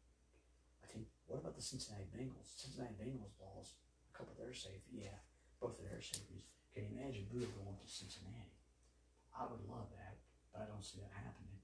I 0.81 0.89
think. 0.89 1.05
What 1.29 1.45
about 1.45 1.53
the 1.53 1.61
Cincinnati 1.61 2.09
Bengals? 2.09 2.57
Cincinnati 2.57 2.97
Bengals 2.97 3.37
lost 3.37 3.77
a 4.09 4.11
couple 4.17 4.33
of 4.33 4.41
their 4.41 4.57
safeties. 4.57 4.89
Yeah, 5.05 5.21
both 5.61 5.77
of 5.77 5.85
their 5.85 6.01
safeties. 6.01 6.49
Can 6.73 6.89
you 6.89 6.97
imagine 6.97 7.29
Budda 7.29 7.53
going 7.53 7.77
to 7.77 7.85
Cincinnati? 7.85 8.57
I 9.37 9.45
would 9.45 9.61
love 9.69 9.93
that, 9.93 10.17
but 10.49 10.65
I 10.65 10.73
don't 10.73 10.81
see 10.81 10.97
that 11.05 11.13
happening. 11.13 11.61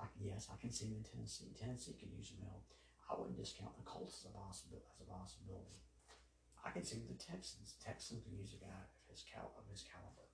I, 0.00 0.08
yes, 0.16 0.48
I 0.48 0.56
can 0.56 0.72
see 0.72 0.88
him 0.88 0.96
in 0.96 1.04
Tennessee. 1.04 1.52
Tennessee 1.52 1.98
can 2.00 2.08
use 2.16 2.32
some 2.32 2.40
help. 2.48 2.64
I 3.08 3.16
wouldn't 3.16 3.40
discount 3.40 3.72
the 3.76 3.88
Colts 3.88 4.20
as 4.20 4.28
a 4.28 4.34
possibility. 4.36 4.84
As 4.92 5.00
a 5.00 5.08
possibility. 5.08 5.80
I 6.64 6.70
can 6.70 6.84
see 6.84 7.00
the 7.08 7.16
Texans. 7.16 7.80
Texans 7.80 8.20
can 8.24 8.36
use 8.36 8.52
a 8.52 8.60
guy 8.60 8.76
of 8.76 9.08
his 9.08 9.24
cal 9.24 9.56
of 9.56 9.64
his 9.72 9.84
caliber. 9.88 10.28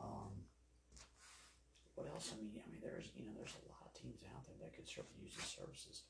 Um, 0.00 0.48
what 1.92 2.08
else? 2.08 2.32
I 2.32 2.40
mean, 2.40 2.56
I 2.56 2.64
mean, 2.72 2.80
there's 2.80 3.12
you 3.12 3.28
know, 3.28 3.36
there's 3.36 3.52
a 3.60 3.68
lot 3.68 3.84
of 3.84 3.92
teams 3.92 4.24
out 4.32 4.48
there 4.48 4.56
that 4.64 4.72
could 4.72 4.88
certainly 4.88 5.20
use 5.20 5.36
his 5.36 5.50
services. 5.52 6.08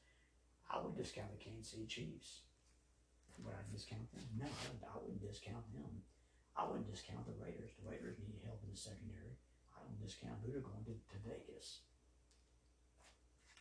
I 0.71 0.79
would 0.79 0.95
discount 0.95 1.35
the 1.35 1.43
Kansas 1.43 1.75
City 1.75 1.91
Chiefs. 1.91 2.47
Would 3.43 3.57
I 3.57 3.65
discount 3.73 4.07
them? 4.15 4.23
No, 4.39 4.47
I 4.87 5.01
wouldn't, 5.03 5.25
discount 5.25 5.67
them. 5.75 6.05
I 6.55 6.63
wouldn't 6.69 6.87
discount 6.87 7.25
the 7.27 7.35
Raiders. 7.41 7.73
The 7.81 7.89
Raiders 7.89 8.21
need 8.23 8.39
help 8.45 8.61
in 8.63 8.71
the 8.71 8.79
secondary. 8.79 9.35
I 9.75 9.83
don't 9.83 9.99
discount 9.99 10.39
Budda 10.45 10.61
going 10.63 10.85
to, 10.87 10.95
to 10.95 11.19
Vegas. 11.25 11.83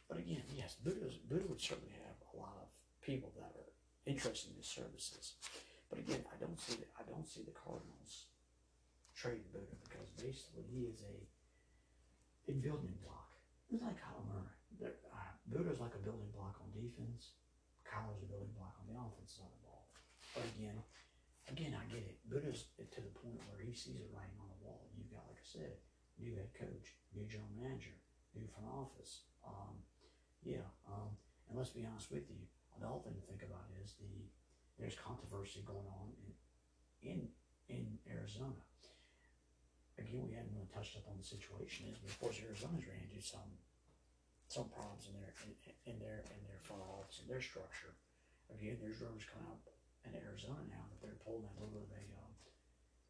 But 0.09 0.17
again, 0.17 0.41
yes, 0.57 0.75
Budda's, 0.81 1.21
Budda 1.29 1.47
would 1.47 1.61
certainly 1.61 1.93
have 2.01 2.17
a 2.33 2.37
lot 2.41 2.57
of 2.57 2.67
people 3.05 3.31
that 3.37 3.53
are 3.53 3.71
interested 4.09 4.49
in 4.49 4.57
his 4.57 4.65
services. 4.65 5.37
But 5.89 5.99
again, 5.99 6.25
I 6.33 6.35
don't 6.41 6.59
see 6.59 6.81
the, 6.81 6.89
I 6.97 7.05
don't 7.05 7.29
see 7.29 7.45
the 7.45 7.53
Cardinals 7.53 8.33
trading 9.13 9.45
Budda 9.53 9.77
because 9.85 10.09
basically 10.17 10.65
he 10.65 10.89
is 10.89 11.05
a 11.05 11.15
a 12.49 12.53
building 12.57 12.97
block. 13.05 13.29
It's 13.69 13.85
like 13.85 14.01
Kyler 14.01 14.25
Murray. 14.25 14.57
Uh, 14.81 15.29
Budda's 15.53 15.77
like 15.77 15.93
a 15.93 16.01
building 16.01 16.33
block 16.33 16.57
on 16.57 16.73
defense. 16.73 17.37
Kyler's 17.85 18.25
a 18.25 18.29
building 18.29 18.49
block 18.57 18.73
on 18.81 18.89
the 18.89 18.97
offense 18.97 19.37
side 19.37 19.45
of 19.45 19.53
the 19.61 19.65
ball. 19.69 19.85
But 20.33 20.49
again, 20.57 20.81
again, 21.45 21.77
I 21.77 21.85
get 21.93 22.01
it. 22.09 22.17
Budda's 22.25 22.73
to 22.81 22.99
the 23.05 23.13
point 23.13 23.37
where 23.45 23.61
he 23.61 23.77
sees 23.77 24.01
it 24.01 24.09
writing 24.09 24.33
on 24.41 24.49
the 24.49 24.61
wall. 24.65 24.89
You've 24.97 25.13
got, 25.13 25.29
like 25.29 25.37
I 25.37 25.45
said, 25.45 25.77
new 26.17 26.33
head 26.33 26.49
coach, 26.57 26.97
new 27.13 27.29
general 27.29 27.53
manager, 27.53 27.93
new 28.33 28.49
front 28.49 28.65
office. 28.73 29.29
Um, 29.45 29.85
yeah, 30.43 30.67
um, 30.87 31.11
and 31.49 31.57
let's 31.57 31.73
be 31.75 31.85
honest 31.85 32.11
with 32.11 32.29
you. 32.29 32.39
Another 32.79 33.03
thing 33.03 33.15
to 33.19 33.25
think 33.27 33.43
about 33.43 33.67
is 33.83 33.95
the 33.99 34.31
there's 34.79 34.95
controversy 34.95 35.59
going 35.67 35.87
on 35.99 36.15
in 36.23 36.31
in, 37.03 37.19
in 37.67 37.83
Arizona. 38.07 38.59
Again, 39.99 40.23
we 40.23 40.31
hadn't 40.31 40.55
really 40.55 40.71
touched 40.71 40.95
up 40.95 41.03
on 41.11 41.19
the 41.19 41.27
situation 41.27 41.91
is, 41.91 41.99
but 41.99 42.07
of 42.07 42.19
course 42.23 42.39
Arizona's 42.39 42.87
ran 42.87 43.03
into 43.03 43.19
some 43.19 43.51
some 44.47 44.71
problems 44.71 45.11
in 45.11 45.19
their 45.19 45.35
in, 45.43 45.53
in 45.91 45.95
their 45.99 46.23
in 46.31 46.39
their 46.47 46.63
front 46.63 46.81
office 46.87 47.19
and 47.19 47.27
their 47.27 47.43
structure. 47.43 47.99
Again, 48.49 48.79
there's 48.81 49.03
rumors 49.03 49.27
coming 49.27 49.45
out 49.45 49.61
in 50.07 50.15
Arizona 50.15 50.63
now 50.71 50.87
that 50.89 50.99
they're 51.03 51.21
pulling 51.21 51.45
that 51.45 51.59
little 51.59 51.75
bit 51.75 51.85
of 51.85 51.93
a, 51.93 52.05
um, 52.17 52.33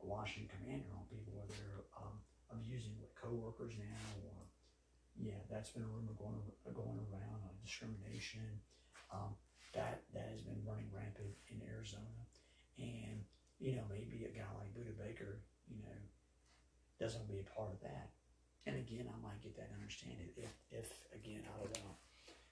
Washington 0.03 0.51
commander 0.51 0.91
on 0.95 1.05
people 1.07 1.31
where 1.31 1.47
they're 1.47 1.83
um, 1.95 2.19
abusing 2.51 2.95
with 2.99 3.13
coworkers 3.15 3.75
now 3.77 4.03
or 4.25 4.48
yeah, 5.19 5.39
that's 5.51 5.69
been 5.69 5.83
a 5.83 5.91
rumor 5.91 6.15
going 6.15 6.39
going 6.71 6.99
around 7.11 7.43
uh, 7.43 7.53
discrimination. 7.59 8.63
Um, 9.11 9.35
that 9.75 10.01
that 10.15 10.31
has 10.31 10.41
been 10.41 10.63
running 10.65 10.89
rampant 10.89 11.35
in 11.51 11.61
Arizona, 11.67 12.23
and 12.79 13.27
you 13.59 13.75
know 13.75 13.83
maybe 13.91 14.23
a 14.25 14.33
guy 14.33 14.47
like 14.55 14.71
Budda 14.71 14.95
Baker, 14.95 15.43
you 15.67 15.83
know, 15.83 15.99
doesn't 16.97 17.19
want 17.19 17.29
to 17.29 17.35
be 17.35 17.43
a 17.43 17.51
part 17.51 17.75
of 17.75 17.81
that. 17.83 18.15
And 18.65 18.75
again, 18.79 19.11
I 19.11 19.17
might 19.19 19.43
get 19.43 19.55
that 19.59 19.75
understanding 19.75 20.31
if 20.39 20.55
if 20.71 20.87
again 21.11 21.43
I 21.43 21.55
don't 21.59 21.99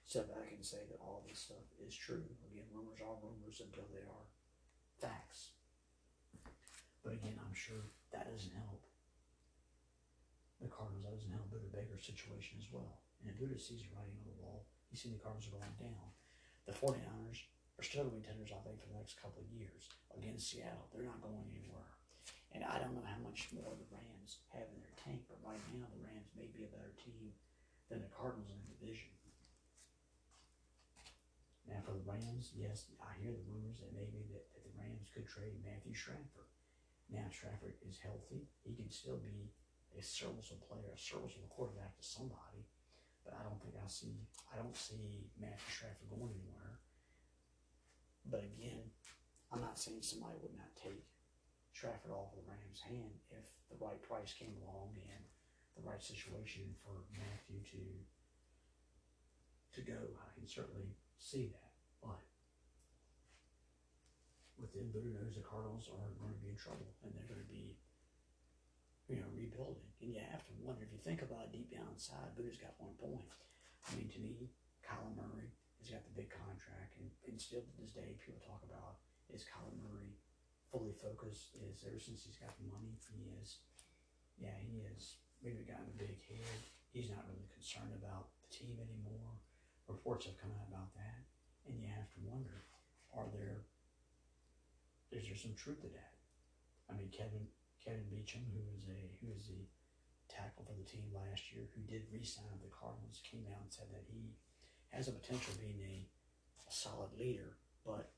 to 0.08 0.24
back 0.24 0.48
and 0.56 0.64
say 0.64 0.80
that 0.88 1.00
all 1.04 1.22
this 1.28 1.52
stuff 1.52 1.68
is 1.84 1.92
true. 1.92 2.24
Again, 2.48 2.64
rumors 2.72 3.00
are 3.04 3.20
rumors 3.20 3.60
until 3.60 3.84
they 3.92 4.04
are 4.08 4.26
facts. 4.96 5.52
But 7.04 7.12
again, 7.12 7.36
I'm 7.44 7.54
sure 7.54 7.92
that 8.12 8.32
doesn't 8.32 8.56
help 8.56 8.87
the 10.58 10.70
Cardinals. 10.70 11.06
That 11.06 11.14
doesn't 11.14 11.34
help 11.34 11.50
Budda 11.50 11.70
Baker's 11.70 12.06
situation 12.06 12.58
as 12.58 12.68
well. 12.70 12.98
And 13.22 13.34
Budda 13.34 13.58
sees 13.58 13.86
the 13.86 13.94
writing 13.94 14.14
on 14.18 14.26
the 14.26 14.38
wall, 14.38 14.66
he's 14.90 15.02
seen 15.02 15.14
the 15.14 15.22
Cardinals 15.22 15.46
are 15.50 15.58
going 15.58 15.78
down. 15.78 16.10
The 16.66 16.76
49ers 16.76 17.48
are 17.78 17.86
still 17.86 18.06
going 18.06 18.18
to 18.18 18.20
be 18.20 18.26
contenders, 18.26 18.54
I 18.54 18.60
think, 18.66 18.82
for 18.82 18.90
the 18.90 18.98
next 18.98 19.18
couple 19.18 19.42
of 19.42 19.50
years 19.50 19.88
against 20.14 20.50
Seattle. 20.50 20.90
They're 20.90 21.06
not 21.06 21.22
going 21.22 21.46
anywhere. 21.50 21.90
And 22.52 22.66
I 22.66 22.80
don't 22.82 22.96
know 22.96 23.06
how 23.06 23.20
much 23.22 23.50
more 23.54 23.76
the 23.76 23.88
Rams 23.92 24.42
have 24.50 24.66
in 24.72 24.80
their 24.82 24.96
tank, 24.98 25.26
but 25.30 25.38
right 25.44 25.60
now 25.74 25.86
the 25.90 26.02
Rams 26.02 26.32
may 26.34 26.50
be 26.50 26.66
a 26.66 26.72
better 26.72 26.94
team 26.98 27.34
than 27.86 28.02
the 28.02 28.10
Cardinals 28.12 28.50
in 28.50 28.58
the 28.64 28.72
division. 28.74 29.12
Now 31.68 31.84
for 31.84 31.92
the 31.92 32.08
Rams, 32.08 32.56
yes, 32.56 32.88
I 32.96 33.12
hear 33.20 33.36
the 33.36 33.44
rumors 33.44 33.84
that 33.84 33.92
maybe 33.92 34.24
that, 34.32 34.48
that 34.56 34.64
the 34.64 34.72
Rams 34.80 35.12
could 35.12 35.28
trade 35.28 35.60
Matthew 35.60 35.92
Stafford. 35.92 36.48
Now 37.12 37.28
Stafford 37.28 37.76
is 37.84 38.00
healthy; 38.00 38.48
he 38.64 38.72
can 38.72 38.88
still 38.88 39.20
be 39.20 39.52
a 39.96 40.02
serviceable 40.02 40.66
player, 40.66 40.90
a 40.92 40.98
serviceable 40.98 41.48
quarterback 41.48 41.96
to 41.96 42.04
somebody. 42.04 42.66
But 43.24 43.36
I 43.38 43.44
don't 43.44 43.60
think 43.60 43.76
I 43.76 43.88
see 43.88 44.28
I 44.52 44.56
don't 44.56 44.76
see 44.76 45.30
Matthew 45.40 45.72
Stafford 45.72 46.10
going 46.10 46.32
anywhere. 46.32 46.80
But 48.28 48.44
again, 48.44 48.92
I'm 49.52 49.64
not 49.64 49.78
saying 49.78 50.04
somebody 50.04 50.36
would 50.42 50.56
not 50.56 50.72
take 50.76 51.04
Stafford 51.72 52.12
off 52.12 52.34
of 52.34 52.44
the 52.44 52.48
Rams' 52.50 52.84
hand 52.84 53.16
if 53.30 53.46
the 53.70 53.80
right 53.80 54.00
price 54.02 54.34
came 54.36 54.56
along 54.64 54.96
and 54.96 55.24
the 55.76 55.84
right 55.86 56.02
situation 56.02 56.74
for 56.82 57.06
Matthew 57.14 57.62
to 57.72 57.82
to 59.76 59.80
go. 59.84 60.00
I 60.18 60.28
can 60.34 60.48
certainly 60.48 60.90
see 61.18 61.52
that, 61.52 61.72
but 62.02 62.20
within 64.58 64.90
Budda 64.90 65.14
knows 65.14 65.38
the 65.38 65.46
Cardinals 65.46 65.86
are 65.86 66.10
going 66.18 66.34
to 66.34 66.42
be 66.42 66.50
in 66.50 66.58
trouble 66.58 66.90
and 67.06 67.14
they're 67.14 67.30
going 67.30 67.40
to 67.40 67.46
be, 67.50 67.78
you 69.08 69.16
know, 69.16 69.28
rebuilding. 69.32 69.88
And 70.04 70.12
you 70.12 70.20
have 70.20 70.44
to 70.44 70.52
wonder 70.60 70.84
if 70.84 70.92
you 70.92 71.00
think 71.00 71.24
about 71.24 71.48
it 71.48 71.56
deep 71.56 71.72
down 71.72 71.88
inside, 71.96 72.36
Budda's 72.36 72.60
got 72.60 72.76
one 72.76 72.94
point. 73.00 73.24
I 73.88 73.96
mean, 73.96 74.12
to 74.12 74.20
me, 74.20 74.52
Kyler 74.84 75.16
Murray 75.16 75.48
has 75.80 75.88
got 75.88 76.04
the 76.04 76.14
big 76.14 76.28
contract, 76.28 77.00
and, 77.00 77.08
and 77.24 77.40
still 77.40 77.64
to 77.64 77.74
this 77.80 77.96
day, 77.96 78.20
people 78.20 78.40
talk 78.44 78.60
about 78.68 79.00
is 79.32 79.48
Kyler 79.48 79.76
Murray 79.80 80.12
fully 80.68 80.92
focused? 80.92 81.56
Is 81.56 81.84
ever 81.88 82.00
since 82.00 82.24
he's 82.24 82.36
got 82.36 82.52
the 82.60 82.68
money, 82.68 83.00
he 83.08 83.32
is. 83.40 83.64
Yeah, 84.36 84.56
he 84.60 84.84
is. 84.92 85.16
Maybe 85.40 85.64
gotten 85.64 85.88
a 85.88 85.98
big 85.98 86.20
head. 86.28 86.60
He's 86.92 87.08
not 87.12 87.24
really 87.28 87.48
concerned 87.52 87.96
about 87.96 88.32
the 88.44 88.50
team 88.52 88.76
anymore. 88.80 89.40
Reports 89.88 90.28
have 90.28 90.40
come 90.40 90.52
out 90.52 90.68
about 90.68 90.92
that, 90.96 91.24
and 91.64 91.80
you 91.80 91.88
have 91.88 92.08
to 92.12 92.20
wonder: 92.28 92.64
Are 93.16 93.28
there? 93.32 93.64
Is 95.12 95.24
there 95.24 95.36
some 95.36 95.56
truth 95.56 95.80
to 95.80 95.88
that? 95.96 96.12
I 96.88 96.96
mean, 96.96 97.08
Kevin 97.08 97.48
Kevin 97.88 98.04
Beachum, 98.12 98.44
who 98.52 98.60
is 98.76 98.84
a 98.92 99.00
who 99.16 99.32
is 99.32 99.48
the 99.48 99.64
tackle 100.28 100.68
for 100.68 100.76
the 100.76 100.84
team 100.84 101.08
last 101.08 101.48
year, 101.48 101.64
who 101.72 101.80
did 101.88 102.04
re-sign 102.12 102.60
the 102.60 102.68
Cardinals, 102.68 103.24
came 103.24 103.48
out 103.48 103.64
and 103.64 103.72
said 103.72 103.88
that 103.88 104.04
he 104.04 104.36
has 104.92 105.08
a 105.08 105.16
potential 105.16 105.56
of 105.56 105.64
being 105.64 105.80
a, 105.80 106.04
a 106.04 106.68
solid 106.68 107.16
leader, 107.16 107.56
but 107.88 108.12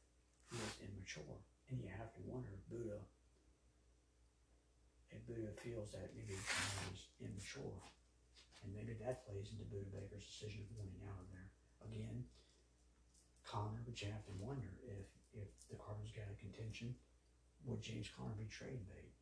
he 0.51 0.59
is 0.59 0.83
immature. 0.83 1.39
And 1.71 1.79
you 1.79 1.87
have 1.87 2.11
to 2.19 2.23
wonder, 2.27 2.51
Budda, 2.67 2.99
if 5.15 5.23
Budda 5.23 5.55
feels 5.55 5.95
that 5.95 6.19
maybe 6.19 6.35
he's 6.35 7.07
immature, 7.23 7.79
and 8.67 8.75
maybe 8.75 8.99
that 8.99 9.23
plays 9.23 9.55
into 9.55 9.71
Budda 9.71 9.87
Baker's 9.95 10.27
decision 10.27 10.67
of 10.67 10.75
wanting 10.75 11.07
out 11.07 11.23
of 11.23 11.31
there. 11.31 11.47
Again, 11.87 12.27
Conner, 13.47 13.87
but 13.87 14.03
you 14.03 14.11
have 14.11 14.27
to 14.27 14.35
wonder 14.35 14.75
if 14.83 15.07
if 15.31 15.47
the 15.71 15.79
Cardinals 15.79 16.11
got 16.11 16.27
a 16.27 16.35
contention, 16.43 16.91
would 17.63 17.79
James 17.79 18.11
Conner 18.11 18.35
be 18.35 18.51
trade 18.51 18.83
bait? 18.91 19.15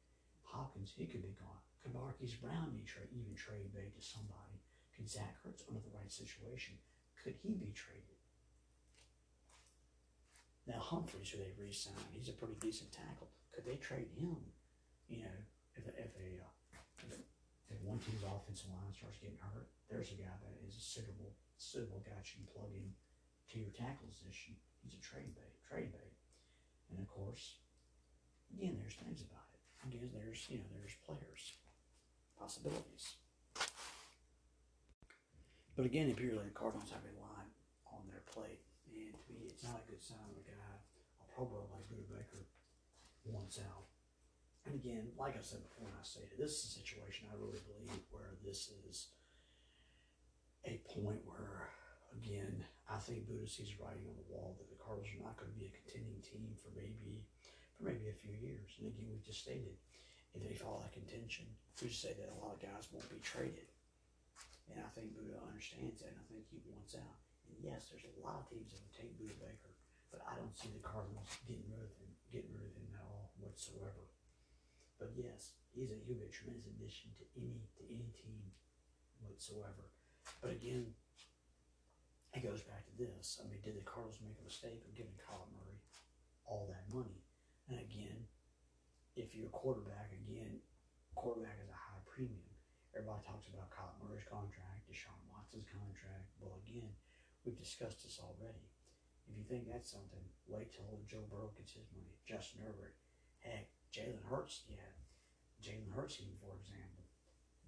Hopkins, 0.79 0.95
he 0.95 1.07
could 1.07 1.23
be 1.23 1.35
gone. 1.35 1.59
Could 1.83 1.95
Marquise 1.95 2.38
Brown 2.38 2.71
be 2.71 2.87
tra- 2.87 3.11
even 3.11 3.35
trade 3.35 3.75
bait 3.75 3.95
to 3.99 4.03
somebody? 4.03 4.62
Could 4.95 5.11
Zach 5.11 5.35
Ertz 5.43 5.67
under 5.67 5.83
the 5.83 5.91
right 5.95 6.11
situation? 6.11 6.79
Could 7.19 7.35
he 7.43 7.55
be 7.59 7.75
traded? 7.75 8.19
Now 10.67 10.79
Humphries, 10.79 11.31
who 11.31 11.38
they 11.43 11.51
re-signed, 11.59 12.14
he's 12.14 12.29
a 12.31 12.38
pretty 12.38 12.55
decent 12.61 12.93
tackle. 12.93 13.31
Could 13.51 13.67
they 13.67 13.83
trade 13.83 14.11
him? 14.14 14.38
You 15.09 15.27
know, 15.27 15.38
if 15.75 15.83
a, 15.87 15.93
if 15.99 16.14
a 16.14 16.29
uh, 16.47 16.79
if, 17.11 17.19
if 17.75 17.79
one 17.83 17.99
team's 17.99 18.23
offensive 18.23 18.71
line 18.71 18.95
starts 18.95 19.19
getting 19.19 19.41
hurt, 19.41 19.67
there's 19.91 20.12
a 20.12 20.21
guy 20.21 20.31
that 20.31 20.55
is 20.62 20.77
a 20.77 20.85
suitable 20.85 21.35
suitable 21.57 22.05
guy 22.05 22.21
you 22.23 22.45
can 22.45 22.53
plug 22.55 22.71
in 22.71 22.93
to 23.51 23.59
your 23.59 23.73
tackle 23.73 24.07
position. 24.12 24.55
He's 24.85 24.95
a 24.95 25.03
trade 25.03 25.33
bait, 25.35 25.57
trade 25.64 25.91
bait, 25.91 26.14
and 26.93 27.01
of 27.01 27.09
course, 27.09 27.64
again, 28.53 28.77
there's 28.77 28.95
things 29.01 29.25
about. 29.25 29.47
Again, 29.88 30.12
there's 30.12 30.44
you 30.53 30.61
know 30.61 30.68
there's 30.77 31.01
players, 31.01 31.57
possibilities. 32.37 33.16
But 35.72 35.88
again, 35.88 36.12
apparently 36.12 36.44
the 36.44 36.53
Cardinals 36.53 36.92
have 36.92 37.09
a 37.09 37.16
lot 37.16 37.48
on 37.96 38.05
their 38.05 38.20
plate, 38.29 38.61
and 38.85 39.16
to 39.16 39.33
me, 39.33 39.48
it's 39.48 39.64
not 39.64 39.81
a 39.81 39.88
good 39.88 40.05
sign 40.05 40.29
of 40.29 40.37
a 40.37 40.44
guy, 40.44 40.74
a 41.24 41.27
Pro 41.33 41.48
Bowl 41.48 41.72
like 41.72 41.88
Budda 41.88 42.05
Baker, 42.05 42.44
wants 43.24 43.57
out. 43.64 43.88
And 44.68 44.77
again, 44.77 45.09
like 45.16 45.40
I 45.40 45.40
said 45.40 45.64
before, 45.64 45.88
and 45.88 45.96
I 45.96 46.05
stated, 46.05 46.37
this 46.37 46.53
is 46.61 46.68
a 46.68 46.85
situation 46.85 47.33
I 47.33 47.40
really 47.40 47.64
believe 47.64 48.05
where 48.12 48.37
this 48.44 48.68
is 48.85 49.16
a 50.68 50.85
point 50.85 51.24
where, 51.24 51.72
again, 52.12 52.61
I 52.92 53.01
think 53.01 53.24
Budda 53.24 53.48
sees 53.48 53.81
writing 53.81 54.05
on 54.05 54.20
the 54.20 54.29
wall 54.29 54.53
that 54.61 54.68
the 54.68 54.77
Cardinals 54.77 55.09
are 55.16 55.24
not 55.24 55.40
going 55.40 55.48
to 55.48 55.57
be 55.57 55.72
a 55.72 55.79
contending 55.81 56.20
team 56.20 56.53
for 56.61 56.68
maybe 56.77 57.24
for 57.79 57.87
maybe 57.87 58.11
a 58.11 58.19
few 58.19 58.35
years. 58.35 58.75
And 58.83 58.91
again, 58.91 59.07
we 59.07 59.23
just 59.23 59.47
stated 59.47 59.79
if 60.35 60.43
they 60.43 60.59
fall 60.59 60.83
out 60.83 60.91
of 60.91 60.99
contention, 60.99 61.47
we 61.79 61.87
just 61.88 62.03
say 62.03 62.19
that 62.19 62.35
a 62.35 62.38
lot 62.43 62.59
of 62.59 62.61
guys 62.61 62.91
won't 62.91 63.07
be 63.07 63.23
traded. 63.23 63.71
And 64.69 64.83
I 64.83 64.91
think 64.93 65.14
Budda 65.14 65.38
understands 65.41 66.03
that, 66.03 66.12
and 66.12 66.21
I 66.21 66.27
think 66.29 66.45
he 66.51 66.61
wants 66.69 66.99
out. 66.99 67.17
And 67.49 67.57
yes, 67.62 67.88
there's 67.88 68.05
a 68.05 68.21
lot 68.21 68.43
of 68.43 68.51
teams 68.51 68.75
that 68.75 68.83
would 68.83 68.99
take 68.99 69.17
Budda 69.17 69.38
Baker. 69.38 69.73
but 70.11 70.21
I 70.27 70.37
don't 70.37 70.53
see 70.53 70.69
the 70.75 70.85
Cardinals 70.85 71.31
getting 71.49 71.64
rid 71.73 71.88
of 71.88 71.95
him, 71.97 72.12
getting 72.29 72.53
rid 72.53 72.69
of 72.69 72.77
him 72.77 72.93
at 72.93 73.07
all 73.07 73.33
whatsoever. 73.41 74.05
But 75.01 75.14
yes, 75.17 75.57
he's 75.73 75.95
a 75.95 75.97
he'll 76.05 76.21
be 76.21 76.27
a 76.27 76.35
tremendous 76.35 76.69
addition 76.69 77.14
to 77.17 77.25
any 77.38 77.62
to 77.79 77.83
any 77.87 78.11
team 78.12 78.53
whatsoever. 79.23 79.88
But 80.43 80.59
again, 80.59 80.93
it 82.35 82.45
goes 82.45 82.61
back 82.67 82.85
to 82.91 82.95
this. 82.99 83.41
I 83.41 83.49
mean, 83.49 83.62
did 83.62 83.79
the 83.79 83.87
Cardinals 83.87 84.21
make 84.21 84.37
a 84.43 84.45
mistake 84.45 84.85
of 84.85 84.93
giving 84.93 85.17
Kyler 85.17 85.49
Murray 85.55 85.81
all 86.45 86.69
that 86.69 86.85
money? 86.93 87.25
And 87.68 87.81
again, 87.85 88.24
if 89.16 89.37
you're 89.37 89.52
a 89.52 89.59
quarterback, 89.61 90.09
again, 90.12 90.64
quarterback 91.12 91.61
is 91.61 91.68
a 91.68 91.76
high 91.76 92.00
premium. 92.09 92.48
Everybody 92.96 93.20
talks 93.28 93.46
about 93.52 93.68
Kyler 93.68 93.92
Murray's 94.00 94.24
contract, 94.24 94.88
Deshaun 94.88 95.20
Watson's 95.28 95.68
contract. 95.68 96.33
Well, 96.40 96.57
again, 96.64 96.88
we've 97.44 97.61
discussed 97.61 98.00
this 98.02 98.16
already. 98.16 98.64
If 99.28 99.37
you 99.37 99.44
think 99.44 99.68
that's 99.68 99.92
something, 99.92 100.24
wait 100.48 100.72
till 100.72 101.04
Joe 101.04 101.28
Burrow 101.28 101.52
gets 101.52 101.76
his 101.76 101.85
money. 101.92 102.16
Justin 102.24 102.64
Herbert, 102.64 102.96
heck, 103.44 103.68
Jalen 103.92 104.24
Hurts, 104.24 104.64
yeah, 104.64 104.88
Jalen 105.61 105.92
Hurts, 105.92 106.16
even 106.24 106.40
for 106.40 106.57
example. 106.57 107.04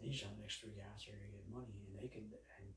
These 0.01 0.25
are 0.25 0.33
the 0.33 0.41
next 0.41 0.65
three 0.65 0.73
guys 0.73 1.05
are 1.05 1.13
going 1.13 1.29
to 1.29 1.37
get 1.37 1.53
money, 1.53 1.77
and 1.85 1.93
they 1.93 2.09
can, 2.09 2.33
and 2.33 2.73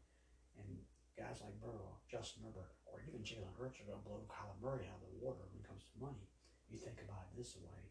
and 0.59 0.83
guys 1.15 1.39
like 1.39 1.55
Burrow, 1.63 2.03
Justin 2.11 2.43
Herbert, 2.43 2.75
or 2.83 2.99
even 3.07 3.23
Jalen 3.23 3.55
Hurts 3.55 3.79
are 3.79 3.87
going 3.87 4.03
to 4.03 4.07
blow 4.07 4.27
Kyler 4.27 4.59
Murray 4.59 4.91
out 4.91 4.99
of 4.99 5.07
the 5.07 5.23
water 5.23 5.47
when 5.47 5.63
it 5.63 5.67
comes 5.67 5.87
to 5.87 6.03
money. 6.03 6.27
You 6.69 6.77
think 6.79 6.99
about 7.03 7.29
it 7.29 7.37
this 7.37 7.55
way. 7.59 7.81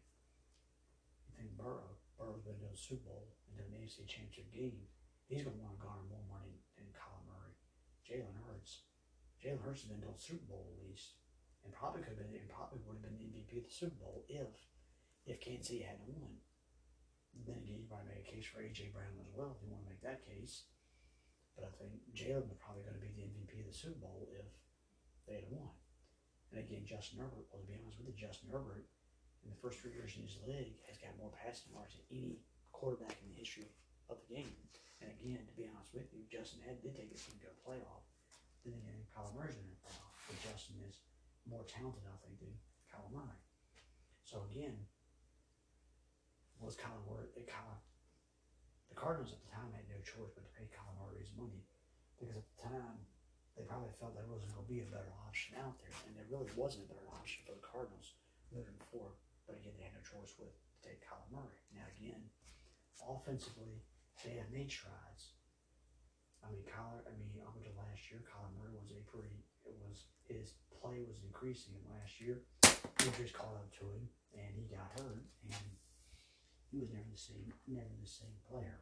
You 1.27 1.31
think 1.37 1.55
Burrow, 1.57 1.97
Burrow's 2.17 2.43
been 2.43 2.59
to 2.59 2.69
the 2.71 2.77
Super 2.77 3.09
Bowl 3.09 3.33
and 3.47 3.57
to 3.57 3.63
an 3.63 3.77
AFC 3.79 4.05
Championship 4.05 4.51
game. 4.53 4.87
He's 5.25 5.41
going 5.41 5.55
to 5.55 5.63
want 5.63 5.79
to 5.79 5.83
garner 5.83 6.05
more 6.09 6.27
money 6.27 6.61
than 6.75 6.91
Kyler 6.93 7.23
Murray. 7.25 7.55
Jalen 8.03 8.35
Hurts, 8.43 8.83
Jalen 9.39 9.63
Hurts 9.63 9.87
has 9.87 9.89
been 9.89 10.03
to 10.03 10.11
the 10.11 10.19
Super 10.19 10.45
Bowl 10.45 10.67
at 10.67 10.83
least, 10.83 11.15
and 11.63 11.71
probably 11.71 12.03
could 12.03 12.19
have 12.19 12.23
been, 12.27 12.35
and 12.35 12.51
probably 12.51 12.83
would 12.83 12.99
have 12.99 13.07
been 13.07 13.15
the 13.15 13.27
MVP 13.31 13.63
of 13.63 13.65
the 13.65 13.73
Super 13.73 13.97
Bowl 13.97 14.27
if, 14.27 14.51
if 15.25 15.39
Kansas 15.39 15.71
City 15.71 15.87
hadn't 15.87 16.11
won. 16.11 16.37
Then 17.33 17.57
again, 17.63 17.81
you 17.81 17.89
might 17.89 18.05
make 18.05 18.27
a 18.27 18.29
case 18.29 18.45
for 18.45 18.61
AJ 18.61 18.93
Brown 18.93 19.17
as 19.17 19.31
well 19.33 19.57
if 19.57 19.63
you 19.63 19.71
want 19.71 19.87
to 19.87 19.89
make 19.89 20.03
that 20.05 20.21
case. 20.21 20.69
But 21.55 21.65
I 21.65 21.71
think 21.77 21.97
Jalen 22.13 22.49
was 22.49 22.61
probably 22.61 22.85
going 22.85 22.97
to 22.97 23.05
be 23.05 23.13
the 23.13 23.29
MVP 23.29 23.65
of 23.65 23.69
the 23.69 23.77
Super 23.77 23.97
Bowl 24.05 24.29
if 24.29 24.49
they 25.25 25.41
had 25.41 25.49
won. 25.49 25.73
And 26.53 26.61
again, 26.61 26.85
Justin 26.85 27.17
Herbert, 27.17 27.49
well, 27.49 27.57
to 27.57 27.65
be 27.65 27.73
honest 27.73 27.97
with 27.97 28.13
you, 28.13 28.13
Justin 28.13 28.53
Herbert, 28.53 28.85
in 29.41 29.49
the 29.49 29.57
first 29.57 29.81
three 29.81 29.97
years 29.97 30.13
in 30.13 30.21
his 30.29 30.37
league, 30.45 30.77
has 30.85 31.01
got 31.01 31.17
more 31.17 31.33
passing 31.33 31.73
yards 31.73 31.97
than 31.97 32.05
any 32.13 32.37
quarterback 32.69 33.17
in 33.25 33.33
the 33.33 33.41
history 33.41 33.65
of 34.13 34.21
the 34.21 34.37
game. 34.37 34.53
And 35.01 35.09
again, 35.17 35.41
to 35.49 35.53
be 35.57 35.65
honest 35.65 35.89
with 35.97 36.13
you, 36.13 36.29
Justin 36.29 36.61
had 36.61 36.77
did 36.85 36.93
take 36.93 37.09
his 37.09 37.25
team 37.25 37.41
to 37.41 37.49
a 37.49 37.57
playoff. 37.57 38.05
Then 38.61 38.77
again, 38.77 39.01
Kyler 39.09 39.33
Murray's 39.33 39.57
in 39.57 39.65
a 39.65 39.81
playoff, 39.81 40.13
but 40.29 40.37
Justin 40.45 40.77
is 40.85 41.01
more 41.49 41.65
talented, 41.65 42.05
I 42.05 42.15
think, 42.21 42.37
than 42.37 42.53
Kyler 42.87 43.11
Murray. 43.11 43.41
So 44.23 44.45
again, 44.53 44.77
was 46.61 46.79
Kyler 46.79 47.03
Murray, 47.09 47.33
uh, 47.35 47.43
Kyler, 47.49 47.81
the 48.87 48.95
Cardinals 48.95 49.33
at 49.33 49.41
the 49.41 49.51
time 49.51 49.73
had 49.73 49.89
no 49.89 49.99
choice 50.05 50.31
but 50.31 50.45
to 50.45 50.53
pay 50.53 50.69
Kyler 50.71 50.95
Murray 51.01 51.19
his 51.19 51.33
money 51.35 51.65
because 52.15 52.31
at 52.31 52.45
the 52.45 52.57
time 52.61 53.03
they 53.53 53.65
probably 53.69 53.93
felt 54.01 54.17
there 54.17 54.25
wasn't 54.25 54.49
going 54.57 54.65
to 54.65 54.73
be 54.73 54.81
a 54.81 54.89
better 54.89 55.13
option 55.29 55.53
out 55.61 55.77
there, 55.77 55.93
and 56.09 56.17
there 56.17 56.29
really 56.29 56.49
wasn't 56.57 56.85
a 56.85 56.89
better 56.89 57.09
option 57.13 57.45
for 57.45 57.53
the 57.53 57.61
Cardinals 57.61 58.17
moving 58.49 58.77
forward. 58.89 59.13
But 59.45 59.61
again, 59.61 59.77
they 59.77 59.85
had 59.85 59.93
no 59.93 60.01
choice 60.01 60.33
with 60.41 60.49
to 60.53 60.77
take 60.81 61.05
Kyler 61.05 61.29
Murray. 61.29 61.59
Now 61.75 61.85
again, 61.93 62.23
offensively, 63.03 63.85
they 64.25 64.39
have 64.41 64.49
made 64.49 64.71
strides. 64.71 65.37
I 66.41 66.49
mean, 66.49 66.65
Kyler. 66.65 67.05
I 67.05 67.13
mean, 67.15 67.29
up 67.45 67.55
until 67.55 67.77
last 67.77 68.09
year, 68.09 68.25
Kyler 68.25 68.51
Murray 68.57 68.75
was 68.75 68.91
a 68.91 68.99
pretty. 69.05 69.37
It 69.63 69.77
was 69.79 70.09
his 70.27 70.57
play 70.81 71.05
was 71.05 71.21
increasing 71.23 71.77
last 71.87 72.19
year. 72.19 72.43
Injuries 73.05 73.31
caught 73.31 73.55
up 73.55 73.69
to 73.79 73.85
him, 73.85 74.03
and 74.35 74.51
he 74.55 74.67
got 74.67 74.91
hurt, 74.97 75.23
and 75.45 75.55
he 76.71 76.79
was 76.79 76.91
never 76.91 77.07
the 77.11 77.19
same. 77.19 77.47
Never 77.67 77.95
the 78.01 78.07
same 78.07 78.35
player. 78.49 78.81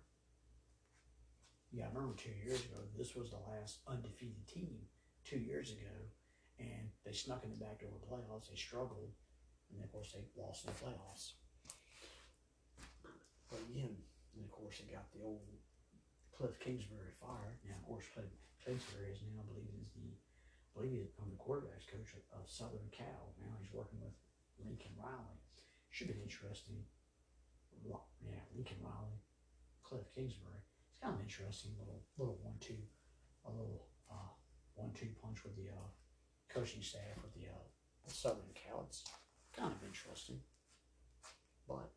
Yeah, 1.71 1.87
I 1.87 1.95
remember 1.95 2.19
two 2.19 2.35
years 2.43 2.59
ago, 2.67 2.83
this 2.99 3.15
was 3.15 3.31
the 3.31 3.39
last 3.47 3.79
undefeated 3.87 4.43
team 4.43 4.75
two 5.23 5.39
years 5.39 5.71
ago, 5.71 5.95
and 6.59 6.91
they 7.07 7.15
snuck 7.15 7.47
in 7.47 7.49
the 7.49 7.63
back 7.63 7.79
door 7.79 7.95
the 7.95 8.11
playoffs. 8.11 8.51
They 8.51 8.59
struggled, 8.59 9.15
and 9.71 9.79
of 9.79 9.87
course, 9.95 10.11
they 10.11 10.27
lost 10.35 10.67
in 10.67 10.75
the 10.75 10.83
playoffs. 10.83 11.39
But 13.47 13.63
again, 13.71 13.95
and 14.35 14.43
of 14.43 14.51
course, 14.51 14.83
they 14.83 14.91
got 14.91 15.07
the 15.15 15.23
old 15.23 15.47
Cliff 16.35 16.59
Kingsbury 16.59 17.15
fired. 17.23 17.55
Now, 17.63 17.79
of 17.79 17.87
course, 17.87 18.03
Cliff 18.11 18.27
Kingsbury 18.59 19.15
is 19.15 19.23
now, 19.23 19.39
I 19.39 19.47
believe, 19.47 19.71
is 19.79 19.95
the, 19.95 20.11
I 20.11 20.71
believe 20.75 21.07
he's 21.07 21.15
the 21.15 21.39
quarterbacks 21.39 21.87
coach 21.87 22.11
of 22.35 22.51
Southern 22.51 22.91
Cal. 22.91 23.31
Now 23.39 23.55
he's 23.63 23.71
working 23.71 24.03
with 24.03 24.15
Lincoln 24.59 24.91
Riley. 24.99 25.39
Should 25.95 26.11
be 26.11 26.19
interesting. 26.19 26.83
Yeah, 27.79 28.43
Lincoln 28.51 28.83
Riley, 28.83 29.23
Cliff 29.87 30.03
Kingsbury 30.11 30.67
kind 31.01 31.17
of 31.17 31.21
interesting 31.21 31.73
little 31.81 32.05
little 32.17 32.37
one 32.45 32.55
two, 32.61 32.77
a 33.45 33.49
little 33.49 33.89
uh, 34.09 34.31
one 34.75 34.93
two 34.93 35.09
punch 35.21 35.43
with 35.43 35.57
the 35.57 35.73
uh, 35.73 35.89
coaching 36.53 36.81
staff 36.81 37.17
with 37.25 37.33
the 37.33 37.49
uh, 37.49 37.65
Southern 38.07 38.53
Cal. 38.53 38.85
It's 38.87 39.03
kind 39.57 39.73
of 39.73 39.81
interesting, 39.81 40.39
but 41.67 41.89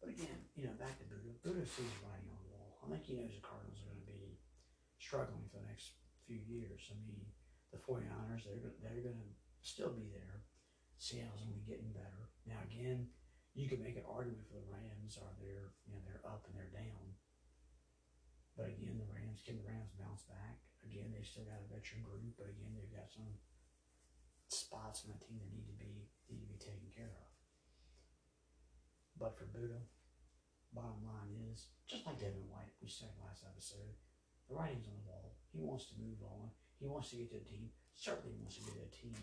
but 0.00 0.10
again, 0.10 0.40
you 0.56 0.64
know, 0.64 0.76
back 0.80 0.96
to 0.98 1.04
Budda. 1.04 1.36
Budda 1.44 1.64
sees 1.66 1.92
writing 2.00 2.30
on 2.32 2.40
the 2.40 2.50
wall. 2.56 2.80
I 2.80 2.88
think 2.88 3.04
he 3.04 3.18
knows 3.18 3.34
the 3.34 3.44
Cardinals 3.44 3.82
are 3.84 3.90
going 3.92 4.00
to 4.00 4.08
be 4.08 4.38
struggling 5.02 5.44
for 5.52 5.60
the 5.60 5.68
next 5.68 5.98
few 6.24 6.40
years. 6.40 6.88
I 6.88 6.96
mean, 7.04 7.20
the 7.74 7.80
49ers, 7.82 8.46
they're 8.46 8.72
they're 8.80 9.04
going 9.04 9.18
to 9.20 9.30
still 9.66 9.92
be 9.92 10.08
there. 10.12 10.46
Seattle's 10.96 11.44
be 11.44 11.60
getting 11.68 11.92
better. 11.92 12.32
Now 12.48 12.62
again, 12.64 13.10
you 13.52 13.68
could 13.68 13.82
make 13.82 13.96
an 13.96 14.08
argument 14.08 14.46
for 14.48 14.56
the 14.56 14.68
Rams. 14.70 15.18
Are 15.18 15.34
they're 15.42 15.74
you 15.84 15.92
know 15.92 16.00
they're 16.06 16.24
up 16.24 16.46
and 16.48 16.54
they're 16.56 16.72
down. 16.72 17.15
But 18.56 18.72
again, 18.72 18.96
the 18.96 19.08
Rams 19.12 19.44
can 19.44 19.60
the 19.60 19.68
Rams 19.68 19.92
bounce 20.00 20.24
back? 20.24 20.64
Again, 20.80 21.12
they 21.12 21.20
still 21.20 21.44
got 21.44 21.60
a 21.60 21.68
veteran 21.68 22.00
group, 22.00 22.40
but 22.40 22.48
again, 22.48 22.72
they've 22.72 22.96
got 22.96 23.12
some 23.12 23.36
spots 24.48 25.04
on 25.04 25.12
the 25.12 25.20
team 25.20 25.36
that 25.36 25.52
need 25.52 25.68
to 25.68 25.76
be 25.76 26.08
need 26.32 26.40
to 26.40 26.48
be 26.48 26.56
taken 26.56 26.88
care 26.96 27.12
of. 27.12 27.28
But 29.20 29.36
for 29.36 29.44
Budda, 29.52 29.84
bottom 30.72 31.04
line 31.04 31.36
is 31.52 31.68
just 31.84 32.08
like 32.08 32.16
Devin 32.16 32.48
White, 32.48 32.72
we 32.80 32.88
said 32.88 33.12
last 33.20 33.44
episode, 33.44 33.96
the 34.48 34.56
writing's 34.56 34.88
on 34.88 34.96
the 35.00 35.08
wall. 35.08 35.36
He 35.52 35.60
wants 35.60 35.88
to 35.92 36.00
move 36.00 36.20
on. 36.24 36.52
He 36.80 36.88
wants 36.88 37.12
to 37.12 37.20
get 37.20 37.32
to 37.32 37.40
the 37.40 37.48
team. 37.48 37.72
Certainly 37.96 38.36
wants 38.40 38.60
to 38.60 38.64
get 38.64 38.76
to 38.76 38.84
the 38.84 38.92
team. 38.92 39.16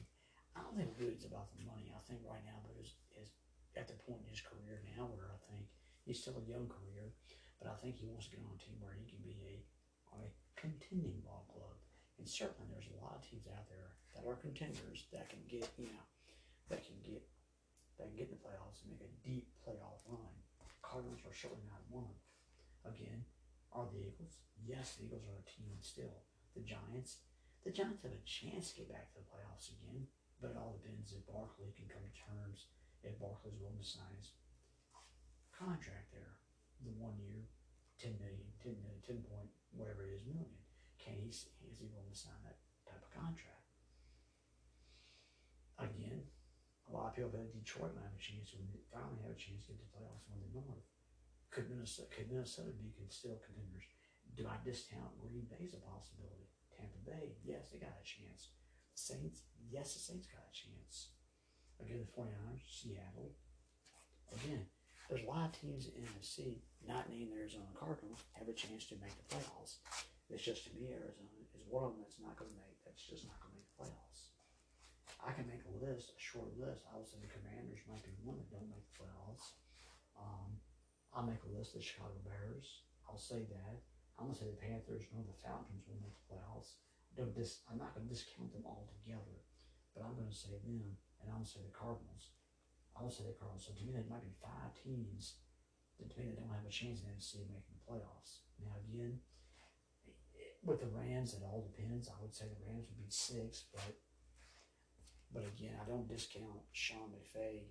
I 0.54 0.62
don't 0.62 0.78
think 0.78 0.98
Budda's 0.98 1.26
about 1.26 1.50
the 1.54 1.62
money. 1.66 1.94
I 1.94 2.02
think 2.06 2.22
right 2.26 2.42
now 2.46 2.62
Budda's 2.66 2.98
is 3.18 3.34
at 3.78 3.90
the 3.90 3.98
point 4.06 4.26
in 4.26 4.34
his 4.34 4.42
career 4.42 4.82
now 4.94 5.10
where 5.10 5.30
I 5.30 5.38
think 5.50 5.66
he's 6.06 6.22
still 6.22 6.38
a 6.38 6.46
young 6.50 6.70
career 6.70 7.14
but 7.62 7.70
I 7.70 7.76
think 7.82 7.98
he 7.98 8.10
wants 8.10 8.28
to 8.28 8.36
get 8.36 8.46
on 8.46 8.56
a 8.56 8.62
team 8.62 8.78
where 8.80 8.96
he 8.96 9.06
can 9.06 9.22
be 9.24 9.38
a 9.44 9.64
a 10.20 10.30
contending 10.54 11.22
ball 11.26 11.50
club. 11.50 11.78
And 12.22 12.30
certainly 12.30 12.70
there's 12.70 12.92
a 12.94 13.02
lot 13.02 13.18
of 13.18 13.26
teams 13.26 13.50
out 13.50 13.66
there 13.66 13.98
that 14.14 14.26
are 14.26 14.38
contenders 14.38 15.10
that 15.10 15.30
can 15.30 15.42
get, 15.50 15.66
you 15.82 15.90
know, 15.90 16.06
that 16.70 16.86
can 16.86 16.98
get 17.02 17.26
that 17.98 18.10
can 18.10 18.18
get 18.18 18.30
in 18.30 18.38
the 18.38 18.46
playoffs 18.46 18.82
and 18.82 18.94
make 18.94 19.06
a 19.06 19.12
deep 19.22 19.50
playoff 19.62 20.02
run. 20.10 20.34
Cardinals 20.82 21.22
are 21.26 21.34
certainly 21.34 21.66
not 21.70 21.82
one. 21.90 22.18
Again, 22.86 23.26
are 23.72 23.90
the 23.90 24.02
Eagles? 24.02 24.42
Yes, 24.66 24.98
the 24.98 25.10
Eagles 25.10 25.26
are 25.30 25.42
a 25.42 25.46
team 25.50 25.78
still. 25.82 26.26
The 26.58 26.66
Giants, 26.66 27.22
the 27.66 27.74
Giants 27.74 28.02
have 28.04 28.14
a 28.14 28.26
chance 28.26 28.74
to 28.74 28.84
get 28.84 28.94
back 28.94 29.10
to 29.14 29.22
the 29.22 29.30
playoffs 29.30 29.74
again, 29.74 30.10
but 30.42 30.54
it 30.54 30.60
all 30.60 30.78
depends 30.78 31.14
if 31.14 31.26
Barkley 31.26 31.74
can 31.74 31.90
come 31.90 32.04
to 32.04 32.14
terms, 32.14 32.70
if 33.02 33.18
Barkley's 33.22 33.58
willing 33.62 33.82
to 33.82 33.86
sign 33.86 34.14
his 34.18 34.34
contract 35.54 36.14
there 36.14 36.43
the 36.84 36.96
one 37.00 37.16
year, 37.20 37.48
10 38.00 38.20
million, 38.20 38.44
10 38.60 38.76
million, 38.84 39.00
10 39.04 39.24
point, 39.28 39.50
whatever 39.72 40.04
it 40.06 40.20
is, 40.20 40.28
million. 40.28 40.60
Can 41.00 41.20
he, 41.20 41.32
is 41.32 41.80
he 41.80 41.88
willing 41.92 42.12
to 42.12 42.16
sign 42.16 42.40
that 42.48 42.60
type 42.88 43.04
of 43.04 43.12
contract? 43.12 43.68
Again, 45.80 46.24
a 46.88 46.90
lot 46.92 47.12
of 47.12 47.16
people 47.16 47.34
bet 47.34 47.52
Detroit 47.52 47.96
might 47.98 48.08
have 48.08 48.16
a 48.16 48.22
chance 48.22 48.54
when 48.54 48.70
they 48.70 48.80
finally 48.88 49.24
have 49.26 49.36
a 49.36 49.40
chance 49.40 49.68
to 49.68 49.76
get 49.76 49.82
to 49.82 49.88
the 49.88 49.96
playoffs 49.98 50.28
when 50.32 50.40
the 50.40 50.52
North. 50.54 50.88
Could 51.52 51.70
Minnesota, 51.70 52.10
could 52.14 52.32
Minnesota 52.32 52.72
be 52.78 52.94
still 53.10 53.38
contenders? 53.44 53.86
Do 54.34 54.50
I 54.50 54.58
discount 54.66 55.18
Green 55.22 55.46
Bay 55.46 55.66
as 55.66 55.78
a 55.78 55.82
possibility? 55.84 56.50
Tampa 56.74 56.98
Bay, 57.06 57.38
yes, 57.46 57.70
they 57.70 57.78
got 57.78 57.94
a 57.94 58.06
chance. 58.06 58.54
The 58.94 58.98
Saints, 58.98 59.46
yes, 59.70 59.94
the 59.94 60.02
Saints 60.02 60.26
got 60.26 60.46
a 60.46 60.54
chance. 60.54 61.14
Again, 61.78 62.02
the 62.02 62.10
49ers, 62.10 62.66
Seattle. 62.66 63.34
Again, 64.34 64.66
there's 65.10 65.24
a 65.24 65.30
lot 65.30 65.50
of 65.50 65.54
teams 65.60 65.88
in 65.88 66.02
the 66.02 66.08
NFC, 66.08 66.64
not 66.88 67.10
named 67.10 67.32
the 67.32 67.40
Arizona 67.40 67.68
Cardinals, 67.76 68.24
have 68.34 68.48
a 68.50 68.56
chance 68.56 68.86
to 68.90 68.96
make 69.04 69.14
the 69.16 69.28
playoffs. 69.36 69.84
It's 70.32 70.44
just 70.44 70.66
to 70.66 70.72
me, 70.74 70.90
Arizona 70.90 71.30
is 71.44 71.52
one 71.68 71.84
of 71.86 71.92
them 71.94 72.02
that's 72.02 72.20
not 72.24 72.40
going 72.40 72.50
to 72.50 72.58
make. 72.58 72.78
That's 72.88 73.04
just 73.04 73.28
not 73.28 73.38
going 73.44 73.54
to 73.54 73.60
make 73.60 73.70
the 73.70 73.80
playoffs. 73.86 74.22
I 75.24 75.32
can 75.32 75.48
make 75.48 75.64
a 75.68 75.76
list, 75.80 76.12
a 76.16 76.20
short 76.20 76.52
list. 76.60 76.84
I 76.92 77.00
would 77.00 77.08
say 77.08 77.20
the 77.22 77.32
Commanders 77.32 77.84
might 77.88 78.04
be 78.04 78.12
one 78.24 78.40
that 78.40 78.52
don't 78.52 78.68
make 78.72 78.84
the 78.92 79.04
playoffs. 79.04 79.56
Um, 80.20 80.60
I'll 81.16 81.28
make 81.28 81.44
a 81.48 81.54
list 81.56 81.76
of 81.76 81.80
the 81.80 81.88
Chicago 81.88 82.18
Bears. 82.28 82.84
I'll 83.08 83.20
say 83.20 83.46
that. 83.48 83.76
I'm 84.20 84.30
gonna 84.30 84.38
say 84.38 84.50
the 84.52 84.60
Panthers 84.60 85.08
nor 85.14 85.24
the 85.26 85.38
Falcons 85.42 85.84
will 85.88 86.00
make 86.04 86.14
the 86.16 86.28
playoffs. 86.36 86.78
Don't 87.16 87.34
dis- 87.34 87.64
I'm 87.70 87.78
not 87.80 87.94
gonna 87.96 88.10
discount 88.10 88.52
them 88.54 88.66
altogether. 88.66 89.38
but 89.96 90.04
I'm 90.04 90.18
going 90.18 90.30
to 90.30 90.34
say 90.36 90.50
them, 90.66 90.98
and 91.22 91.30
I'm 91.30 91.46
to 91.46 91.50
say 91.50 91.62
the 91.62 91.70
Cardinals. 91.70 92.34
Going 92.94 93.10
to 93.10 93.16
say 93.16 93.26
the 93.26 93.36
Cardinals. 93.36 93.66
So 93.66 93.74
to 93.74 93.84
me, 93.84 93.92
there 93.92 94.06
might 94.08 94.24
be 94.24 94.38
five 94.40 94.72
teams 94.78 95.42
that 96.00 96.14
to 96.14 96.16
me 96.20 96.30
that 96.30 96.40
don't 96.40 96.54
have 96.54 96.66
a 96.66 96.72
chance 96.72 97.02
in 97.02 97.10
the 97.10 97.18
NFC 97.18 97.44
making 97.50 97.74
the 97.74 97.86
playoffs. 97.90 98.46
Now 98.62 98.80
again, 98.86 99.20
with 100.64 100.80
the 100.80 100.88
Rams, 100.94 101.34
it 101.34 101.44
all 101.44 101.68
depends. 101.68 102.08
I 102.08 102.16
would 102.22 102.34
say 102.34 102.48
the 102.48 102.64
Rams 102.64 102.88
would 102.88 103.02
be 103.02 103.12
six, 103.12 103.68
but 103.74 103.98
but 105.34 105.44
again, 105.58 105.74
I 105.82 105.90
don't 105.90 106.08
discount 106.08 106.62
Sean 106.72 107.10
McVay, 107.10 107.66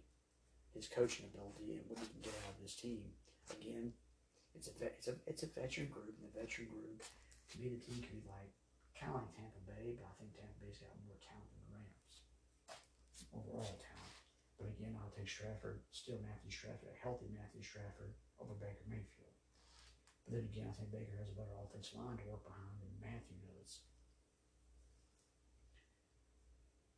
his 0.74 0.90
coaching 0.90 1.30
ability, 1.30 1.78
and 1.78 1.86
what 1.86 2.02
he 2.02 2.10
can 2.10 2.26
get 2.26 2.34
out 2.42 2.58
of 2.58 2.60
this 2.60 2.74
team. 2.74 3.06
Again, 3.54 3.94
it's 4.52 4.68
a 4.68 4.74
it's 4.82 5.08
a 5.08 5.14
it's 5.26 5.46
a 5.46 5.50
veteran 5.54 5.88
group, 5.88 6.18
and 6.18 6.26
the 6.26 6.34
veteran 6.34 6.68
group 6.68 7.00
to 7.52 7.60
me, 7.60 7.68
the 7.68 7.80
team 7.84 8.00
could 8.00 8.16
be 8.16 8.28
like 8.32 8.52
kind 8.96 9.12
of 9.12 9.20
like 9.20 9.32
Tampa 9.36 9.60
Bay, 9.68 9.92
but 9.92 10.08
I 10.08 10.14
think 10.16 10.32
Tampa 10.32 10.56
Bay's 10.64 10.80
got 10.80 10.96
more 11.04 11.20
talent 11.20 11.48
than 11.52 11.60
the 11.68 11.72
Rams 11.76 12.16
overall. 13.36 13.76
But 14.62 14.78
again, 14.78 14.94
I'll 14.94 15.10
take 15.10 15.26
Stafford, 15.26 15.82
still 15.90 16.22
Matthew 16.22 16.54
Stafford, 16.54 16.94
a 16.94 17.02
healthy 17.02 17.26
Matthew 17.34 17.66
Stafford 17.66 18.14
over 18.38 18.54
Baker 18.62 18.86
Mayfield. 18.86 19.34
But 20.22 20.38
then 20.38 20.46
again, 20.46 20.70
I 20.70 20.74
think 20.78 20.94
Baker 20.94 21.18
has 21.18 21.26
a 21.26 21.34
better 21.34 21.58
offensive 21.58 21.98
line 21.98 22.14
to 22.22 22.30
work 22.30 22.46
behind 22.46 22.78
than 22.78 22.94
Matthew 23.02 23.42
does. 23.42 23.82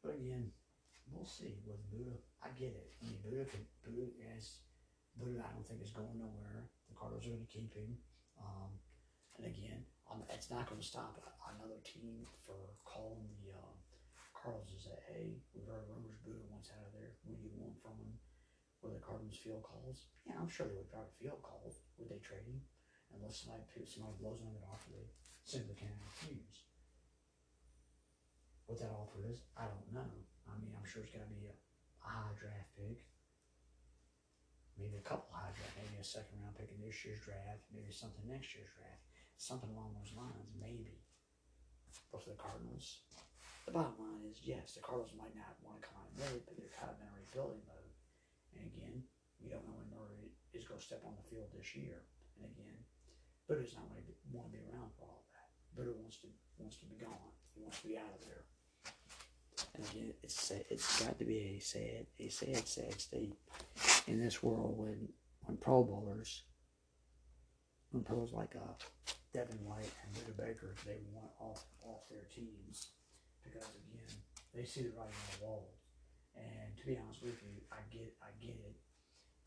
But 0.05 0.21
again, 0.21 0.53
we'll 1.09 1.25
see 1.25 1.57
with 1.65 1.81
Budda. 1.89 2.21
I 2.45 2.53
get 2.53 2.77
it. 2.77 2.93
I 3.01 3.09
mean, 3.09 3.25
Budda 3.25 3.49
could 3.49 3.65
Budda 3.81 4.13
as 4.37 4.61
Budda. 5.17 5.41
I 5.41 5.49
don't 5.57 5.65
think 5.65 5.81
is 5.81 5.97
going 5.97 6.21
nowhere. 6.21 6.69
The 6.93 6.97
Cardinals 7.01 7.25
are 7.25 7.33
going 7.33 7.49
to 7.49 7.55
keep 7.57 7.73
him. 7.73 7.97
Um, 8.37 8.77
and 9.41 9.49
again, 9.49 9.89
um, 10.13 10.21
it's 10.29 10.53
not 10.53 10.69
going 10.69 10.81
to 10.81 10.87
stop 10.87 11.17
another 11.57 11.81
team 11.81 12.29
for 12.45 12.77
calling 12.85 13.25
the 13.41 13.57
uh, 13.57 13.74
Cardinals 14.45 14.77
and 14.77 14.85
say, 14.85 14.97
"Hey, 15.09 15.41
we've 15.57 15.65
heard 15.65 15.89
rumors 15.89 16.21
Budda 16.21 16.45
wants 16.53 16.69
out 16.69 16.85
of 16.85 16.93
there. 16.93 17.17
What 17.25 17.41
do 17.41 17.49
you 17.49 17.57
want 17.57 17.81
from 17.81 17.97
him?" 17.97 18.21
Were 18.85 18.93
the 18.93 19.01
Cardinals 19.01 19.41
field 19.41 19.65
calls? 19.65 20.13
Yeah, 20.29 20.37
I'm 20.37 20.53
sure 20.53 20.69
they 20.69 20.77
would 20.77 20.93
probably 20.93 21.17
field 21.17 21.41
calls. 21.41 21.81
Would 21.97 22.13
they 22.13 22.21
trade 22.21 22.45
him? 22.45 22.61
Unless 23.17 23.41
somebody 23.41 23.65
somebody 23.89 24.21
blows 24.21 24.45
on 24.45 24.53
their 24.53 24.69
offer, 24.69 24.93
they 24.93 25.09
simply 25.49 25.73
can't 25.73 25.97
refuse. 25.97 26.69
What 28.69 28.77
that 28.85 28.93
offer 28.93 29.25
is, 29.25 29.41
I 29.57 29.65
don't 29.65 29.89
know. 29.97 30.13
I 30.45 30.53
mean, 30.61 30.77
I'm 30.77 30.85
sure 30.85 31.01
it's 31.01 31.17
got 31.17 31.25
to 31.25 31.33
be 31.33 31.49
a, 31.49 31.57
a 32.05 32.09
high 32.09 32.37
draft 32.37 32.77
pick, 32.77 33.01
maybe 34.77 35.01
a 35.01 35.09
couple 35.09 35.33
high 35.33 35.53
draft, 35.57 35.81
maybe 35.81 35.97
a 35.97 36.05
second 36.05 36.37
round 36.45 36.57
pick 36.61 36.69
in 36.69 36.85
this 36.85 37.01
year's 37.05 37.25
draft, 37.25 37.65
maybe 37.73 37.89
something 37.89 38.29
next 38.29 38.53
year's 38.53 38.73
draft, 38.77 39.05
something 39.41 39.73
along 39.73 39.97
those 39.97 40.13
lines, 40.13 40.53
maybe. 40.61 41.01
But 42.13 42.21
for 42.21 42.37
the 42.37 42.41
Cardinals, 42.41 43.05
the 43.65 43.73
bottom 43.73 43.97
line 43.97 44.25
is 44.29 44.45
yes, 44.45 44.77
the 44.77 44.85
Cardinals 44.85 45.17
might 45.17 45.33
not 45.33 45.57
want 45.65 45.81
to 45.81 45.85
come 45.89 45.97
out 45.97 46.09
and 46.13 46.21
move, 46.21 46.45
but 46.45 46.57
they're 46.57 46.77
kind 46.77 46.93
of 46.93 47.01
in 47.01 47.09
a 47.09 47.17
rebuilding 47.17 47.65
mode. 47.65 47.93
And 48.57 48.69
again, 48.69 48.97
we 49.41 49.49
don't 49.49 49.65
know 49.65 49.77
when 49.77 49.89
Murray 49.89 50.37
is 50.53 50.69
going 50.69 50.81
to 50.81 50.85
step 50.85 51.01
on 51.05 51.17
the 51.17 51.27
field 51.33 51.49
this 51.57 51.73
year. 51.73 52.05
And 52.37 52.45
again, 52.45 52.81
Budda's 53.49 53.73
not 53.73 53.89
going 53.89 54.05
to 54.05 54.15
want 54.33 54.53
to 54.53 54.57
be 54.57 54.65
around 54.69 54.93
for 54.97 55.09
all 55.09 55.25
of 55.25 55.29
that. 55.33 55.49
Budda 55.73 55.97
wants 55.97 56.21
to 56.25 56.29
wants 56.61 56.77
to 56.81 56.87
be 56.87 57.01
gone. 57.01 57.33
He 57.57 57.65
wants 57.65 57.81
to 57.81 57.89
be 57.89 57.97
out 57.97 58.13
of 58.13 58.23
there. 58.25 58.45
And 59.75 59.83
again, 59.89 60.13
it's 60.23 60.53
it's 60.69 61.03
got 61.03 61.19
to 61.19 61.25
be 61.25 61.57
a 61.57 61.59
sad, 61.61 62.07
a 62.21 62.29
sad, 62.29 62.69
sad 62.69 63.01
state 63.01 63.35
in 64.07 64.21
this 64.21 64.43
world 64.43 64.77
when 64.77 65.09
when 65.43 65.57
Pro 65.57 65.85
Bowlers, 65.85 66.45
when 67.91 68.05
pros 68.05 68.33
like 68.33 68.55
uh, 68.57 68.75
Devin 69.33 69.59
White 69.65 69.93
and 70.05 70.15
Budda 70.15 70.37
Baker, 70.37 70.75
they 70.87 71.01
want 71.13 71.33
off 71.41 71.65
off 71.83 72.09
their 72.09 72.29
teams 72.35 72.89
because 73.45 73.69
again, 73.77 74.11
they 74.57 74.65
see 74.65 74.89
the 74.89 74.97
writing 74.97 75.15
on 75.15 75.31
the 75.37 75.41
wall. 75.45 75.65
And 76.35 76.75
to 76.75 76.83
be 76.89 76.99
honest 76.99 77.23
with 77.23 77.39
you, 77.45 77.63
I 77.71 77.79
get 77.93 78.17
I 78.19 78.33
get 78.43 78.59
it. 78.59 78.77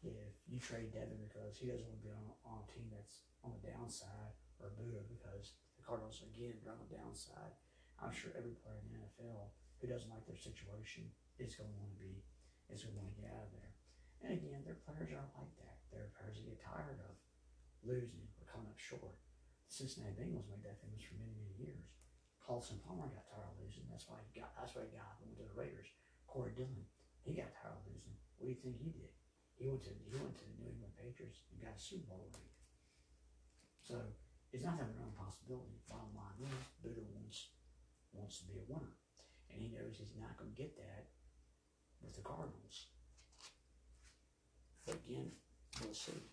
If 0.05 0.37
you 0.45 0.61
trade 0.61 0.93
Devin 0.93 1.19
because 1.19 1.57
he 1.57 1.67
doesn't 1.67 1.83
want 1.83 1.99
to 1.99 2.05
be 2.05 2.13
on, 2.13 2.23
on 2.45 2.63
a 2.63 2.67
team 2.69 2.87
that's 2.93 3.27
on 3.41 3.51
the 3.51 3.65
downside, 3.65 4.37
or 4.61 4.71
Budda 4.77 5.03
because 5.09 5.57
the 5.75 5.83
Cardinals 5.83 6.21
again 6.21 6.61
are 6.63 6.77
on 6.77 6.85
the 6.85 6.95
downside, 6.95 7.57
I'm 7.97 8.13
sure 8.13 8.29
every 8.37 8.53
player 8.61 8.77
in 8.77 8.93
the 8.93 9.01
NFL 9.01 9.51
who 9.81 9.85
doesn't 9.89 10.09
like 10.09 10.25
their 10.29 10.37
situation 10.37 11.09
is 11.41 11.57
going 11.57 11.69
to 11.69 11.77
want 11.77 11.93
to 11.93 11.99
be, 12.01 12.21
is 12.69 12.85
going 12.85 12.93
to 12.93 13.01
want 13.01 13.09
to 13.13 13.17
get 13.17 13.33
out 13.33 13.49
of 13.49 13.53
there. 13.57 13.73
And 14.25 14.33
again, 14.37 14.65
their 14.65 14.81
players 14.85 15.13
aren't 15.13 15.33
like 15.37 15.53
that. 15.61 15.77
They're 15.93 16.13
players 16.17 16.41
that 16.41 16.45
get 16.45 16.61
tired 16.61 16.97
of 17.05 17.13
losing 17.85 18.25
or 18.41 18.45
coming 18.49 18.69
up 18.69 18.81
short. 18.81 19.17
The 19.69 19.73
Cincinnati 19.73 20.17
Bengals 20.17 20.49
made 20.49 20.65
that 20.65 20.81
famous 20.81 21.05
for 21.05 21.17
many, 21.21 21.33
many 21.37 21.53
years. 21.57 21.96
Carson 22.47 22.79
Palmer 22.87 23.11
got 23.11 23.27
tired 23.27 23.51
of 23.51 23.59
losing. 23.59 23.83
That's 23.91 24.07
why 24.07 24.23
he 24.23 24.39
got. 24.39 24.55
That's 24.55 24.71
why 24.71 24.87
he 24.87 24.95
got 24.95 25.19
went 25.19 25.35
to 25.35 25.43
the 25.43 25.59
Raiders. 25.59 25.91
Corey 26.31 26.55
Dillon, 26.55 26.87
he 27.27 27.35
got 27.35 27.51
tired 27.51 27.75
of 27.75 27.83
losing. 27.91 28.15
What 28.39 28.47
do 28.47 28.55
you 28.55 28.61
think 28.63 28.79
he 28.79 28.95
did? 28.95 29.11
He 29.59 29.67
went 29.67 29.83
to 29.83 29.91
he 30.07 30.15
went 30.15 30.39
to 30.39 30.47
the 30.47 30.55
New 30.55 30.71
England 30.71 30.95
Patriots 30.95 31.43
and 31.51 31.59
got 31.59 31.75
a 31.75 31.81
Super 31.81 32.07
Bowl 32.07 32.31
ring. 32.31 32.55
So 33.83 33.99
it's 34.55 34.63
not 34.63 34.79
that 34.79 34.87
an 34.87 35.11
impossibility. 35.11 35.75
Bottom 35.91 36.15
line 36.15 36.39
is, 36.47 36.55
Budda 36.79 37.03
wants 37.11 37.51
wants 38.15 38.39
to 38.39 38.47
be 38.47 38.63
a 38.63 38.65
winner 38.71 38.95
and 39.51 39.59
he 39.59 39.67
knows 39.67 39.99
he's 39.99 40.15
not 40.15 40.39
going 40.39 40.55
to 40.55 40.61
get 40.61 40.71
that 40.79 41.11
with 41.99 42.15
the 42.15 42.23
Cardinals. 42.23 42.95
But 44.87 45.03
again, 45.03 45.35
we'll 45.83 45.93
see. 45.93 46.31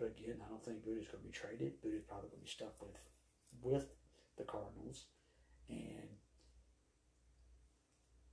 But 0.00 0.16
again, 0.16 0.40
I 0.40 0.48
don't 0.48 0.64
think 0.64 0.80
Budda's 0.80 1.12
going 1.12 1.20
to 1.20 1.28
be 1.28 1.34
traded. 1.34 1.76
Budda's 1.84 2.08
probably 2.08 2.32
going 2.32 2.40
to 2.40 2.48
be 2.48 2.56
stuck 2.56 2.80
with 2.80 2.96
with 3.60 3.92
the 4.40 4.46
Cardinals, 4.50 5.06
and 5.68 6.08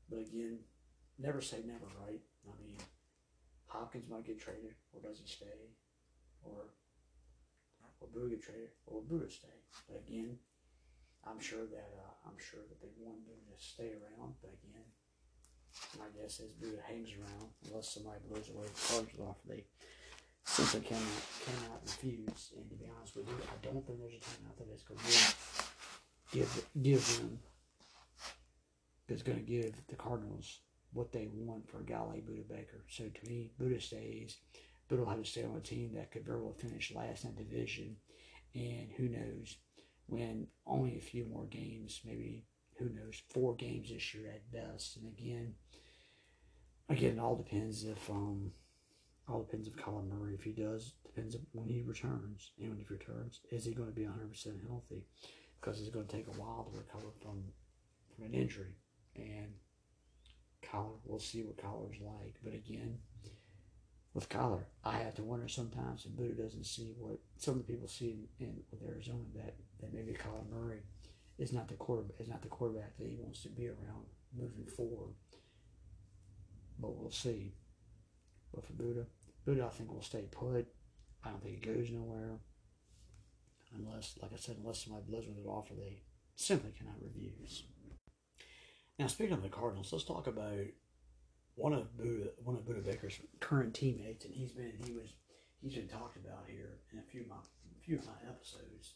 but 0.09 0.19
again, 0.19 0.59
never 1.19 1.41
say 1.41 1.57
never, 1.65 1.85
right? 2.07 2.21
I 2.47 2.53
mean, 2.63 2.77
Hopkins 3.67 4.09
might 4.09 4.25
get 4.25 4.39
traded, 4.39 4.75
or 4.93 5.01
does 5.01 5.19
he 5.19 5.27
stay, 5.27 5.75
or 6.43 6.71
or 7.99 8.07
Budda 8.07 8.29
get 8.31 8.43
traded, 8.43 8.69
or 8.85 9.01
will 9.01 9.19
Budda 9.19 9.31
stay? 9.31 9.57
But 9.87 10.03
again, 10.07 10.37
I'm 11.27 11.39
sure 11.39 11.65
that 11.67 11.89
uh, 11.99 12.13
I'm 12.27 12.39
sure 12.39 12.63
that 12.69 12.79
they 12.81 12.91
want 12.97 13.27
Budda 13.27 13.51
to 13.51 13.59
stay 13.59 13.91
around, 13.91 14.35
but 14.41 14.55
again, 14.63 14.87
my 15.99 16.07
guess 16.15 16.39
is 16.39 16.55
Budda 16.55 16.81
hangs 16.87 17.11
around 17.19 17.51
unless 17.67 17.93
somebody 17.93 18.23
blows 18.29 18.49
away 18.49 18.65
the 18.65 18.93
cards 18.93 19.19
off. 19.19 19.37
They 19.47 19.65
simply 20.45 20.87
cannot 20.87 21.21
cannot 21.43 21.81
refuse. 21.83 22.53
And 22.55 22.69
to 22.69 22.75
be 22.75 22.87
honest 22.87 23.15
with 23.15 23.27
you, 23.27 23.35
I 23.43 23.57
don't 23.59 23.85
think 23.85 23.99
there's 23.99 24.15
a 24.15 24.23
team 24.23 24.47
out 24.47 24.57
there 24.57 24.67
that's 24.71 24.83
going 24.87 24.99
to 24.99 25.56
give 26.31 26.65
give 26.81 27.17
them 27.17 27.39
is 29.09 29.23
going 29.23 29.37
to 29.37 29.43
give 29.43 29.73
the 29.87 29.95
Cardinals 29.95 30.59
what 30.93 31.11
they 31.11 31.29
want 31.33 31.69
for 31.69 31.79
a 31.79 31.85
guy 31.85 32.01
like 32.01 32.25
Budda 32.25 32.47
Baker. 32.47 32.83
So 32.89 33.05
to 33.05 33.29
me, 33.29 33.51
Budda 33.61 33.81
stays. 33.81 34.37
Budda 34.89 34.99
will 34.99 35.09
have 35.09 35.23
to 35.23 35.29
stay 35.29 35.43
on 35.43 35.55
a 35.55 35.61
team 35.61 35.93
that 35.95 36.11
could 36.11 36.25
very 36.25 36.41
well 36.41 36.53
finish 36.53 36.93
last 36.93 37.25
in 37.25 37.35
the 37.35 37.43
division, 37.43 37.97
and 38.55 38.89
who 38.95 39.09
knows 39.09 39.57
win 40.07 40.47
only 40.65 40.97
a 40.97 41.01
few 41.01 41.25
more 41.25 41.45
games, 41.45 42.01
maybe 42.05 42.45
who 42.79 42.85
knows, 42.85 43.21
four 43.29 43.55
games 43.55 43.89
this 43.89 44.13
year 44.13 44.29
at 44.29 44.51
best. 44.51 44.97
And 44.97 45.07
again, 45.07 45.55
again, 46.89 47.17
it 47.17 47.19
all 47.19 47.35
depends 47.35 47.83
if 47.83 48.09
um, 48.09 48.51
all 49.27 49.43
depends 49.43 49.67
if 49.67 49.75
Colin 49.75 50.09
Murray, 50.09 50.35
if 50.35 50.43
he 50.43 50.51
does, 50.51 50.93
depends 51.03 51.35
on 51.35 51.41
when 51.51 51.67
he 51.67 51.81
returns. 51.81 52.51
And 52.59 52.69
when 52.69 52.79
he 52.79 52.85
returns, 52.89 53.41
is 53.51 53.65
he 53.65 53.73
going 53.73 53.89
to 53.89 53.95
be 53.95 54.03
100% 54.03 54.67
healthy? 54.67 55.03
Because 55.59 55.81
it's 55.81 55.89
going 55.89 56.07
to 56.07 56.15
take 56.15 56.27
a 56.27 56.39
while 56.39 56.69
to 56.71 56.77
recover 56.77 57.11
from 57.21 57.43
from 58.15 58.25
an 58.25 58.33
injury. 58.33 58.75
And 59.15 59.53
Kyler, 60.63 60.97
we'll 61.05 61.19
see 61.19 61.43
what 61.43 61.57
Kyler's 61.57 62.01
like. 62.01 62.35
But 62.43 62.53
again, 62.53 62.99
with 64.13 64.29
Kyler, 64.29 64.63
I 64.83 64.97
have 64.97 65.15
to 65.15 65.23
wonder 65.23 65.47
sometimes 65.47 66.05
if 66.05 66.11
Budda 66.11 66.37
doesn't 66.37 66.65
see 66.65 66.93
what 66.97 67.19
some 67.37 67.55
of 67.55 67.65
the 67.65 67.71
people 67.71 67.87
see 67.87 68.27
in, 68.39 68.47
in 68.47 68.55
with 68.71 68.81
Arizona 68.83 69.19
that 69.35 69.55
that 69.79 69.93
maybe 69.93 70.13
Kyler 70.13 70.49
Murray 70.49 70.81
is 71.37 71.53
not 71.53 71.67
the 71.67 71.75
quarterback 71.75 72.19
is 72.19 72.27
not 72.27 72.41
the 72.41 72.47
quarterback 72.47 72.97
that 72.97 73.07
he 73.07 73.15
wants 73.15 73.43
to 73.43 73.49
be 73.49 73.67
around 73.67 74.05
moving 74.35 74.65
forward. 74.65 75.13
But 76.79 76.95
we'll 76.95 77.11
see. 77.11 77.53
But 78.53 78.65
for 78.65 78.73
Budda, 78.73 79.05
Budda 79.47 79.65
I 79.65 79.69
think 79.69 79.91
will 79.91 80.01
stay 80.01 80.25
put. 80.31 80.67
I 81.23 81.29
don't 81.29 81.43
think 81.43 81.63
he 81.63 81.73
goes 81.73 81.91
nowhere. 81.91 82.37
Unless, 83.75 84.15
like 84.21 84.31
I 84.33 84.37
said, 84.37 84.57
unless 84.59 84.83
somebody 84.83 85.05
blows 85.07 85.27
with 85.27 85.37
an 85.37 85.45
offer 85.45 85.73
they 85.73 86.01
simply 86.35 86.71
cannot 86.77 87.01
refuse. 87.01 87.63
Now 88.97 89.07
speaking 89.07 89.33
of 89.33 89.43
the 89.43 89.49
Cardinals, 89.49 89.91
let's 89.91 90.05
talk 90.05 90.27
about 90.27 90.65
one 91.55 91.73
of 91.73 91.89
Budda 91.97 92.29
one 92.43 92.55
of 92.55 92.65
Budda 92.65 92.85
Baker's 92.85 93.19
current 93.39 93.73
teammates, 93.73 94.25
and 94.25 94.33
he's 94.33 94.51
been 94.51 94.73
he 94.85 94.93
was 94.93 95.13
he's 95.61 95.75
been 95.75 95.87
talked 95.87 96.17
about 96.17 96.45
here 96.47 96.79
in 96.93 96.99
a 96.99 97.01
few 97.01 97.21
of 97.21 97.27
my 97.27 97.35
a 97.35 97.81
few 97.83 97.97
of 97.97 98.05
my 98.05 98.17
episodes. 98.29 98.93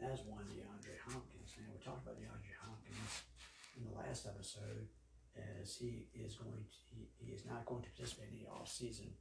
That 0.00 0.12
is 0.12 0.20
one 0.26 0.44
DeAndre 0.44 0.98
Hopkins. 1.04 1.54
Now 1.58 1.72
we 1.72 1.84
talked 1.84 2.04
about 2.04 2.16
DeAndre 2.16 2.56
Hopkins 2.64 3.22
in 3.76 3.84
the 3.84 3.96
last 3.96 4.26
episode, 4.26 4.88
as 5.36 5.76
he 5.76 6.08
is 6.14 6.36
going 6.36 6.52
to 6.52 6.76
he, 6.94 7.08
he 7.18 7.32
is 7.32 7.44
not 7.44 7.66
going 7.66 7.82
to 7.82 7.90
participate 7.90 8.28
in 8.32 8.44
the 8.44 8.50
off 8.50 8.68
season. 8.68 9.12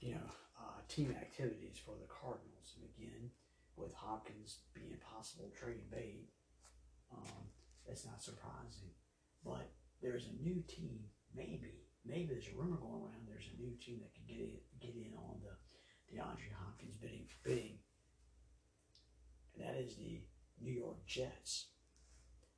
You 0.00 0.14
know, 0.14 0.30
uh, 0.60 0.80
team 0.88 1.10
activities 1.16 1.80
for 1.80 1.94
the 1.96 2.06
Cardinals, 2.06 2.76
and 2.76 2.84
again, 2.92 3.30
with 3.76 3.94
Hopkins 3.94 4.60
being 4.74 4.96
possible 5.00 5.50
trade 5.56 5.90
bait, 5.90 6.28
um, 7.12 7.48
That's 7.86 8.06
not 8.06 8.22
surprising. 8.22 8.92
But 9.44 9.72
there's 10.02 10.28
a 10.28 10.42
new 10.42 10.62
team, 10.68 11.00
maybe, 11.34 11.80
maybe 12.04 12.28
there's 12.30 12.48
a 12.52 12.56
rumor 12.56 12.76
going 12.76 13.02
around. 13.02 13.26
There's 13.26 13.48
a 13.50 13.60
new 13.60 13.72
team 13.80 14.00
that 14.04 14.12
could 14.14 14.28
get 14.28 14.38
in, 14.38 14.60
get 14.80 14.94
in 14.94 15.16
on 15.16 15.40
the 15.40 15.56
DeAndre 16.12 16.52
Hopkins 16.60 16.94
bidding, 17.00 17.26
bidding, 17.42 17.78
and 19.54 19.64
that 19.64 19.80
is 19.80 19.96
the 19.96 20.20
New 20.60 20.72
York 20.72 21.04
Jets. 21.06 21.68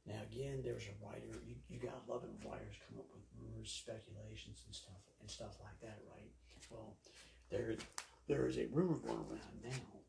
Now 0.06 0.18
again, 0.26 0.62
there's 0.64 0.90
a 0.90 0.98
writer. 0.98 1.30
You, 1.46 1.54
you 1.68 1.78
got 1.78 2.02
when 2.08 2.34
writers 2.42 2.82
come 2.82 2.98
up 2.98 3.06
with 3.14 3.22
rumors, 3.38 3.70
speculations, 3.70 4.66
and 4.66 4.74
stuff 4.74 5.02
and 5.20 5.30
stuff 5.30 5.54
like 5.62 5.78
that, 5.80 6.02
right? 6.10 6.32
Well, 6.70 6.96
there 7.52 7.76
there 8.28 8.46
is 8.48 8.56
a 8.56 8.66
rumor 8.72 8.96
going 8.96 9.28
around 9.28 9.60
now 9.62 10.00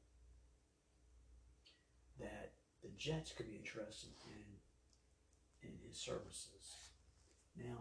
that 2.20 2.54
the 2.82 2.90
Jets 2.98 3.34
could 3.36 3.48
be 3.48 3.60
interested 3.60 4.16
in 4.26 5.68
in 5.68 5.76
his 5.86 6.00
services. 6.00 6.92
Now, 7.56 7.78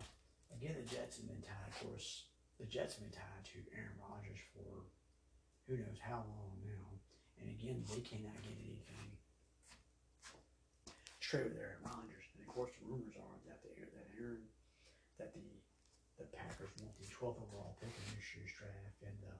again, 0.54 0.74
the 0.78 0.86
Jets 0.90 1.16
have 1.16 1.30
been 1.30 1.42
tied. 1.42 1.70
Of 1.70 1.78
course, 1.88 2.26
the 2.58 2.66
Jets 2.66 2.98
have 2.98 3.06
been 3.06 3.14
tied 3.14 3.46
to 3.54 3.62
Aaron 3.74 3.98
Rodgers 4.02 4.42
for 4.50 4.90
who 5.70 5.78
knows 5.78 6.02
how 6.02 6.26
long 6.26 6.58
now. 6.66 6.84
And 7.38 7.50
again, 7.50 7.82
they 7.90 8.02
cannot 8.02 8.38
get 8.42 8.58
anything 8.58 9.18
straight 11.18 11.50
with 11.50 11.58
Aaron 11.58 11.82
Rodgers. 11.86 12.26
And 12.34 12.42
of 12.42 12.50
course, 12.50 12.70
the 12.78 12.86
rumors 12.86 13.14
are 13.14 13.38
that 13.46 13.62
the 13.62 13.78
that 13.78 14.10
Aaron 14.18 14.42
that 15.18 15.34
the 15.34 15.46
the 16.18 16.30
Packers 16.36 16.70
want 16.78 16.94
the 17.00 17.08
12th 17.10 17.42
overall 17.42 17.74
pick 17.80 17.90
in 17.90 18.06
this 18.14 18.30
year's 18.36 18.54
draft, 18.54 19.02
and 19.02 19.16
the 19.26 19.34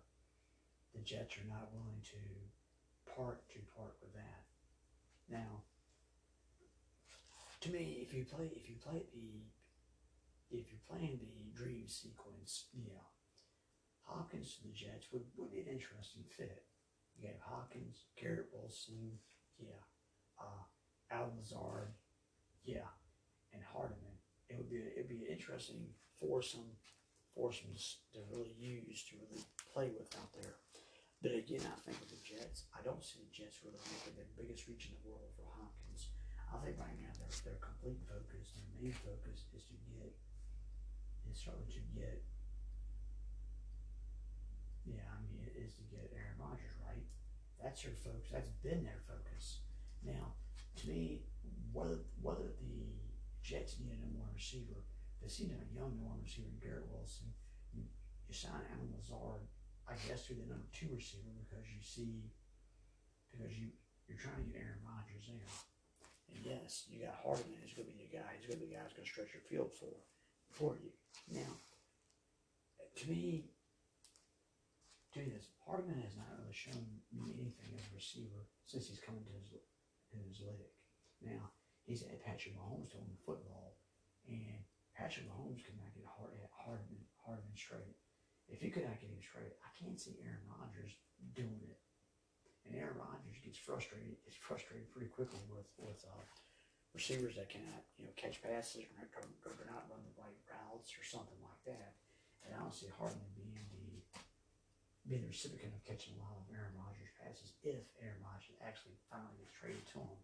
the 0.95 1.01
Jets 1.01 1.37
are 1.39 1.49
not 1.49 1.73
willing 1.73 2.01
to 2.13 3.13
part 3.17 3.49
to 3.51 3.59
part 3.77 3.97
with 4.01 4.13
that. 4.15 4.45
Now, 5.29 5.63
to 7.61 7.71
me, 7.71 7.99
if 8.03 8.13
you 8.15 8.25
play 8.25 8.51
if 8.55 8.69
you 8.69 8.77
play 8.77 9.05
the 9.13 10.57
if 10.57 10.67
you're 10.71 10.89
playing 10.89 11.21
the 11.21 11.57
dream 11.57 11.89
sequence, 11.89 12.67
yeah, 12.75 13.07
Hopkins 14.03 14.57
to 14.57 14.63
the 14.69 14.75
Jets 14.75 15.07
would, 15.13 15.25
would 15.37 15.51
be 15.51 15.61
an 15.61 15.73
interesting 15.73 16.25
fit. 16.29 16.65
You 17.19 17.29
have 17.29 17.41
Hopkins, 17.41 18.05
Garrett 18.21 18.51
Wilson, 18.53 19.13
yeah, 19.59 19.81
uh, 20.39 20.65
Allen 21.11 21.39
Lazard, 21.39 21.93
yeah, 22.65 22.91
and 23.53 23.63
Hardman. 23.73 24.17
It 24.49 24.59
would 24.59 24.71
be 24.71 24.83
it'd 24.95 25.09
be 25.09 25.25
an 25.25 25.33
interesting 25.33 25.87
foursome 26.21 26.77
foursomes 27.35 27.99
to 28.13 28.21
really 28.31 28.55
use 28.59 29.05
to 29.09 29.17
really 29.17 29.43
play 29.73 29.91
with 29.99 30.15
out 30.17 30.33
there. 30.35 30.55
But 31.23 31.39
again, 31.39 31.63
I 31.63 31.79
think 31.87 32.03
with 32.03 32.11
the 32.11 32.19
Jets, 32.27 32.67
I 32.75 32.83
don't 32.83 32.99
see 32.99 33.23
the 33.23 33.31
Jets 33.31 33.63
really 33.63 33.79
making 33.87 34.19
the 34.19 34.27
biggest 34.35 34.67
reach 34.67 34.91
in 34.91 34.99
the 34.99 35.07
world 35.07 35.31
for 35.39 35.47
Hopkins. 35.55 36.11
I 36.51 36.59
think 36.67 36.83
right 36.83 36.99
now 36.99 37.15
their 37.15 37.31
their 37.47 37.63
complete 37.63 38.03
focus, 38.11 38.59
their 38.59 38.67
main 38.75 38.91
focus 38.91 39.47
is 39.55 39.63
to 39.71 39.77
get 39.95 40.11
is 41.31 41.39
starting 41.39 41.71
to 41.79 41.83
get 41.95 42.27
yeah, 44.83 45.07
I 45.15 45.23
mean 45.23 45.47
it 45.47 45.55
is 45.55 45.79
to 45.79 45.87
get 45.87 46.11
Aaron 46.11 46.43
Rodgers 46.43 46.75
right. 46.83 47.07
That's 47.63 47.87
your 47.87 47.95
focus. 47.95 48.35
That's 48.35 48.51
been 48.67 48.83
their 48.83 48.99
focus. 49.07 49.63
Now, 50.03 50.35
to 50.83 50.91
me, 50.91 51.23
whether 51.71 52.03
whether 52.19 52.51
the 52.59 52.99
Jets 53.47 53.79
need 53.79 53.95
a 53.95 54.11
one 54.19 54.35
receiver, 54.35 54.83
they 55.23 55.31
seem 55.31 55.55
to 55.55 55.57
have 55.57 55.71
a 55.71 55.79
young 55.79 55.95
number 56.03 56.19
receiver 56.19 56.51
in 56.51 56.59
Garrett 56.59 56.91
Wilson. 56.91 57.31
You, 57.71 57.87
you 58.27 58.35
sign 58.35 58.67
Allen 58.75 58.91
Lazard, 58.91 59.47
I 59.89 59.95
guess, 60.09 60.27
to 60.31 60.35
the 60.35 60.47
number 60.47 60.69
two 60.73 60.89
receiver 60.95 61.33
because 61.43 61.67
you 61.69 61.83
see 61.83 62.31
because 63.31 63.53
you 63.57 63.75
you're 64.07 64.21
trying 64.21 64.45
to 64.45 64.49
get 64.51 64.63
Aaron 64.63 64.83
Rodgers 64.85 65.27
there. 65.29 65.53
And 66.33 66.41
yes, 66.45 66.89
you 66.89 67.05
got 67.05 67.19
Hardman 67.21 67.61
He's 67.65 67.77
going 67.77 67.89
to 67.89 67.97
be 67.97 68.09
the 68.09 68.13
guy. 68.13 68.29
He's 68.37 68.49
going 68.49 68.61
to 68.61 68.65
be 68.65 68.73
the 68.73 68.77
guy 68.79 68.85
who's 68.85 68.97
going 68.97 69.09
to 69.09 69.13
stretch 69.13 69.33
your 69.37 69.45
field 69.47 69.73
for 69.73 69.93
for 70.53 70.77
you. 70.77 70.93
Now, 71.33 71.53
to 73.01 73.05
me, 73.09 73.49
to 75.13 75.21
me, 75.21 75.33
this 75.33 75.49
Hardman 75.65 76.01
has 76.05 76.17
not 76.17 76.29
really 76.41 76.53
shown 76.53 77.01
me 77.13 77.33
anything 77.41 77.73
as 77.77 77.85
a 77.89 77.97
receiver 77.97 78.49
since 78.69 78.89
he's 78.89 79.01
come 79.01 79.17
to 79.17 79.33
his 79.33 79.57
his 80.13 80.45
league. 80.45 80.77
Now, 81.25 81.53
he's 81.85 82.05
at 82.05 82.21
Patrick 82.25 82.57
Mahomes 82.57 82.93
him 82.93 83.09
the 83.09 83.25
football, 83.25 83.81
and 84.29 84.61
Patrick 84.93 85.25
Mahomes 85.29 85.65
could 85.65 85.81
not 85.81 85.95
get 85.97 86.05
hard, 86.05 86.37
Hardman, 86.53 87.09
Hardman 87.25 87.57
straight. 87.57 87.97
If 88.49 88.61
he 88.61 88.71
could 88.71 88.85
not 88.85 89.01
get 89.01 89.11
him 89.11 89.23
straight, 89.23 89.55
I 89.65 89.71
can't 89.79 89.99
see 89.99 90.19
Aaron 90.23 90.45
Rodgers 90.47 90.97
doing 91.35 91.63
it. 91.67 91.81
And 92.67 92.79
Aaron 92.79 92.99
Rodgers 92.99 93.43
gets 93.43 93.59
frustrated. 93.59 94.19
Gets 94.23 94.39
frustrated 94.39 94.91
pretty 94.93 95.11
quickly 95.11 95.43
with 95.51 95.67
with 95.79 95.99
uh, 96.07 96.23
receivers 96.95 97.37
that 97.41 97.49
cannot, 97.49 97.83
you 97.97 98.05
know, 98.05 98.15
catch 98.15 98.41
passes 98.45 98.85
or 98.85 98.93
not, 99.01 99.09
or 99.49 99.67
not 99.67 99.89
run 99.89 100.05
the 100.05 100.15
right 100.21 100.41
routes 100.47 100.93
or 100.95 101.05
something 101.05 101.41
like 101.41 101.63
that. 101.65 101.97
And 102.45 102.55
I 102.55 102.61
don't 102.61 102.75
see 102.75 102.93
Hardman 102.95 103.33
being 103.35 103.57
the 103.73 104.05
being 105.09 105.27
the 105.27 105.35
recipient 105.35 105.75
of 105.75 105.83
catching 105.83 106.15
a 106.15 106.23
lot 106.23 106.39
of 106.39 106.47
Aaron 106.55 106.79
Rodgers 106.79 107.11
passes 107.19 107.59
if 107.67 107.91
Aaron 107.99 108.23
Rodgers 108.23 108.55
actually 108.63 108.95
finally 109.11 109.35
gets 109.43 109.51
traded 109.59 109.83
to 109.91 109.99
him. 109.99 110.21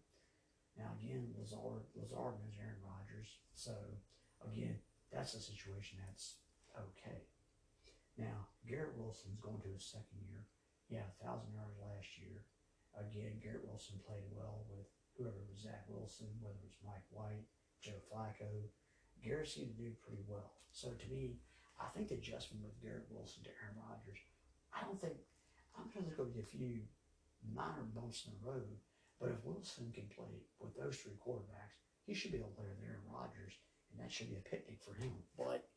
Now 0.79 0.95
again, 0.95 1.35
Lazard 1.35 1.83
Lazard 1.97 2.39
knows 2.39 2.55
Aaron 2.55 2.79
Rodgers, 2.79 3.43
so 3.51 3.75
again, 4.45 4.79
that's 5.11 5.35
a 5.35 5.43
situation 5.43 5.99
that's 6.07 6.39
okay. 6.77 7.27
Now 8.19 8.51
Garrett 8.67 8.99
Wilson's 8.99 9.39
going 9.39 9.63
to 9.63 9.71
his 9.71 9.87
second 9.87 10.19
year. 10.27 10.43
Yeah, 10.91 11.07
thousand 11.23 11.55
yards 11.55 11.79
last 11.79 12.19
year. 12.19 12.43
Again, 12.97 13.39
Garrett 13.39 13.63
Wilson 13.63 14.01
played 14.03 14.25
well 14.33 14.65
with 14.67 14.89
whoever 15.15 15.39
was 15.47 15.63
Zach 15.63 15.85
Wilson, 15.87 16.27
whether 16.43 16.59
it 16.59 16.67
was 16.67 16.83
Mike 16.83 17.07
White, 17.13 17.45
Joe 17.79 18.01
Flacco. 18.09 18.67
Garrett 19.23 19.47
seemed 19.47 19.71
to 19.71 19.79
do 19.79 19.91
pretty 20.03 20.25
well. 20.27 20.51
So 20.71 20.91
to 20.91 21.07
me, 21.07 21.39
I 21.79 21.87
think 21.95 22.09
the 22.09 22.19
adjustment 22.19 22.65
with 22.65 22.81
Garrett 22.81 23.07
Wilson 23.07 23.43
to 23.47 23.55
Aaron 23.63 23.79
Rodgers, 23.79 24.19
I 24.75 24.83
don't 24.83 24.99
think 24.99 25.15
I'm 25.77 25.87
sure 25.87 26.01
there's 26.03 26.17
going 26.17 26.33
to 26.33 26.35
be 26.35 26.43
a 26.43 26.55
few 26.57 26.83
minor 27.55 27.87
bumps 27.95 28.27
in 28.27 28.35
the 28.35 28.43
road, 28.43 28.75
but 29.21 29.31
if 29.31 29.39
Wilson 29.45 29.91
can 29.95 30.11
play 30.11 30.43
with 30.59 30.75
those 30.75 30.99
three 30.99 31.15
quarterbacks, 31.23 31.79
he 32.03 32.13
should 32.13 32.31
be 32.31 32.39
able 32.39 32.51
to 32.51 32.59
play 32.59 32.67
with 32.67 32.83
Aaron 32.83 33.07
Rodgers, 33.07 33.55
and 33.91 34.01
that 34.01 34.11
should 34.11 34.27
be 34.27 34.39
a 34.39 34.49
picnic 34.49 34.79
for 34.83 34.93
him. 34.95 35.13
But 35.37 35.69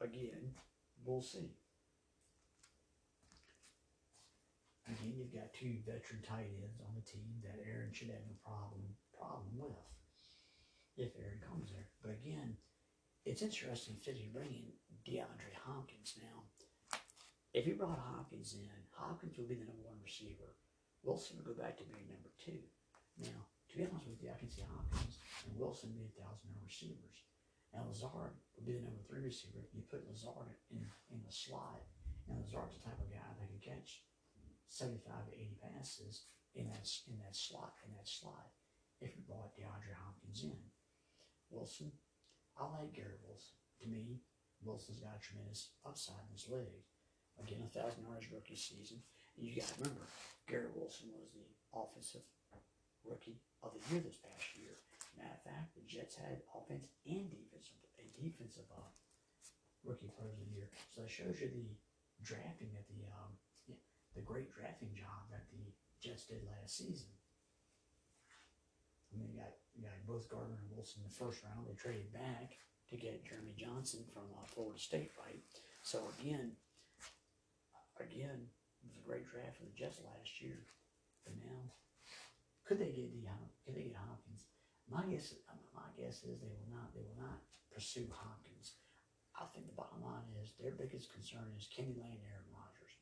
again, 0.00 0.54
we'll 1.04 1.22
see. 1.22 1.54
Again, 4.88 5.14
you've 5.16 5.34
got 5.34 5.52
two 5.52 5.84
veteran 5.84 6.24
tight 6.24 6.48
ends 6.64 6.80
on 6.80 6.96
the 6.96 7.04
team 7.04 7.44
that 7.44 7.60
Aaron 7.68 7.92
should 7.92 8.08
have 8.08 8.24
no 8.24 8.36
problem 8.40 8.96
problem 9.12 9.52
with 9.60 9.84
if 10.96 11.12
Aaron 11.20 11.44
comes 11.44 11.68
there. 11.70 11.92
But 12.00 12.16
again, 12.16 12.56
it's 13.26 13.42
interesting 13.42 14.00
that 14.06 14.16
you 14.16 14.32
bring 14.32 14.48
in 14.48 14.72
DeAndre 15.04 15.52
Hopkins 15.66 16.16
now. 16.16 16.48
If 17.52 17.66
you 17.66 17.74
brought 17.74 18.00
Hopkins 18.00 18.54
in, 18.54 18.70
Hopkins 18.96 19.36
would 19.36 19.48
be 19.48 19.60
the 19.60 19.68
number 19.68 19.84
one 19.84 20.00
receiver. 20.02 20.56
Wilson 21.04 21.36
would 21.36 21.46
go 21.46 21.60
back 21.60 21.76
to 21.78 21.84
being 21.84 22.08
number 22.08 22.32
two. 22.40 22.64
Now, 23.20 23.44
to 23.70 23.76
be 23.76 23.84
honest 23.84 24.08
with 24.08 24.22
you, 24.22 24.30
I 24.32 24.38
can 24.38 24.48
see 24.48 24.64
Hopkins 24.64 25.20
and 25.44 25.58
Wilson 25.58 25.92
be 25.92 26.08
a 26.08 26.12
thousand 26.16 26.48
yard 26.56 26.64
receivers. 26.64 27.27
Now 27.74 27.84
Lazard 27.86 28.32
would 28.56 28.66
be 28.66 28.72
the 28.72 28.84
number 28.84 29.02
three 29.04 29.28
receiver. 29.28 29.60
You 29.72 29.82
put 29.90 30.08
Lazard 30.08 30.56
in 30.70 30.84
in 31.12 31.20
the 31.24 31.32
slot, 31.32 31.84
and 32.28 32.40
Lazard's 32.40 32.76
the 32.80 32.84
type 32.88 33.00
of 33.00 33.12
guy 33.12 33.28
that 33.38 33.48
can 33.48 33.60
catch 33.60 34.04
75 34.68 35.28
to 35.28 35.34
80 35.36 35.56
passes 35.60 36.28
in 36.54 36.68
that 36.68 36.88
in 37.08 37.18
that 37.20 37.36
slot 37.36 37.76
in 37.84 37.92
that 37.96 38.08
slot. 38.08 38.52
If 39.00 39.14
you 39.14 39.22
brought 39.22 39.54
DeAndre 39.54 39.94
Hopkins 39.94 40.42
in, 40.42 40.58
Wilson, 41.50 41.92
I 42.58 42.66
like 42.66 42.92
Garrett 42.92 43.22
Wilson. 43.22 43.54
To 43.82 43.86
me, 43.86 44.18
Wilson's 44.64 44.98
got 44.98 45.14
a 45.14 45.22
tremendous 45.22 45.70
upside 45.86 46.26
in 46.26 46.34
his 46.34 46.50
league. 46.50 46.82
Again, 47.38 47.62
a 47.62 47.70
thousand 47.70 48.02
yards 48.02 48.26
rookie 48.34 48.58
season. 48.58 48.98
And 49.38 49.46
you 49.46 49.54
got 49.54 49.70
to 49.70 49.78
remember, 49.78 50.02
Garrett 50.50 50.74
Wilson 50.74 51.14
was 51.14 51.30
the 51.30 51.46
offensive 51.70 52.26
rookie 53.06 53.38
of 53.62 53.70
the 53.70 53.82
year 53.94 54.02
this 54.02 54.18
past 54.18 54.50
year. 54.58 54.74
Matter 55.18 55.34
of 55.34 55.42
fact, 55.42 55.74
the 55.74 55.82
Jets 55.84 56.14
had 56.14 56.46
offense 56.54 56.86
and 57.04 57.26
defensive 57.26 57.74
a 57.98 58.06
defensive 58.14 58.70
uh, 58.70 58.86
rookie 59.82 60.10
players 60.14 60.38
of 60.38 60.46
the 60.46 60.54
year. 60.54 60.70
So 60.94 61.02
that 61.02 61.10
shows 61.10 61.42
you 61.42 61.50
the 61.50 61.74
drafting 62.22 62.70
that 62.74 62.86
the 62.86 63.02
um, 63.10 63.34
yeah, 63.66 63.82
the 64.14 64.22
great 64.22 64.54
drafting 64.54 64.94
job 64.94 65.26
that 65.34 65.50
the 65.50 65.62
Jets 65.98 66.30
did 66.30 66.46
last 66.46 66.78
season. 66.78 67.10
I 69.10 69.18
mean, 69.18 69.34
you 69.34 69.42
got 69.42 69.54
you 69.74 69.82
got 69.82 69.98
both 70.06 70.30
Gardner 70.30 70.58
and 70.62 70.70
Wilson 70.70 71.02
in 71.02 71.10
the 71.10 71.18
first 71.18 71.42
round. 71.42 71.66
They 71.66 71.74
traded 71.74 72.12
back 72.12 72.54
to 72.90 72.96
get 72.96 73.24
Jermaine 73.24 73.58
Johnson 73.58 74.04
from 74.12 74.30
uh, 74.34 74.46
Florida 74.46 74.78
State, 74.78 75.12
right? 75.18 75.42
So 75.82 76.08
again, 76.18 76.52
again, 78.00 78.48
it 78.82 78.86
was 78.86 78.98
a 78.98 79.06
great 79.06 79.26
draft 79.28 79.58
for 79.58 79.66
the 79.66 79.76
Jets 79.76 80.00
last 80.04 80.40
year. 80.40 80.66
But 81.24 81.34
now, 81.44 81.74
could 82.66 82.78
they 82.78 82.92
get 82.92 83.12
the 83.12 83.24
could 83.64 83.74
they 83.74 83.88
get 83.88 83.96
Hopkins? 83.96 84.47
My 84.88 85.04
guess, 85.04 85.36
uh, 85.44 85.60
my 85.76 85.84
guess 86.00 86.24
is 86.24 86.40
they 86.40 86.48
will 86.48 86.72
not. 86.72 86.96
They 86.96 87.04
will 87.04 87.20
not 87.20 87.44
pursue 87.68 88.08
Hopkins. 88.08 88.80
I 89.36 89.44
think 89.52 89.68
the 89.68 89.76
bottom 89.76 90.00
line 90.00 90.26
is 90.40 90.56
their 90.56 90.74
biggest 90.74 91.12
concern 91.12 91.52
is 91.54 91.68
can 91.68 91.92
they 91.92 92.00
land 92.00 92.24
Aaron 92.24 92.48
Rodgers? 92.50 92.94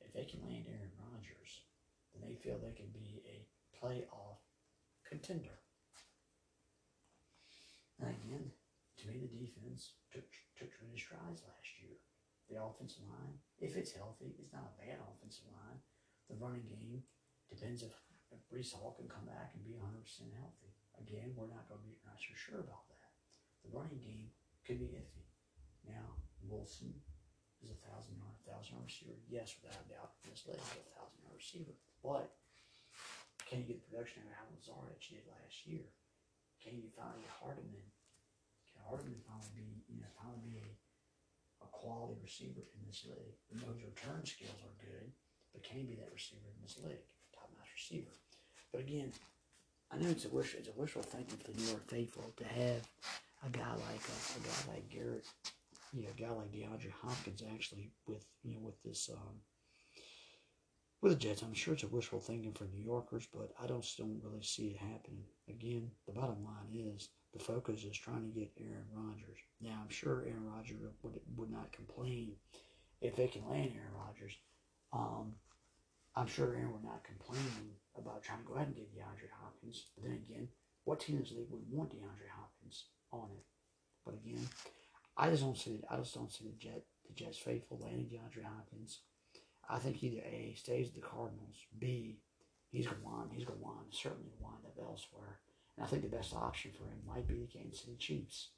If 0.00 0.16
they 0.16 0.24
can 0.24 0.42
land 0.48 0.64
Aaron 0.66 0.96
Rodgers, 0.96 1.68
then 2.10 2.24
they 2.24 2.34
feel 2.40 2.56
they 2.58 2.74
can 2.74 2.90
be 2.90 3.22
a 3.28 3.44
playoff 3.76 4.40
contender. 5.04 5.60
And 8.00 8.12
again, 8.12 8.50
to 9.00 9.04
me, 9.08 9.28
the 9.28 9.40
defense 9.40 10.00
took 10.08 10.26
took 10.56 10.72
tremendous 10.72 11.04
strides 11.04 11.44
last 11.44 11.70
year. 11.84 12.00
The 12.48 12.62
offensive 12.62 13.04
line, 13.12 13.36
if 13.60 13.76
it's 13.76 13.92
healthy, 13.92 14.32
it's 14.40 14.54
not 14.56 14.72
a 14.72 14.78
bad 14.80 15.04
offensive 15.04 15.50
line. 15.52 15.80
The 16.30 16.38
running 16.38 16.64
game 16.64 17.02
depends 17.50 17.82
if, 17.82 17.92
if 18.30 18.40
Breece 18.46 18.72
Hall 18.72 18.94
can 18.94 19.10
come 19.10 19.26
back 19.26 19.50
and 19.54 19.66
be 19.66 19.74
100% 19.74 19.82
healthy. 20.38 20.75
Again, 21.00 21.36
we're 21.36 21.52
not 21.52 21.68
going 21.68 21.80
to 21.80 21.86
be 21.86 21.96
not 22.08 22.18
so 22.18 22.32
sure 22.34 22.60
about 22.64 22.88
that. 22.88 23.10
The 23.62 23.70
running 23.74 24.00
game 24.00 24.32
could 24.64 24.80
be 24.80 24.96
iffy. 24.96 25.26
Now, 25.86 26.18
Wilson 26.42 26.94
is 27.62 27.70
a 27.70 27.78
thousand 27.86 28.18
yard, 28.18 28.36
thousand 28.46 28.80
yard 28.80 28.88
receiver. 28.88 29.18
Yes, 29.30 29.54
without 29.60 29.78
a 29.80 29.86
doubt, 29.90 30.18
this 30.26 30.46
league, 30.48 30.60
he's 30.60 30.82
a 30.82 30.92
thousand 30.96 31.20
yard 31.22 31.38
receiver. 31.38 31.74
But 32.02 32.34
can 33.46 33.62
you 33.62 33.66
get 33.70 33.78
the 33.78 33.86
production 33.86 34.26
out 34.34 34.50
of 34.50 34.58
Lazard 34.58 34.90
that 34.90 35.02
you 35.06 35.22
did 35.22 35.30
last 35.30 35.66
year? 35.66 35.86
Can 36.58 36.82
you 36.82 36.90
get 36.90 36.98
Hardman? 36.98 37.86
Can 38.66 38.80
Hardman 38.82 39.22
finally 39.22 39.54
be, 39.54 39.86
you 39.86 40.02
know, 40.02 40.10
finally 40.18 40.42
be 40.42 40.58
a, 40.58 40.68
a 41.62 41.68
quality 41.70 42.18
receiver 42.18 42.66
in 42.74 42.82
this 42.82 43.06
league? 43.06 43.38
We 43.46 43.62
know 43.62 43.70
his 43.78 43.86
return 43.86 44.26
skills 44.26 44.58
are 44.66 44.76
good, 44.82 45.14
but 45.54 45.62
can 45.62 45.78
he 45.78 45.86
be 45.86 45.98
that 46.02 46.10
receiver 46.10 46.50
in 46.50 46.58
this 46.58 46.82
league? 46.82 47.06
Top 47.30 47.46
notch 47.54 47.70
receiver. 47.70 48.10
But 48.74 48.82
again, 48.82 49.14
I 49.90 49.98
know 49.98 50.08
it's 50.10 50.24
a 50.24 50.28
wish 50.28 50.54
it's 50.54 50.68
a 50.68 50.72
wishful 50.80 51.02
thinking 51.02 51.38
for 51.38 51.52
the 51.52 51.58
New 51.58 51.68
York 51.68 51.88
faithful 51.88 52.32
to 52.36 52.44
have 52.44 52.82
a 53.44 53.50
guy 53.50 53.70
like 53.70 54.02
a, 54.02 54.38
a 54.38 54.42
guy 54.42 54.74
like 54.74 54.88
Garrett, 54.88 55.26
you 55.92 56.02
know, 56.02 56.08
a 56.16 56.20
guy 56.20 56.30
like 56.30 56.52
DeAndre 56.52 56.90
Hopkins 57.02 57.42
actually 57.54 57.92
with 58.06 58.24
you 58.42 58.54
know 58.54 58.60
with 58.60 58.82
this 58.82 59.08
um, 59.12 59.36
with 61.00 61.12
the 61.12 61.18
Jets. 61.18 61.42
I'm 61.42 61.54
sure 61.54 61.74
it's 61.74 61.84
a 61.84 61.88
wishful 61.88 62.20
thinking 62.20 62.52
for 62.52 62.64
New 62.64 62.82
Yorkers, 62.82 63.28
but 63.32 63.52
I 63.62 63.66
don't 63.66 63.86
don't 63.96 64.20
really 64.24 64.42
see 64.42 64.68
it 64.68 64.76
happening. 64.76 65.24
Again, 65.48 65.90
the 66.06 66.12
bottom 66.12 66.44
line 66.44 66.74
is 66.74 67.10
the 67.32 67.38
focus 67.38 67.84
is 67.84 67.96
trying 67.96 68.24
to 68.24 68.38
get 68.38 68.52
Aaron 68.58 68.88
Rodgers. 68.92 69.38
Now 69.60 69.78
I'm 69.82 69.90
sure 69.90 70.24
Aaron 70.26 70.46
Rodgers 70.46 70.80
would 71.02 71.20
would 71.36 71.50
not 71.50 71.72
complain 71.72 72.32
if 73.00 73.14
they 73.14 73.28
can 73.28 73.48
land 73.48 73.72
Aaron 73.76 73.94
Rodgers. 73.94 74.36
Um, 74.92 75.34
I'm 76.16 76.26
sure 76.26 76.54
Aaron 76.54 76.72
would 76.72 76.84
not 76.84 77.04
complain 77.04 77.76
about 77.98 78.22
trying 78.22 78.40
to 78.40 78.44
go 78.44 78.54
ahead 78.54 78.68
and 78.68 78.76
get 78.76 78.94
DeAndre 78.94 79.30
Hopkins. 79.40 79.86
But 79.94 80.04
then 80.04 80.14
again, 80.14 80.48
what 80.84 81.00
team 81.00 81.16
in 81.16 81.22
this 81.22 81.32
league 81.32 81.50
would 81.50 81.62
want 81.70 81.90
DeAndre 81.90 82.30
Hopkins 82.34 82.84
on 83.12 83.28
it? 83.32 83.44
But 84.04 84.14
again, 84.14 84.46
I 85.16 85.30
just 85.30 85.42
don't 85.42 85.58
see 85.58 85.80
I 85.90 85.96
just 85.96 86.14
don't 86.14 86.32
see 86.32 86.44
the 86.44 86.58
Jet 86.58 86.84
the 87.06 87.14
Jets 87.14 87.38
faithful 87.38 87.78
landing 87.80 88.06
DeAndre 88.06 88.44
Hopkins. 88.44 89.00
I 89.68 89.78
think 89.78 90.02
either 90.02 90.22
A 90.22 90.54
stays 90.56 90.86
with 90.86 90.94
the 90.94 91.08
Cardinals, 91.08 91.66
B 91.78 92.18
he's 92.70 92.86
gonna 92.86 92.98
wind 93.02 93.30
he's 93.32 93.44
gonna 93.44 93.60
wind 93.60 93.86
certainly 93.90 94.32
wind 94.40 94.64
up 94.64 94.76
elsewhere. 94.80 95.40
And 95.76 95.84
I 95.84 95.88
think 95.88 96.02
the 96.02 96.16
best 96.16 96.34
option 96.34 96.72
for 96.72 96.84
him 96.84 97.00
might 97.06 97.26
be 97.26 97.34
the 97.34 97.46
Kansas 97.46 97.80
City 97.80 97.96
Chiefs. 97.98 98.50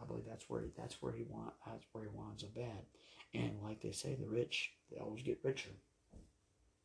I 0.00 0.06
believe 0.06 0.24
that's 0.28 0.48
where 0.48 0.62
he, 0.62 0.68
that's 0.76 1.00
where 1.00 1.12
he 1.12 1.22
want 1.22 1.54
that's 1.66 1.84
where 1.92 2.04
he 2.04 2.10
winds 2.12 2.44
up 2.44 2.56
at. 2.56 2.84
And 3.32 3.62
like 3.62 3.80
they 3.80 3.92
say, 3.92 4.14
the 4.14 4.26
rich 4.26 4.72
they 4.90 4.98
always 4.98 5.22
get 5.22 5.40
richer. 5.42 5.70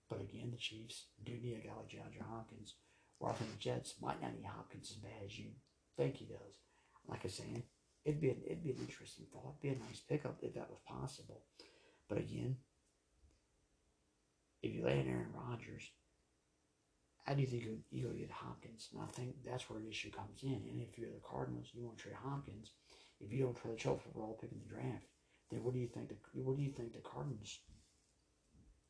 But 0.09 0.21
again, 0.21 0.49
the 0.51 0.57
Chiefs 0.57 1.05
do 1.23 1.33
need 1.33 1.61
a 1.63 1.67
guy 1.67 1.73
like 1.75 1.89
DeAndre 1.89 2.27
Hopkins. 2.27 2.75
Where 3.19 3.31
I 3.31 3.35
think 3.35 3.51
the 3.51 3.57
Jets 3.59 3.95
might 4.01 4.21
not 4.21 4.33
need 4.33 4.45
Hopkins 4.45 4.91
as 4.91 4.97
bad 4.97 5.25
as 5.25 5.37
you 5.37 5.51
think 5.97 6.15
he 6.15 6.25
does. 6.25 6.55
Like 7.07 7.19
I 7.19 7.23
was 7.25 7.35
saying, 7.35 7.63
it'd 8.05 8.21
be 8.21 8.29
an, 8.29 8.41
it'd 8.45 8.63
be 8.63 8.71
an 8.71 8.77
interesting 8.79 9.25
thought. 9.31 9.55
It'd 9.61 9.77
be 9.77 9.81
a 9.81 9.85
nice 9.87 9.99
pickup 9.99 10.37
if 10.41 10.53
that 10.53 10.69
was 10.69 10.79
possible. 10.87 11.43
But 12.07 12.17
again, 12.17 12.55
if 14.63 14.73
you 14.73 14.85
land 14.85 15.07
Aaron 15.07 15.33
Rodgers, 15.33 15.91
how 17.25 17.33
do 17.35 17.41
you 17.41 17.47
think 17.47 17.63
you 17.91 18.03
go 18.03 18.13
get 18.13 18.31
Hopkins? 18.31 18.89
And 18.93 19.03
I 19.03 19.07
think 19.07 19.35
that's 19.45 19.69
where 19.69 19.79
the 19.79 19.89
issue 19.89 20.11
comes 20.11 20.41
in. 20.41 20.63
And 20.69 20.81
if 20.81 20.97
you're 20.97 21.11
the 21.11 21.21
Cardinals, 21.29 21.67
you 21.73 21.83
want 21.83 21.97
to 21.97 22.03
trade 22.03 22.15
Hopkins. 22.23 22.71
If 23.19 23.31
you 23.31 23.43
don't 23.43 23.55
trade 23.55 23.79
the 23.79 23.89
overall 23.89 24.39
pick 24.41 24.51
in 24.51 24.59
the 24.59 24.73
draft, 24.73 25.05
then 25.51 25.63
what 25.63 25.73
do 25.73 25.79
you 25.79 25.87
think 25.87 26.09
the 26.09 26.15
what 26.33 26.57
do 26.57 26.63
you 26.63 26.71
think 26.71 26.93
the 26.93 26.99
Cardinals 26.99 27.59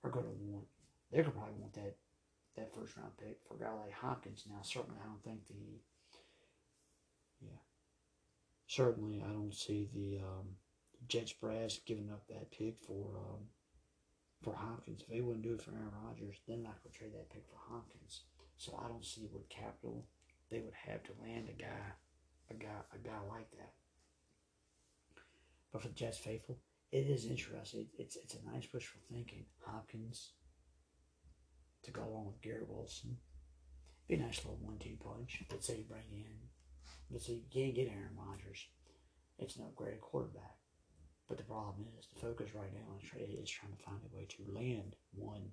are 0.03 0.11
going 0.11 0.26
to 0.26 0.32
want? 0.32 0.67
Going 1.12 1.26
to 1.26 1.32
probably 1.32 1.55
want 1.60 1.74
that 1.74 1.95
that 2.55 2.74
first 2.74 2.95
round 2.97 3.18
pick 3.18 3.39
for 3.47 3.55
a 3.55 3.60
guy 3.60 3.72
like 3.72 3.93
Hopkins. 3.93 4.45
Now, 4.47 4.62
certainly, 4.62 4.99
I 5.01 5.07
don't 5.07 5.24
think 5.24 5.47
the 5.47 5.80
yeah, 7.41 7.62
certainly 8.68 9.24
I 9.26 9.32
don't 9.32 9.53
see 9.53 9.89
the 9.93 10.20
um, 10.20 10.55
Jets 11.07 11.34
brass 11.34 11.80
giving 11.86 12.12
up 12.12 12.28
that 12.28 12.51
pick 12.51 12.76
for 12.86 13.18
um, 13.18 13.47
for 14.43 14.53
Hopkins. 14.53 15.01
If 15.01 15.07
they 15.07 15.22
wouldn't 15.22 15.43
do 15.43 15.53
it 15.53 15.62
for 15.62 15.72
Aaron 15.72 15.91
Rodgers, 16.05 16.38
not 16.47 16.84
going 16.84 16.91
to 16.91 16.97
trade 16.97 17.14
that 17.14 17.30
pick 17.32 17.45
for 17.47 17.74
Hopkins. 17.74 18.22
So 18.57 18.80
I 18.84 18.88
don't 18.88 19.05
see 19.05 19.28
what 19.32 19.49
capital 19.49 20.05
they 20.51 20.60
would 20.60 20.74
have 20.74 21.01
to 21.03 21.12
land 21.22 21.47
a 21.49 21.60
guy, 21.60 21.93
a 22.51 22.53
guy, 22.53 22.82
a 22.93 22.97
guy 22.97 23.20
like 23.30 23.49
that. 23.51 23.74
But 25.72 25.82
for 25.82 25.88
the 25.88 25.93
Jets 25.93 26.18
faithful, 26.18 26.57
it 26.91 27.07
is 27.07 27.26
interesting. 27.26 27.88
It's 27.97 28.16
it's 28.16 28.36
a 28.36 28.51
nice 28.53 28.68
wishful 28.74 29.01
thinking. 29.12 29.45
Hopkins 29.66 30.34
to 31.92 32.00
go 32.00 32.08
along 32.08 32.28
with 32.28 32.42
Garrett 32.42 32.70
Wilson. 32.70 33.18
Be 34.08 34.16
a 34.16 34.18
nice 34.18 34.38
little 34.44 34.60
one-two 34.62 34.98
punch. 35.04 35.44
Let's 35.52 35.68
say 35.68 35.78
you 35.78 35.84
bring 35.84 36.02
in, 36.12 36.50
let's 37.12 37.28
say 37.28 37.34
you 37.34 37.50
can't 37.52 37.76
get 37.76 37.90
Aaron 37.90 38.18
Rodgers. 38.18 38.68
It's 39.38 39.56
an 39.56 39.66
upgraded 39.66 40.02
quarterback. 40.02 40.58
But 41.28 41.38
the 41.38 41.44
problem 41.44 41.86
is 41.98 42.08
the 42.08 42.20
focus 42.20 42.56
right 42.56 42.74
now 42.74 42.98
is 42.98 43.50
trying 43.50 43.72
to 43.72 43.84
find 43.84 44.00
a 44.04 44.16
way 44.16 44.26
to 44.26 44.54
land 44.54 44.96
one 45.14 45.52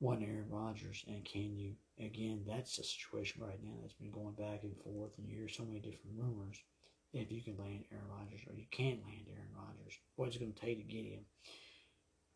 one 0.00 0.22
Aaron 0.22 0.48
Rodgers 0.50 1.04
and 1.06 1.24
can 1.24 1.56
you 1.56 1.74
again 1.98 2.42
that's 2.46 2.76
the 2.76 2.82
situation 2.82 3.42
right 3.42 3.62
now 3.62 3.72
that's 3.80 3.94
been 3.94 4.10
going 4.10 4.34
back 4.34 4.64
and 4.64 4.76
forth 4.82 5.12
and 5.16 5.28
you 5.28 5.36
hear 5.38 5.48
so 5.48 5.64
many 5.64 5.78
different 5.78 6.16
rumors 6.18 6.58
if 7.12 7.30
you 7.30 7.42
can 7.42 7.56
land 7.56 7.84
Aaron 7.92 8.08
Rodgers 8.10 8.40
or 8.48 8.54
you 8.54 8.66
can't 8.70 9.02
land 9.04 9.26
Aaron 9.28 9.54
Rodgers. 9.54 9.94
What's 10.16 10.36
it 10.36 10.40
gonna 10.40 10.52
take 10.52 10.78
to 10.78 10.84
get 10.84 11.04
him? 11.04 11.24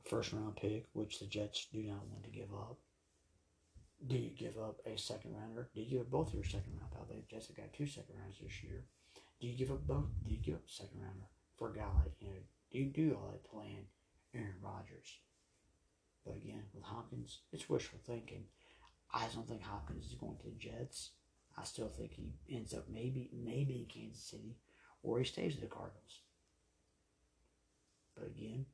A 0.05 0.09
first 0.09 0.33
round 0.33 0.57
pick, 0.57 0.87
which 0.93 1.19
the 1.19 1.27
Jets 1.27 1.67
do 1.73 1.83
not 1.83 2.07
want 2.07 2.25
to 2.25 2.31
give 2.31 2.53
up. 2.53 2.79
Do 4.07 4.17
you 4.17 4.31
give 4.31 4.57
up 4.59 4.81
a 4.87 4.97
second 4.97 5.35
rounder? 5.35 5.69
Do 5.75 5.81
you 5.81 5.99
give 5.99 6.11
both 6.11 6.33
your 6.33 6.45
second 6.45 6.73
round? 6.79 6.93
I 7.01 7.13
think 7.13 7.29
Jets 7.29 7.49
have 7.49 7.57
got 7.57 7.73
two 7.73 7.87
second 7.87 8.15
rounds 8.21 8.37
this 8.41 8.63
year. 8.63 8.85
Do 9.41 9.47
you 9.47 9.57
give 9.57 9.71
up 9.71 9.87
both? 9.87 10.07
Do 10.25 10.31
you 10.33 10.41
give 10.41 10.55
up 10.55 10.67
a 10.69 10.73
second 10.73 11.01
rounder? 11.01 11.27
for 11.59 11.71
a 11.71 11.75
guy 11.75 11.89
like, 11.99 12.13
you 12.21 12.29
know, 12.29 12.35
do 12.71 12.79
you 12.79 12.85
do 12.87 13.17
all 13.21 13.33
that 13.33 13.51
to 13.51 13.57
land 13.57 13.87
Aaron 14.35 14.55
Rodgers? 14.63 15.19
But 16.25 16.37
again, 16.37 16.63
with 16.73 16.85
Hopkins, 16.85 17.41
it's 17.53 17.69
wishful 17.69 17.99
thinking. 18.07 18.45
I 19.13 19.25
don't 19.35 19.49
think 19.49 19.63
Hopkins 19.63 20.07
is 20.07 20.15
going 20.15 20.37
to 20.39 20.47
the 20.47 20.59
Jets. 20.59 21.11
I 21.57 21.65
still 21.65 21.89
think 21.89 22.13
he 22.13 22.35
ends 22.55 22.73
up 22.73 22.85
maybe 22.89 23.31
maybe 23.33 23.81
in 23.81 23.87
Kansas 23.87 24.23
City 24.23 24.57
or 25.03 25.19
he 25.19 25.25
stays 25.25 25.55
with 25.55 25.63
the 25.63 25.75
Cardinals. 25.75 26.21
But 28.15 28.29
again, 28.29 28.67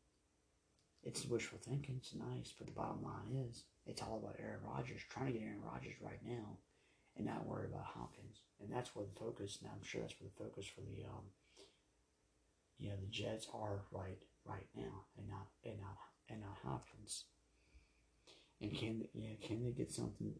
it's 1.04 1.26
wishful 1.26 1.58
thinking. 1.62 1.96
It's 1.98 2.14
nice, 2.14 2.52
but 2.56 2.66
the 2.66 2.72
bottom 2.72 3.02
line 3.02 3.46
is 3.48 3.64
it's 3.86 4.02
all 4.02 4.20
about 4.22 4.40
Aaron 4.40 4.60
Rodgers, 4.64 5.02
trying 5.08 5.26
to 5.26 5.32
get 5.32 5.42
Aaron 5.42 5.62
Rodgers 5.62 5.94
right 6.00 6.20
now 6.26 6.58
and 7.16 7.26
not 7.26 7.46
worry 7.46 7.66
about 7.66 7.84
Hopkins. 7.84 8.40
And 8.60 8.72
that's 8.72 8.94
where 8.96 9.04
the 9.04 9.18
focus, 9.18 9.58
and 9.60 9.70
I'm 9.70 9.84
sure 9.84 10.00
that's 10.00 10.14
where 10.20 10.30
the 10.30 10.44
focus 10.44 10.66
for 10.66 10.80
the 10.80 11.04
um, 11.04 11.24
you 12.78 12.88
know 12.88 12.96
the 13.00 13.10
Jets 13.10 13.46
are 13.52 13.82
right 13.92 14.22
right 14.44 14.66
now, 14.74 15.04
and 15.18 15.28
not 15.28 15.46
and 15.64 15.80
not 15.80 15.96
and 16.28 16.40
not 16.40 16.56
Hopkins. 16.64 17.24
And 18.60 18.76
can 18.76 19.04
yeah 19.14 19.34
can 19.46 19.62
they 19.62 19.72
get 19.72 19.92
something? 19.92 20.32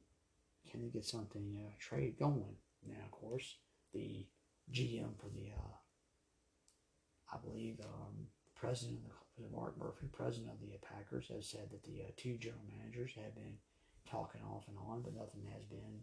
Can 0.71 0.81
they 0.81 0.89
get 0.89 1.05
something 1.05 1.57
uh, 1.61 1.73
trade 1.79 2.19
going? 2.19 2.57
Now, 2.87 3.05
of 3.05 3.11
course, 3.11 3.59
the 3.93 4.27
GM 4.73 5.17
for 5.21 5.29
the 5.29 5.53
uh, 5.57 5.77
I 7.33 7.37
believe 7.45 7.81
um, 7.85 8.29
president 8.55 8.99
of 8.99 9.05
the, 9.05 9.11
Mark 9.53 9.79
Murphy, 9.79 10.07
president 10.13 10.51
of 10.51 10.61
the 10.61 10.79
Packers, 10.79 11.29
has 11.29 11.49
said 11.49 11.71
that 11.71 11.85
the 11.85 12.03
uh, 12.03 12.11
two 12.17 12.37
general 12.39 12.65
managers 12.79 13.13
have 13.17 13.35
been 13.35 13.57
talking 14.09 14.41
off 14.43 14.65
and 14.69 14.77
on, 14.79 15.03
but 15.03 15.15
nothing 15.15 15.43
has 15.53 15.65
been 15.65 16.01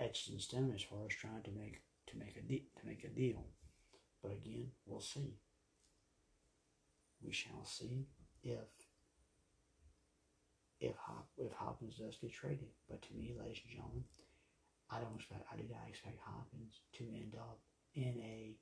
etched 0.00 0.30
in 0.30 0.38
stone 0.38 0.72
as 0.74 0.82
far 0.82 1.06
as 1.08 1.14
trying 1.14 1.42
to 1.42 1.50
make 1.50 1.82
to 2.06 2.16
make 2.16 2.36
a 2.36 2.42
de- 2.42 2.68
to 2.80 2.86
make 2.86 3.04
a 3.04 3.08
deal. 3.08 3.44
But 4.22 4.32
again, 4.32 4.70
we'll 4.86 5.00
see 5.00 5.38
we 7.22 7.32
shall 7.32 7.64
see 7.64 8.06
if 8.42 8.68
if 10.80 10.94
Hop, 10.96 11.26
if 11.36 11.52
Hopkins 11.52 11.96
does 11.96 12.16
get 12.20 12.32
traded. 12.32 12.68
But 12.88 13.02
to 13.02 13.14
me, 13.14 13.34
ladies 13.38 13.60
and 13.64 13.74
gentlemen, 13.74 14.04
I 14.90 15.00
don't 15.00 15.16
expect 15.16 15.44
I 15.52 15.56
did 15.56 15.70
not 15.70 15.88
expect 15.88 16.18
Hopkins 16.24 16.80
to 16.94 17.04
end 17.04 17.34
up 17.36 17.58
in 17.94 18.14
a 18.22 18.54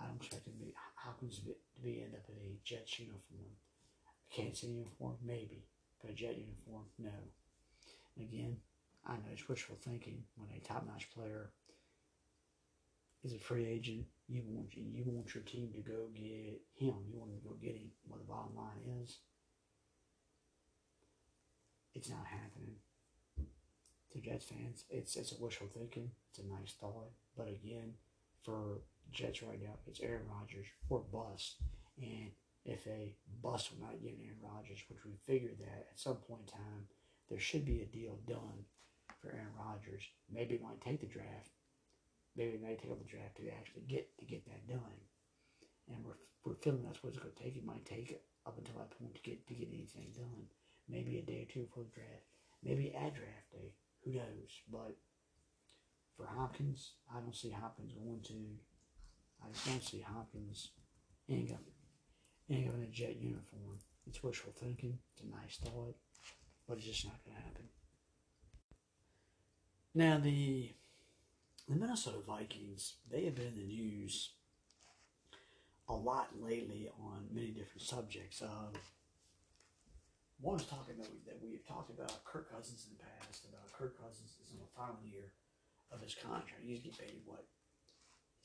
I 0.00 0.06
don't 0.06 0.16
expect 0.16 0.46
him 0.46 0.54
to 0.58 1.54
be 1.82 2.02
end 2.02 2.14
up 2.14 2.28
in 2.28 2.36
a 2.36 2.58
Jets 2.64 2.98
uniform. 2.98 3.56
A 4.06 4.34
Kansas 4.34 4.64
uniform, 4.64 5.16
maybe, 5.24 5.64
but 6.00 6.10
a 6.10 6.14
Jet 6.14 6.36
uniform, 6.36 6.84
no. 6.98 7.10
And 8.16 8.28
again, 8.28 8.56
I 9.06 9.14
know 9.14 9.32
it's 9.32 9.48
wishful 9.48 9.76
thinking 9.80 10.24
when 10.36 10.48
a 10.50 10.60
top 10.60 10.86
notch 10.86 11.10
player 11.14 11.50
is 13.24 13.32
a 13.32 13.38
free 13.38 13.66
agent 13.66 14.06
you 14.28 14.42
want 14.48 14.68
you 14.74 15.04
want 15.06 15.34
your 15.34 15.44
team 15.44 15.70
to 15.72 15.80
go 15.80 16.08
get 16.14 16.60
him. 16.74 16.94
You 17.08 17.18
want 17.18 17.30
to 17.30 17.48
go 17.48 17.54
get 17.60 17.76
him. 17.76 17.90
What 18.08 18.20
the 18.20 18.26
bottom 18.26 18.56
line 18.56 19.02
is, 19.02 19.18
it's 21.94 22.10
not 22.10 22.26
happening. 22.26 22.76
to 24.12 24.20
Jets 24.20 24.46
fans, 24.46 24.84
it's 24.90 25.16
it's 25.16 25.32
a 25.32 25.40
wishful 25.40 25.68
thinking. 25.72 26.10
It's 26.30 26.40
a 26.40 26.46
nice 26.46 26.72
thought, 26.72 27.10
but 27.36 27.48
again, 27.48 27.94
for 28.42 28.80
Jets 29.12 29.42
right 29.42 29.60
now, 29.62 29.74
it's 29.86 30.00
Aaron 30.00 30.26
Rodgers 30.28 30.66
or 30.88 31.00
bust. 31.12 31.56
And 32.00 32.30
if 32.64 32.86
a 32.86 33.14
bust 33.42 33.70
will 33.72 33.86
not 33.86 34.02
get 34.02 34.18
Aaron 34.20 34.42
Rodgers, 34.42 34.82
which 34.88 35.04
we 35.04 35.12
figured 35.26 35.58
that 35.60 35.88
at 35.90 35.98
some 35.98 36.16
point 36.16 36.42
in 36.46 36.52
time, 36.58 36.82
there 37.28 37.38
should 37.38 37.64
be 37.64 37.82
a 37.82 37.96
deal 37.96 38.18
done 38.26 38.64
for 39.20 39.30
Aaron 39.30 39.54
Rodgers. 39.58 40.02
Maybe 40.32 40.54
it 40.54 40.62
might 40.62 40.80
take 40.80 41.00
the 41.00 41.06
draft. 41.06 41.50
Maybe 42.36 42.54
it 42.54 42.62
might 42.62 42.82
take 42.82 42.98
the 42.98 43.10
draft 43.10 43.36
to 43.36 43.48
actually 43.48 43.82
get 43.88 44.16
to 44.18 44.24
get 44.24 44.44
that 44.46 44.68
done. 44.68 44.98
And 45.88 46.04
we're, 46.04 46.20
we're 46.44 46.60
feeling 46.60 46.82
that's 46.84 47.02
what 47.02 47.10
it's 47.10 47.22
going 47.22 47.34
to 47.34 47.42
take. 47.42 47.56
It 47.56 47.64
might 47.64 47.84
take 47.86 48.20
up 48.46 48.58
until 48.58 48.76
that 48.78 48.98
point 48.98 49.14
to 49.14 49.22
get 49.22 49.46
to 49.48 49.54
get 49.54 49.68
anything 49.72 50.12
done. 50.14 50.46
Maybe 50.88 51.18
a 51.18 51.22
day 51.22 51.46
or 51.48 51.52
two 51.52 51.66
before 51.66 51.84
the 51.84 51.90
draft. 51.90 52.26
Maybe 52.62 52.94
at 52.94 53.14
draft 53.14 53.50
day. 53.52 53.72
Who 54.04 54.12
knows? 54.12 54.52
But 54.70 54.96
for 56.16 56.26
Hopkins, 56.26 56.92
I 57.12 57.20
don't 57.20 57.34
see 57.34 57.50
Hopkins 57.50 57.92
going 57.92 58.20
to. 58.28 58.58
I 59.42 59.70
don't 59.70 59.82
see 59.82 60.00
Hopkins 60.00 60.70
ain't 61.28 61.48
got 61.48 61.58
ain't 62.50 62.66
got 62.66 62.76
in 62.76 62.82
a 62.82 62.86
jet 62.86 63.16
uniform. 63.16 63.78
It's 64.06 64.22
wishful 64.22 64.52
thinking. 64.52 64.98
It's 65.12 65.22
a 65.22 65.36
nice 65.36 65.56
thought, 65.56 65.96
but 66.68 66.78
it's 66.78 66.86
just 66.86 67.04
not 67.04 67.24
going 67.24 67.36
to 67.36 67.42
happen. 67.42 67.64
Now 69.94 70.18
the 70.18 70.72
the 71.68 71.74
Minnesota 71.74 72.18
Vikings, 72.26 72.94
they 73.10 73.24
have 73.24 73.34
been 73.34 73.46
in 73.46 73.56
the 73.56 73.64
news 73.64 74.30
a 75.88 75.94
lot 75.94 76.28
lately 76.40 76.88
on 77.00 77.26
many 77.32 77.48
different 77.48 77.82
subjects. 77.82 78.40
Of 78.40 78.76
one 80.40 80.60
is 80.60 80.66
talking 80.66 80.94
we, 80.98 81.04
that 81.26 81.38
we 81.42 81.52
have 81.52 81.66
talked 81.66 81.90
about 81.90 82.24
Kirk 82.24 82.52
Cousins 82.52 82.86
in 82.86 82.96
the 82.96 83.02
past 83.02 83.46
about 83.48 83.72
Kirk 83.72 83.98
Cousins 84.00 84.36
is 84.44 84.52
in 84.52 84.58
the 84.58 84.70
final 84.76 84.98
year 85.04 85.32
of 85.90 86.00
his 86.02 86.14
contract. 86.14 86.62
He's 86.64 86.80
getting 86.80 86.98
paid 86.98 87.20
what? 87.24 87.46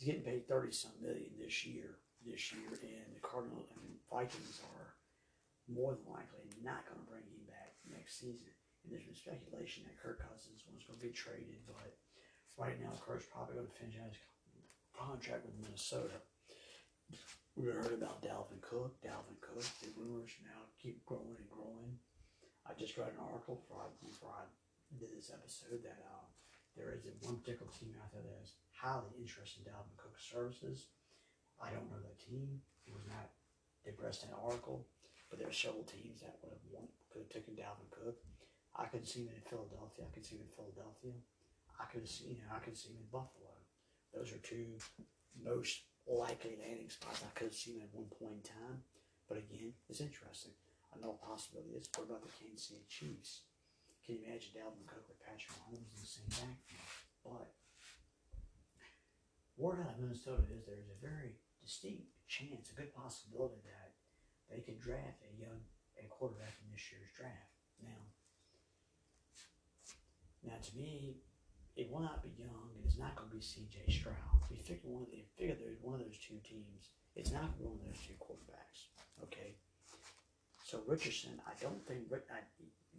He's 0.01 0.09
getting 0.09 0.25
paid 0.25 0.49
thirty 0.49 0.73
some 0.73 0.97
million 0.97 1.29
this 1.37 1.61
year. 1.61 2.01
This 2.25 2.53
year, 2.53 2.69
and 2.69 3.17
the 3.17 3.21
Cardinals 3.25 3.69
and 3.77 3.97
Vikings 4.05 4.61
are 4.61 4.93
more 5.65 5.97
than 5.97 6.05
likely 6.05 6.53
not 6.61 6.85
going 6.85 7.01
to 7.01 7.09
bring 7.09 7.25
him 7.25 7.49
back 7.49 7.77
next 7.89 8.21
season. 8.21 8.53
And 8.81 8.93
there's 8.93 9.09
been 9.09 9.17
speculation 9.17 9.89
that 9.89 9.97
Kirk 9.97 10.21
Cousins 10.21 10.61
was 10.69 10.85
going 10.85 11.01
to 11.01 11.05
be 11.05 11.09
traded, 11.09 11.65
but 11.65 11.97
right 12.61 12.77
now 12.77 12.93
Kirk's 13.01 13.25
probably 13.25 13.57
going 13.57 13.65
to 13.65 13.73
finish 13.73 13.97
out 13.97 14.13
his 14.13 14.21
contract 14.93 15.49
with 15.49 15.57
Minnesota. 15.65 16.21
We 17.57 17.73
heard 17.73 17.97
about 17.97 18.21
Dalvin 18.21 18.61
Cook. 18.61 19.01
Dalvin 19.01 19.41
Cook. 19.41 19.65
The 19.81 19.97
rumors 19.97 20.29
now 20.45 20.61
keep 20.77 21.01
growing 21.09 21.41
and 21.41 21.49
growing. 21.49 21.97
I 22.69 22.77
just 22.77 23.01
read 23.01 23.17
an 23.17 23.25
article 23.25 23.65
before 23.65 23.85
I, 23.85 23.89
before 24.05 24.33
I 24.37 24.45
did 24.93 25.09
this 25.09 25.33
episode 25.33 25.81
that 25.81 26.05
uh, 26.05 26.25
there 26.75 26.93
is 26.95 27.03
one 27.21 27.37
particular 27.39 27.71
team 27.71 27.93
out 27.99 28.11
there 28.11 28.23
that 28.23 28.39
is 28.43 28.55
highly 28.71 29.11
interested 29.19 29.61
in 29.61 29.71
Dalvin 29.71 29.95
Cook's 29.99 30.23
services. 30.23 30.87
I 31.61 31.69
don't 31.69 31.89
know 31.91 32.01
the 32.01 32.15
team. 32.17 32.61
It 32.87 32.93
was 32.95 33.05
not 33.05 33.29
addressed 33.85 34.23
in 34.23 34.33
an 34.33 34.41
article, 34.41 34.87
but 35.29 35.37
there 35.37 35.49
are 35.49 35.53
several 35.53 35.83
teams 35.83 36.21
that 36.21 36.39
would 36.41 36.55
have 36.55 36.65
won, 36.71 36.87
could 37.11 37.27
have 37.27 37.33
taken 37.33 37.53
Dalvin 37.53 37.91
Cook. 37.91 38.17
I 38.75 38.87
could 38.87 39.05
see 39.05 39.27
him 39.27 39.35
in 39.35 39.43
Philadelphia. 39.45 40.07
I 40.07 40.11
could 40.15 40.25
see 40.25 40.39
him 40.39 40.47
in 40.47 40.55
Philadelphia. 40.55 41.15
I 41.77 41.85
could 41.91 42.07
see, 42.07 42.39
you 42.39 42.43
know, 42.47 42.55
I 42.55 42.63
could 42.63 42.77
see 42.77 42.95
him 42.95 43.03
in 43.03 43.11
Buffalo. 43.11 43.51
Those 44.15 44.31
are 44.31 44.41
two 44.43 44.79
most 45.37 45.83
likely 46.07 46.57
landing 46.59 46.89
spots 46.89 47.23
I 47.23 47.31
could 47.37 47.51
have 47.51 47.55
seen 47.55 47.81
at 47.81 47.93
one 47.93 48.09
point 48.19 48.41
in 48.41 48.45
time. 48.47 48.83
But 49.27 49.37
again, 49.37 49.73
it's 49.89 50.01
interesting. 50.01 50.51
Another 50.95 51.19
possibility 51.23 51.71
is 51.75 51.87
what 51.95 52.09
about 52.09 52.23
the 52.23 52.31
Kansas 52.31 52.67
City 52.67 52.83
Chiefs? 52.89 53.47
Can 54.05 54.17
you 54.17 54.25
imagine 54.25 54.57
Dalvin 54.57 54.85
Cook 54.89 55.05
with 55.07 55.21
Patrick 55.21 55.53
Mahomes 55.61 55.93
in 55.93 56.01
the 56.01 56.09
same 56.09 56.29
backfield? 56.29 56.89
But 57.21 57.47
word 59.57 59.85
out 59.85 59.93
of 59.93 60.01
Minnesota 60.01 60.41
is 60.49 60.65
there's 60.65 60.89
a 60.89 60.97
very 60.97 61.37
distinct 61.61 62.09
chance, 62.27 62.73
a 62.73 62.75
good 62.75 62.95
possibility 62.95 63.61
that 63.63 63.93
they 64.49 64.65
could 64.65 64.81
draft 64.81 65.21
a 65.21 65.31
young 65.37 65.61
a 66.01 66.07
quarterback 66.09 66.53
in 66.63 66.71
this 66.73 66.81
year's 66.89 67.11
draft. 67.13 67.53
Now, 67.77 68.01
now 70.41 70.57
to 70.57 70.71
me, 70.73 71.21
it 71.75 71.91
will 71.91 72.01
not 72.01 72.23
be 72.23 72.33
young. 72.37 72.73
And 72.73 72.85
It 72.85 72.87
is 72.89 72.97
not 72.97 73.15
going 73.15 73.29
to 73.29 73.35
be 73.35 73.41
C.J. 73.41 73.85
Stroud. 73.91 74.17
We 74.49 74.57
figure 74.57 74.89
one 74.89 75.03
of 75.03 75.11
the 75.11 75.23
figure 75.37 75.55
there's 75.55 75.81
one 75.81 75.99
of 75.99 76.01
those 76.01 76.17
two 76.17 76.41
teams. 76.41 76.89
It's 77.15 77.31
not 77.31 77.53
going 77.53 77.53
to 77.53 77.59
be 77.59 77.65
one 77.69 77.79
of 77.79 77.85
those 77.85 78.01
two 78.01 78.17
quarterbacks. 78.17 78.89
Okay. 79.23 79.55
So 80.65 80.81
Richardson, 80.87 81.37
I 81.45 81.53
don't 81.61 81.83
think 81.85 82.07
I, 82.31 82.41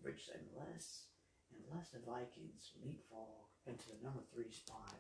Richardson, 0.03 0.43
and 0.53 1.63
less 1.71 1.91
the 1.91 2.03
Vikings 2.05 2.75
leapfrog 2.83 3.49
into 3.67 3.87
the 3.89 4.03
number 4.03 4.23
three 4.33 4.51
spot 4.51 4.99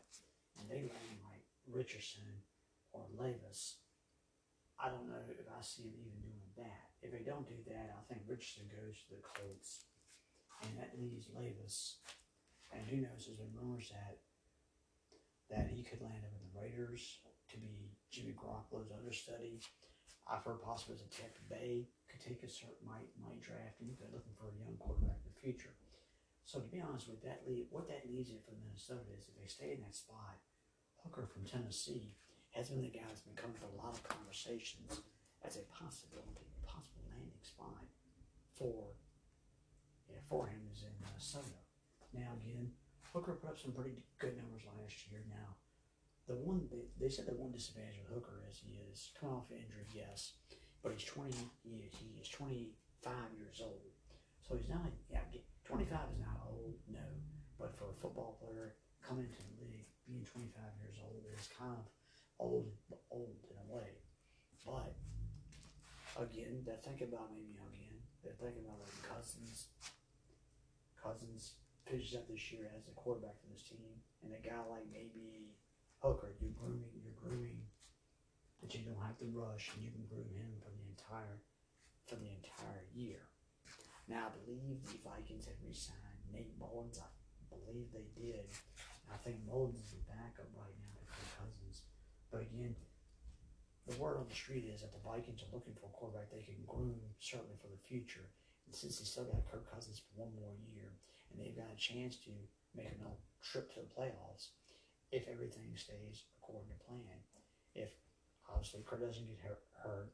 and 0.58 0.68
they 0.68 0.86
land 0.86 1.18
like 1.26 1.44
Richardson 1.66 2.44
or 2.92 3.04
Levis, 3.16 3.82
I 4.78 4.88
don't 4.88 5.08
know 5.08 5.22
if 5.30 5.46
I 5.46 5.62
see 5.62 5.88
them 5.88 5.98
even 6.02 6.20
doing 6.20 6.50
that. 6.58 6.92
If 7.02 7.12
they 7.12 7.24
don't 7.24 7.48
do 7.48 7.58
that, 7.70 7.94
I 7.94 8.02
think 8.06 8.26
Richardson 8.26 8.70
goes 8.70 8.98
to 9.06 9.16
the 9.16 9.22
Colts, 9.22 9.86
and 10.62 10.78
that 10.78 10.98
leaves 10.98 11.30
Levis. 11.34 11.98
And 12.72 12.82
who 12.86 13.02
knows? 13.02 13.26
There's 13.26 13.38
been 13.38 13.54
rumors 13.54 13.90
that 13.90 14.18
that 15.50 15.68
he 15.68 15.82
could 15.84 16.00
land 16.00 16.24
up 16.24 16.32
in 16.32 16.42
the 16.48 16.56
Raiders 16.56 17.20
to 17.50 17.58
be 17.58 17.92
Jimmy 18.10 18.32
Garoppolo's 18.32 18.90
understudy. 18.90 19.60
I've 20.26 20.44
heard 20.44 20.62
possibly 20.62 20.96
that 20.96 21.10
Tampa 21.10 21.44
Bay 21.50 21.88
could 22.08 22.22
take 22.22 22.42
a 22.42 22.48
certain 22.48 22.86
might 22.86 23.10
might 23.18 23.42
draft, 23.42 23.80
and 23.80 23.90
they're 23.98 24.12
looking 24.12 24.36
for 24.38 24.48
a 24.48 24.58
young 24.60 24.78
quarterback 24.78 25.18
in 25.22 25.30
the 25.32 25.40
future. 25.42 25.74
So 26.44 26.58
to 26.60 26.68
be 26.68 26.82
honest 26.82 27.08
with 27.08 27.22
that, 27.22 27.46
lead, 27.46 27.70
what 27.70 27.86
that 27.88 28.10
leads 28.10 28.30
in 28.30 28.42
for 28.42 28.54
Minnesota 28.58 29.06
is 29.14 29.30
if 29.30 29.34
they 29.38 29.46
stay 29.46 29.78
in 29.78 29.82
that 29.86 29.94
spot, 29.94 30.42
Hooker 31.02 31.26
from 31.26 31.46
Tennessee 31.46 32.14
has 32.50 32.68
been 32.68 32.82
the 32.82 32.92
guy 32.92 33.06
that's 33.08 33.24
been 33.24 33.38
coming 33.38 33.56
to 33.62 33.70
a 33.70 33.78
lot 33.78 33.94
of 33.94 34.02
conversations 34.04 35.00
as 35.46 35.56
a 35.56 35.64
possibility, 35.72 36.50
possible 36.66 37.02
landing 37.10 37.42
spot 37.42 37.86
for 38.58 38.94
yeah, 40.10 40.20
for 40.28 40.46
him 40.46 40.60
is 40.70 40.84
in 40.84 40.94
Minnesota. 41.00 41.58
Now 42.12 42.36
again, 42.38 42.70
Hooker 43.12 43.38
put 43.38 43.50
up 43.50 43.58
some 43.58 43.72
pretty 43.72 43.96
good 44.18 44.36
numbers 44.36 44.62
last 44.68 45.10
year. 45.10 45.24
Now 45.28 45.56
the 46.28 46.34
one 46.34 46.68
they, 46.70 46.86
they 47.00 47.10
said 47.10 47.26
the 47.26 47.34
one 47.34 47.52
disadvantage 47.52 47.98
with 48.02 48.14
Hooker 48.14 48.44
is 48.48 48.62
he 48.62 48.78
is 48.90 49.10
coming 49.18 49.34
off 49.34 49.50
injury, 49.50 49.86
yes, 49.94 50.38
but 50.82 50.92
he's 50.92 51.04
twenty. 51.04 51.50
He 51.62 51.82
is, 51.82 51.92
he 51.98 52.18
is 52.20 52.28
twenty 52.28 52.74
five 53.02 53.30
years 53.36 53.60
old, 53.62 53.90
so 54.46 54.56
he's 54.56 54.68
not. 54.70 54.86
Yeah, 55.10 55.26
twenty 55.64 55.84
five 55.84 56.06
is 56.14 56.20
not 56.22 56.38
old, 56.46 56.74
no, 56.88 57.04
but 57.58 57.76
for 57.76 57.90
a 57.90 58.00
football 58.00 58.38
player 58.38 58.76
coming 59.02 59.26
into 59.26 59.42
the 59.42 59.66
league, 59.66 59.90
being 60.06 60.24
twenty 60.24 60.50
five 60.54 60.72
years 60.78 60.98
old 61.02 61.26
is 61.34 61.48
kind 61.58 61.74
of 61.74 61.86
old, 62.38 62.70
old 63.10 63.42
in 63.50 63.56
a 63.58 63.66
way. 63.66 63.98
But 64.64 64.94
again, 66.22 66.62
they're 66.62 66.82
thinking 66.86 67.10
about 67.10 67.34
maybe 67.34 67.50
young 67.54 67.70
again. 67.74 67.98
They're 68.22 68.38
thinking 68.38 68.62
about 68.62 68.78
like 68.78 68.94
Cousins. 69.02 69.74
Cousins 71.02 71.58
finishes 71.82 72.14
up 72.14 72.30
this 72.30 72.52
year 72.54 72.70
as 72.78 72.86
a 72.86 72.94
quarterback 72.94 73.34
for 73.42 73.50
this 73.50 73.66
team, 73.66 73.90
and 74.22 74.30
a 74.30 74.38
guy 74.38 74.62
like 74.70 74.86
maybe 74.86 75.50
Hooker, 76.02 76.34
you're 76.42 76.58
grooming, 76.58 76.90
you're 76.98 77.14
grooming 77.14 77.62
that 78.58 78.74
you 78.74 78.82
don't 78.82 78.98
have 78.98 79.14
to 79.22 79.30
rush, 79.30 79.70
and 79.70 79.86
you 79.86 79.94
can 79.94 80.02
groom 80.10 80.26
him 80.34 80.58
for 80.58 80.74
the 80.74 80.82
entire 80.90 81.38
for 82.10 82.18
the 82.18 82.26
entire 82.26 82.82
year. 82.90 83.22
Now, 84.10 84.26
I 84.26 84.34
believe 84.42 84.82
the 84.82 84.98
Vikings 85.06 85.46
have 85.46 85.54
re-signed 85.62 86.26
Nate 86.34 86.58
Mullens. 86.58 86.98
I 86.98 87.06
believe 87.54 87.94
they 87.94 88.10
did. 88.18 88.50
I 89.06 89.14
think 89.22 89.46
Mullens 89.46 89.78
is 89.78 89.94
the 89.94 90.02
backup 90.10 90.50
right 90.58 90.74
now 90.74 90.92
Kirk 91.06 91.30
Cousins. 91.38 91.86
But 92.34 92.42
again, 92.50 92.74
the 93.86 93.94
word 94.02 94.18
on 94.18 94.26
the 94.26 94.34
street 94.34 94.66
is 94.66 94.82
that 94.82 94.90
the 94.90 95.06
Vikings 95.06 95.46
are 95.46 95.54
looking 95.54 95.78
for 95.78 95.86
a 95.86 95.94
quarterback 95.94 96.34
they 96.34 96.42
can 96.42 96.58
groom 96.66 96.98
certainly 97.22 97.54
for 97.62 97.70
the 97.70 97.78
future. 97.86 98.26
And 98.66 98.74
since 98.74 98.98
they 98.98 99.06
still 99.06 99.30
got 99.30 99.46
Kirk 99.46 99.70
Cousins 99.70 100.02
for 100.02 100.26
one 100.26 100.34
more 100.34 100.54
year, 100.74 100.90
and 101.30 101.38
they've 101.38 101.54
got 101.54 101.70
a 101.70 101.78
chance 101.78 102.18
to 102.26 102.34
make 102.74 102.90
another 102.90 103.22
trip 103.42 103.70
to 103.74 103.86
the 103.86 103.94
playoffs, 103.94 104.50
if 105.12 105.28
everything 105.28 105.76
stays 105.76 106.24
according 106.40 106.68
to 106.72 106.84
plan. 106.88 107.20
If 107.76 107.92
obviously 108.48 108.82
Kirk 108.84 109.04
doesn't 109.04 109.28
get 109.28 109.38
hurt, 109.44 110.12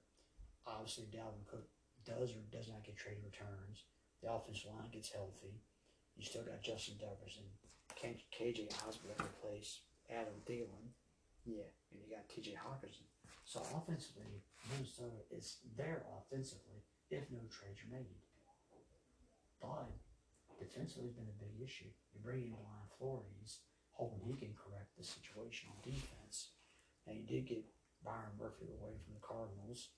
obviously 0.67 1.07
Dalvin 1.15 1.47
Cook 1.47 1.71
does 2.05 2.35
or 2.35 2.43
does 2.51 2.69
not 2.69 2.85
get 2.85 2.99
trade 2.99 3.23
returns, 3.25 3.87
the 4.23 4.31
offensive 4.31 4.75
line 4.75 4.91
gets 4.91 5.15
healthy. 5.15 5.63
You 6.19 6.27
still 6.27 6.43
got 6.43 6.63
Justin 6.63 6.99
Jefferson, 6.99 7.47
KJ 7.95 8.67
Osborn 8.83 9.15
replace 9.23 9.87
Adam 10.11 10.43
Thielen. 10.45 10.91
Yeah, 11.47 11.71
and 11.91 12.03
you 12.03 12.11
got 12.11 12.29
TJ 12.29 12.59
Hockenson. 12.59 13.07
So 13.45 13.63
offensively, 13.73 14.43
Minnesota 14.69 15.23
is 15.31 15.63
there 15.77 16.03
offensively 16.19 16.83
if 17.11 17.31
no 17.31 17.41
trades 17.49 17.81
are 17.87 17.95
made. 17.95 18.19
But 19.63 19.89
defensively 20.59 21.07
has 21.09 21.17
been 21.17 21.31
a 21.31 21.43
big 21.43 21.55
issue. 21.63 21.89
You 22.13 22.21
bring 22.21 22.43
in 22.43 22.51
Brian 22.51 22.91
Flores, 22.99 23.63
Oh, 23.99 24.07
hoping 24.07 24.31
he 24.31 24.39
can 24.39 24.55
correct 24.55 24.95
the 24.95 25.03
situation 25.03 25.75
on 25.75 25.83
defense. 25.83 26.55
Now 27.07 27.19
you 27.19 27.27
did 27.27 27.51
get 27.51 27.67
Byron 28.05 28.39
Murphy 28.39 28.71
away 28.71 28.95
from 29.03 29.19
the 29.19 29.27
Cardinals 29.27 29.91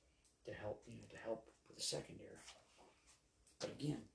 to 0.49 0.53
help 0.57 0.81
you 0.89 0.97
know 0.97 1.09
to 1.13 1.21
help 1.21 1.45
with 1.69 1.77
the 1.77 1.85
secondary. 1.85 2.41
But 3.61 3.77
again, 3.77 4.09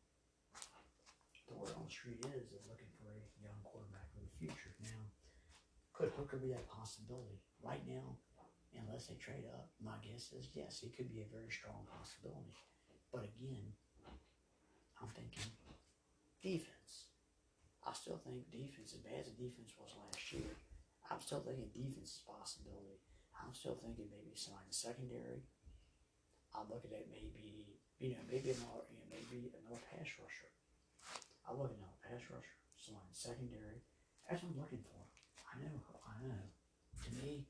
the 1.46 1.54
word 1.54 1.78
on 1.78 1.86
the 1.86 1.94
street 1.94 2.18
is 2.26 2.50
they're 2.50 2.66
looking 2.66 2.90
for 2.98 3.14
a 3.14 3.22
young 3.38 3.62
quarterback 3.62 4.10
of 4.18 4.26
the 4.26 4.34
future. 4.42 4.74
Now, 4.82 5.06
could 5.94 6.10
Hooker 6.18 6.42
be 6.42 6.50
that 6.50 6.66
possibility? 6.66 7.38
Right 7.62 7.86
now, 7.86 8.18
unless 8.74 9.06
they 9.06 9.16
trade 9.22 9.46
up, 9.54 9.70
my 9.78 10.02
guess 10.02 10.34
is 10.34 10.50
yes, 10.58 10.82
he 10.82 10.90
could 10.90 11.14
be 11.14 11.22
a 11.22 11.30
very 11.30 11.54
strong 11.54 11.86
possibility. 11.86 12.58
But 13.14 13.30
again, 13.30 13.70
I'm 14.98 15.14
thinking 15.14 15.54
defense. 16.42 17.14
I 17.86 17.94
still 17.94 18.18
think 18.26 18.50
defense, 18.50 18.98
as 18.98 19.02
bad 19.06 19.22
as 19.22 19.30
the 19.30 19.46
defense 19.46 19.72
was 19.78 19.94
last 19.94 20.26
year, 20.34 20.50
I'm 21.10 21.22
still 21.22 21.46
thinking 21.46 21.70
defense 21.70 22.18
is 22.18 22.22
a 22.26 22.34
possibility. 22.34 22.98
I'm 23.38 23.54
still 23.54 23.78
thinking 23.78 24.10
maybe 24.10 24.34
somebody 24.34 24.66
in 24.66 24.74
the 24.74 24.82
secondary. 24.90 25.46
I'm 26.56 26.66
looking 26.72 26.96
at 26.98 27.06
maybe, 27.14 27.78
you 28.02 28.16
know, 28.18 28.24
maybe 28.26 28.56
another, 28.58 28.90
you 28.90 28.98
know, 28.98 29.08
maybe 29.12 29.54
another 29.54 29.82
pass 29.92 30.10
rusher. 30.18 30.50
I'm 31.46 31.62
looking 31.62 31.78
at 31.78 31.86
another 31.86 32.02
pass 32.02 32.24
rusher, 32.32 32.58
somebody 32.80 33.06
in 33.06 33.14
the 33.14 33.22
secondary. 33.22 33.80
That's 34.26 34.42
what 34.42 34.56
I'm 34.56 34.62
looking 34.66 34.82
for. 34.82 34.98
I 35.46 35.62
know, 35.62 35.78
I 36.10 36.14
know. 36.26 36.42
To 37.06 37.10
me, 37.22 37.46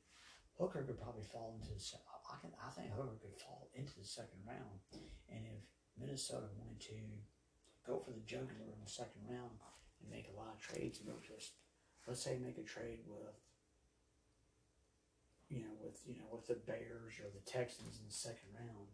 Hooker 0.60 0.84
could 0.84 1.00
probably 1.00 1.24
fall 1.24 1.56
into 1.56 1.72
the. 1.72 1.80
se- 1.80 2.04
I 2.04 2.36
can. 2.44 2.52
I 2.60 2.68
think 2.76 2.92
Hooker 2.92 3.16
could 3.24 3.40
fall 3.40 3.72
into 3.72 3.96
the 3.96 4.04
second 4.04 4.44
round, 4.44 4.84
and 5.32 5.48
if 5.48 5.64
Minnesota 5.96 6.52
wanted 6.60 6.82
to 6.92 6.98
go 7.88 8.04
for 8.04 8.12
the 8.12 8.26
jugular 8.28 8.68
in 8.68 8.82
the 8.84 8.90
second 8.92 9.24
round 9.30 9.56
and 10.02 10.12
make 10.12 10.28
a 10.30 10.38
lot 10.38 10.56
of 10.56 10.62
trades, 10.62 11.00
and 11.00 11.10
just 11.24 11.54
let's 12.08 12.24
say 12.24 12.38
make 12.38 12.58
a 12.58 12.68
trade 12.68 13.00
with, 13.08 13.38
you 15.50 15.62
know, 15.62 15.74
with 15.82 16.02
you 16.06 16.18
know 16.18 16.30
with 16.32 16.48
the 16.48 16.60
Bears 16.66 17.20
or 17.20 17.30
the 17.34 17.46
Texans 17.46 18.00
in 18.00 18.06
the 18.08 18.14
second 18.14 18.54
round 18.54 18.92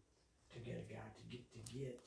to 0.54 0.60
get 0.60 0.80
a 0.80 0.88
guy 0.88 1.08
to 1.16 1.24
get 1.30 1.44
to 1.52 1.62
get 1.72 2.00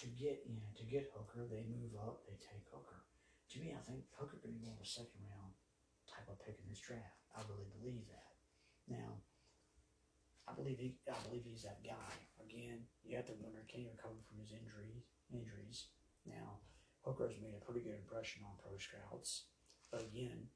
to 0.00 0.06
get 0.18 0.42
you 0.46 0.58
know 0.58 0.70
to 0.74 0.84
get 0.84 1.12
Hooker, 1.14 1.46
they 1.46 1.64
move 1.70 1.94
up, 2.00 2.26
they 2.26 2.36
take 2.38 2.66
Hooker. 2.70 3.06
To 3.54 3.60
me, 3.60 3.70
I 3.70 3.82
think 3.86 4.02
Hooker 4.18 4.42
could 4.42 4.50
be 4.50 4.64
more 4.64 4.74
of 4.74 4.82
a 4.82 4.88
second 4.88 5.22
round 5.22 5.54
type 6.10 6.26
of 6.26 6.42
pick 6.42 6.58
in 6.58 6.66
this 6.66 6.82
draft. 6.82 7.22
I 7.34 7.42
really 7.46 7.70
believe 7.78 8.06
that. 8.10 8.34
Now, 8.90 9.22
I 10.46 10.52
believe 10.52 10.78
he, 10.78 10.98
I 11.08 11.16
believe 11.24 11.46
he's 11.46 11.64
that 11.64 11.80
guy. 11.86 12.12
Again, 12.42 12.84
you 13.06 13.16
have 13.16 13.26
to 13.26 13.36
wonder 13.40 13.64
can 13.70 13.80
he 13.80 13.88
recover 13.88 14.20
from 14.28 14.42
his 14.42 14.52
injuries? 14.52 15.08
Injuries. 15.32 15.88
Now, 16.26 16.60
Hooker 17.04 17.28
has 17.28 17.36
made 17.36 17.52
a 17.52 17.60
pretty 17.60 17.84
good 17.84 18.00
impression 18.00 18.42
on 18.48 18.56
pro 18.56 18.80
scouts, 18.80 19.52
again, 19.92 20.48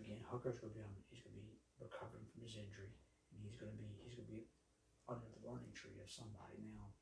again, 0.00 0.24
Hooker's 0.24 0.56
going 0.56 0.72
to 0.72 0.80
be. 0.80 1.04
He's 1.12 1.20
to 1.20 1.30
be 1.36 1.60
recovering 1.76 2.24
from 2.32 2.40
his 2.40 2.56
injury, 2.56 2.96
and 3.32 3.44
he's 3.44 3.60
going 3.60 3.72
to 3.72 3.78
be 3.78 3.92
he's 4.08 4.16
to 4.16 4.24
be 4.24 4.48
under 5.04 5.28
the 5.28 5.44
learning 5.44 5.76
tree 5.76 6.00
of 6.00 6.08
somebody 6.08 6.64
now. 6.64 6.96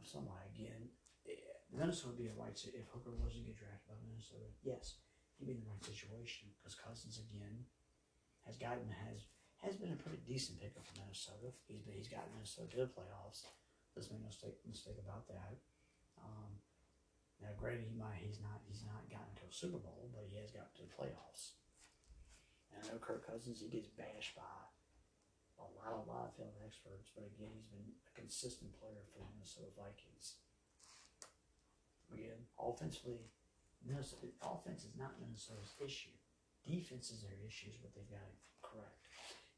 Of 0.00 0.08
somebody 0.08 0.48
again. 0.56 0.88
eh, 1.28 1.40
Minnesota 1.68 2.16
would 2.16 2.20
be 2.20 2.32
a 2.32 2.36
right 2.36 2.56
if 2.56 2.88
Hooker 2.92 3.12
was 3.12 3.36
to 3.36 3.44
get 3.44 3.60
drafted 3.60 3.92
by 3.92 3.96
Minnesota. 4.08 4.48
Yes, 4.64 5.00
he'd 5.36 5.48
be 5.48 5.56
in 5.56 5.60
the 5.60 5.68
right 5.68 5.84
situation 5.84 6.48
because 6.56 6.76
Cousins 6.76 7.20
again 7.20 7.68
has 8.48 8.56
gotten 8.56 8.88
has 8.88 9.28
has 9.60 9.76
been 9.76 9.92
a 9.92 10.00
pretty 10.00 10.20
decent 10.24 10.60
pickup 10.60 10.84
for 10.84 10.96
Minnesota. 11.00 11.52
He's 11.68 11.84
been, 11.84 11.96
he's 11.96 12.08
gotten 12.08 12.32
Minnesota 12.32 12.72
to 12.72 12.88
the 12.88 12.96
playoffs. 12.96 13.44
Let's 13.96 14.12
make 14.12 14.20
no 14.20 14.28
mistake, 14.28 14.60
mistake 14.68 15.00
about 15.00 15.24
that. 15.32 15.56
Um, 16.20 16.60
now, 17.40 17.56
granted, 17.56 17.88
he 17.88 17.96
might 17.96 18.20
he's 18.20 18.44
not 18.44 18.60
he's 18.68 18.84
not 18.84 19.08
gotten 19.08 19.32
to 19.40 19.48
a 19.48 19.52
Super 19.52 19.80
Bowl, 19.80 20.12
but 20.12 20.28
he 20.28 20.36
has 20.36 20.52
gotten 20.52 20.72
to 20.76 20.84
the 20.84 20.92
playoffs. 20.92 21.56
And 22.68 22.84
I 22.84 22.92
know 22.92 23.00
Kirk 23.00 23.24
Cousins 23.24 23.64
he 23.64 23.72
gets 23.72 23.88
bashed 23.88 24.36
by 24.36 24.44
a 25.56 25.64
lot, 25.80 25.96
a 25.96 26.04
lot 26.04 26.28
of 26.28 26.36
film 26.36 26.52
experts, 26.60 27.08
but 27.16 27.24
again, 27.24 27.48
he's 27.56 27.72
been 27.72 27.88
a 27.88 28.12
consistent 28.12 28.76
player 28.76 29.00
for 29.08 29.24
the 29.24 29.32
Minnesota 29.32 29.72
Vikings. 29.72 30.36
Again, 32.12 32.44
offensively, 32.60 33.32
Minnesota 33.80 34.28
offense 34.44 34.84
is 34.84 34.92
not 35.00 35.16
Minnesota's 35.16 35.72
issue. 35.80 36.12
Defense 36.68 37.08
is 37.08 37.24
their 37.24 37.40
issue, 37.40 37.72
is 37.72 37.80
what 37.80 37.96
they've 37.96 38.12
got 38.12 38.28
it 38.28 38.36
correct. 38.60 39.00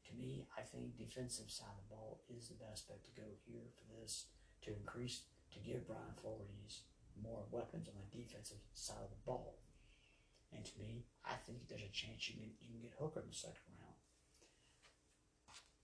To 0.09 0.13
me, 0.17 0.49
I 0.57 0.65
think 0.65 0.97
defensive 0.97 1.53
side 1.53 1.69
of 1.69 1.85
the 1.85 1.93
ball 1.93 2.25
is 2.33 2.49
the 2.49 2.57
best 2.57 2.89
bet 2.89 3.05
to 3.05 3.13
go 3.13 3.29
here 3.45 3.69
for 3.77 3.85
this 3.93 4.25
to 4.65 4.73
increase 4.73 5.29
to 5.53 5.59
give 5.61 5.85
Brian 5.85 6.17
Flores 6.17 6.89
more 7.21 7.45
weapons 7.53 7.87
on 7.87 7.95
the 8.01 8.09
defensive 8.09 8.61
side 8.73 9.05
of 9.05 9.13
the 9.13 9.23
ball. 9.25 9.61
And 10.49 10.65
to 10.65 10.75
me, 10.81 11.05
I 11.21 11.37
think 11.45 11.69
there's 11.69 11.85
a 11.85 11.93
chance 11.93 12.25
you 12.25 12.41
can 12.41 12.49
you 12.57 12.73
can 12.73 12.81
get 12.81 12.97
Hooker 12.97 13.21
in 13.21 13.29
the 13.29 13.37
second 13.37 13.69
round. 13.77 14.01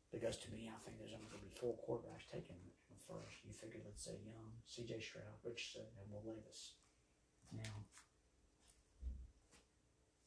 Because 0.10 0.42
to 0.42 0.50
me, 0.50 0.72
I 0.72 0.80
think 0.82 0.98
there's 0.98 1.14
only 1.14 1.30
going 1.30 1.44
to 1.44 1.50
be 1.52 1.60
four 1.60 1.78
quarterbacks 1.86 2.26
taken 2.26 2.56
first. 3.06 3.46
You 3.46 3.54
figure, 3.54 3.82
let's 3.86 4.02
say 4.02 4.18
Young, 4.26 4.58
C.J. 4.66 5.02
Stroud, 5.02 5.38
Richardson, 5.46 5.86
and 6.02 6.10
Will 6.10 6.26
Levis. 6.26 6.80
Now, 7.54 7.86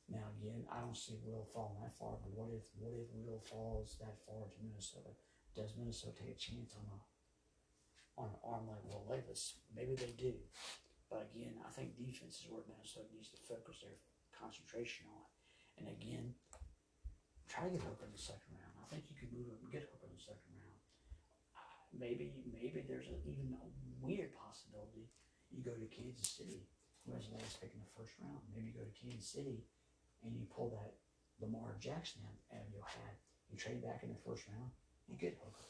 now 0.09 0.25
again, 0.41 0.65
I 0.73 0.81
don't 0.81 0.97
see 0.97 1.21
Will 1.21 1.45
falling 1.53 1.77
that 1.85 1.93
far. 2.01 2.17
But 2.17 2.33
what 2.33 2.49
if 2.57 2.65
what 2.81 2.97
if 2.97 3.13
Will 3.13 3.45
falls 3.45 4.01
that 4.01 4.17
far 4.25 4.49
to 4.49 4.59
Minnesota? 4.65 5.13
Does 5.53 5.77
Minnesota 5.77 6.17
take 6.17 6.33
a 6.33 6.41
chance 6.41 6.73
on 6.81 6.85
a 6.89 6.99
on 8.17 8.33
an 8.33 8.41
arm 8.41 8.65
like 8.73 8.81
Will 8.89 9.05
Levis? 9.05 9.61
Maybe 9.77 9.95
they 9.95 10.17
do. 10.17 10.33
But 11.13 11.29
again, 11.33 11.61
I 11.61 11.71
think 11.73 11.97
defense 11.97 12.41
is 12.41 12.49
where 12.49 12.65
Minnesota 12.69 13.09
needs 13.13 13.33
to 13.37 13.41
focus 13.45 13.85
their 13.85 13.97
concentration 14.33 15.09
on. 15.13 15.25
And 15.81 15.87
again, 15.93 16.37
try 17.49 17.69
to 17.69 17.73
get 17.73 17.85
Hooker 17.85 18.09
in 18.09 18.13
the 18.13 18.21
second 18.21 18.57
round. 18.57 18.77
I 18.81 18.87
think 18.89 19.09
you 19.09 19.17
could 19.17 19.33
move 19.33 19.49
him 19.49 19.61
and 19.61 19.73
get 19.73 19.89
Hooker 19.89 20.09
in 20.09 20.17
the 20.17 20.25
second 20.25 20.53
round. 20.53 20.81
Uh, 21.57 21.65
Maybe, 21.97 22.45
maybe 22.45 22.85
there's 22.85 23.09
a, 23.09 23.17
even 23.25 23.57
a 23.57 23.69
weird 24.05 24.37
possibility. 24.37 25.09
You 25.49 25.65
go 25.65 25.73
to 25.73 25.89
Kansas 25.89 26.29
City, 26.29 26.69
who 27.07 27.17
has 27.17 27.33
the 27.33 27.41
last 27.41 27.57
pick 27.57 27.73
in 27.73 27.81
the 27.81 27.93
first 27.97 28.13
round. 28.21 28.45
Maybe 28.53 28.69
you 28.69 28.77
go 28.77 28.85
to 28.85 28.97
Kansas 29.01 29.33
City 29.33 29.65
and 30.25 30.35
you 30.35 30.47
pull 30.51 30.71
that 30.71 30.95
Lamar 31.41 31.77
Jackson 31.81 32.23
out 32.53 32.63
of 32.67 32.73
your 32.73 32.85
hat. 32.85 33.17
You 33.51 33.57
trade 33.57 33.83
back 33.83 34.03
in 34.03 34.11
the 34.11 34.23
first 34.27 34.45
round 34.49 34.71
and 35.09 35.19
get 35.19 35.39
Hooker. 35.43 35.69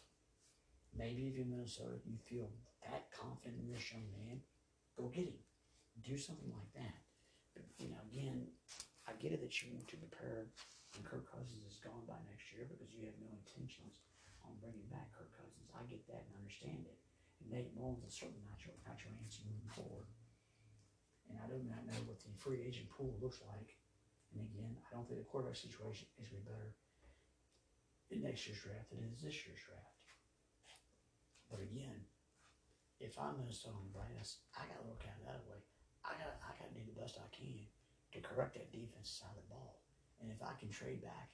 Maybe 0.97 1.29
if 1.29 1.37
you're 1.37 1.47
Minnesota, 1.47 2.01
you 2.05 2.17
feel 2.27 2.49
that 2.89 3.13
confident 3.13 3.61
in 3.61 3.71
this 3.71 3.93
young 3.93 4.09
man, 4.11 4.41
go 4.97 5.13
get 5.13 5.31
him. 5.31 5.41
Do 6.03 6.17
something 6.17 6.51
like 6.51 6.73
that. 6.75 6.99
But, 7.55 7.67
you 7.79 7.91
know, 7.91 8.01
again, 8.11 8.47
I 9.07 9.13
get 9.21 9.33
it 9.33 9.43
that 9.43 9.55
you 9.63 9.75
want 9.75 9.87
to 9.89 9.97
prepare 9.99 10.47
and 10.97 11.05
Kirk 11.05 11.29
Cousins 11.29 11.63
is 11.69 11.79
gone 11.85 12.03
by 12.09 12.17
next 12.27 12.49
year 12.51 12.65
because 12.65 12.89
you 12.91 13.05
have 13.05 13.19
no 13.21 13.29
intentions 13.31 14.01
on 14.43 14.57
bringing 14.59 14.89
back 14.89 15.13
Kirk 15.13 15.29
Cousins. 15.37 15.69
I 15.77 15.85
get 15.85 16.01
that 16.09 16.25
and 16.27 16.41
understand 16.41 16.89
it. 16.89 16.99
And 17.39 17.53
Nate 17.53 17.77
Mullens 17.77 18.03
is 18.09 18.17
certainly 18.17 18.43
not 18.49 18.59
your, 18.65 18.75
not 18.89 18.99
your 18.99 19.13
answer 19.21 19.45
moving 19.45 19.71
forward. 19.77 20.09
And 21.29 21.37
I 21.37 21.47
do 21.47 21.61
not 21.69 21.85
know 21.85 22.01
what 22.09 22.19
the 22.25 22.33
free 22.41 22.65
agent 22.65 22.89
pool 22.89 23.15
looks 23.21 23.45
like. 23.45 23.77
And 24.33 24.45
again, 24.45 24.77
I 24.77 24.89
don't 24.95 25.09
think 25.09 25.21
the 25.21 25.31
quarterback 25.31 25.57
situation 25.57 26.09
is 26.21 26.29
going 26.29 26.45
to 26.45 26.49
be 26.49 26.53
better 26.53 26.73
in 28.11 28.25
next 28.25 28.45
year's 28.49 28.61
draft 28.61 28.89
than 28.93 29.05
it 29.05 29.13
is 29.13 29.25
this 29.25 29.37
year's 29.45 29.61
draft. 29.61 29.99
But 31.49 31.65
again, 31.65 32.05
if 33.01 33.17
I'm 33.17 33.41
Minnesota 33.41 33.81
Brass, 33.95 34.45
I 34.53 34.69
gotta 34.69 34.85
look 34.85 35.01
at 35.07 35.17
it 35.17 35.25
that 35.25 35.45
way. 35.49 35.61
I 36.05 36.13
gotta 36.19 36.37
I 36.45 36.51
gotta 36.61 36.77
do 36.77 36.85
the 36.85 36.99
best 36.99 37.17
I 37.17 37.29
can 37.33 37.65
to 38.13 38.19
correct 38.21 38.59
that 38.59 38.75
defense 38.75 39.09
side 39.09 39.33
of 39.33 39.45
the 39.47 39.55
ball. 39.55 39.81
And 40.21 40.29
if 40.35 40.43
I 40.43 40.53
can 40.59 40.69
trade 40.69 41.01
back, 41.01 41.31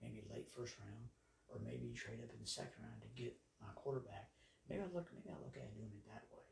maybe 0.00 0.24
late 0.32 0.48
first 0.48 0.74
round, 0.80 1.06
or 1.46 1.60
maybe 1.60 1.92
trade 1.92 2.24
up 2.24 2.32
in 2.32 2.40
the 2.40 2.48
second 2.48 2.80
round 2.80 3.04
to 3.04 3.10
get 3.14 3.36
my 3.60 3.70
quarterback, 3.76 4.32
maybe 4.66 4.82
I 4.82 4.90
look 4.90 5.12
maybe 5.14 5.30
I 5.30 5.38
look 5.38 5.54
at 5.54 5.76
doing 5.76 5.94
it 5.94 6.06
that 6.10 6.26
way. 6.32 6.48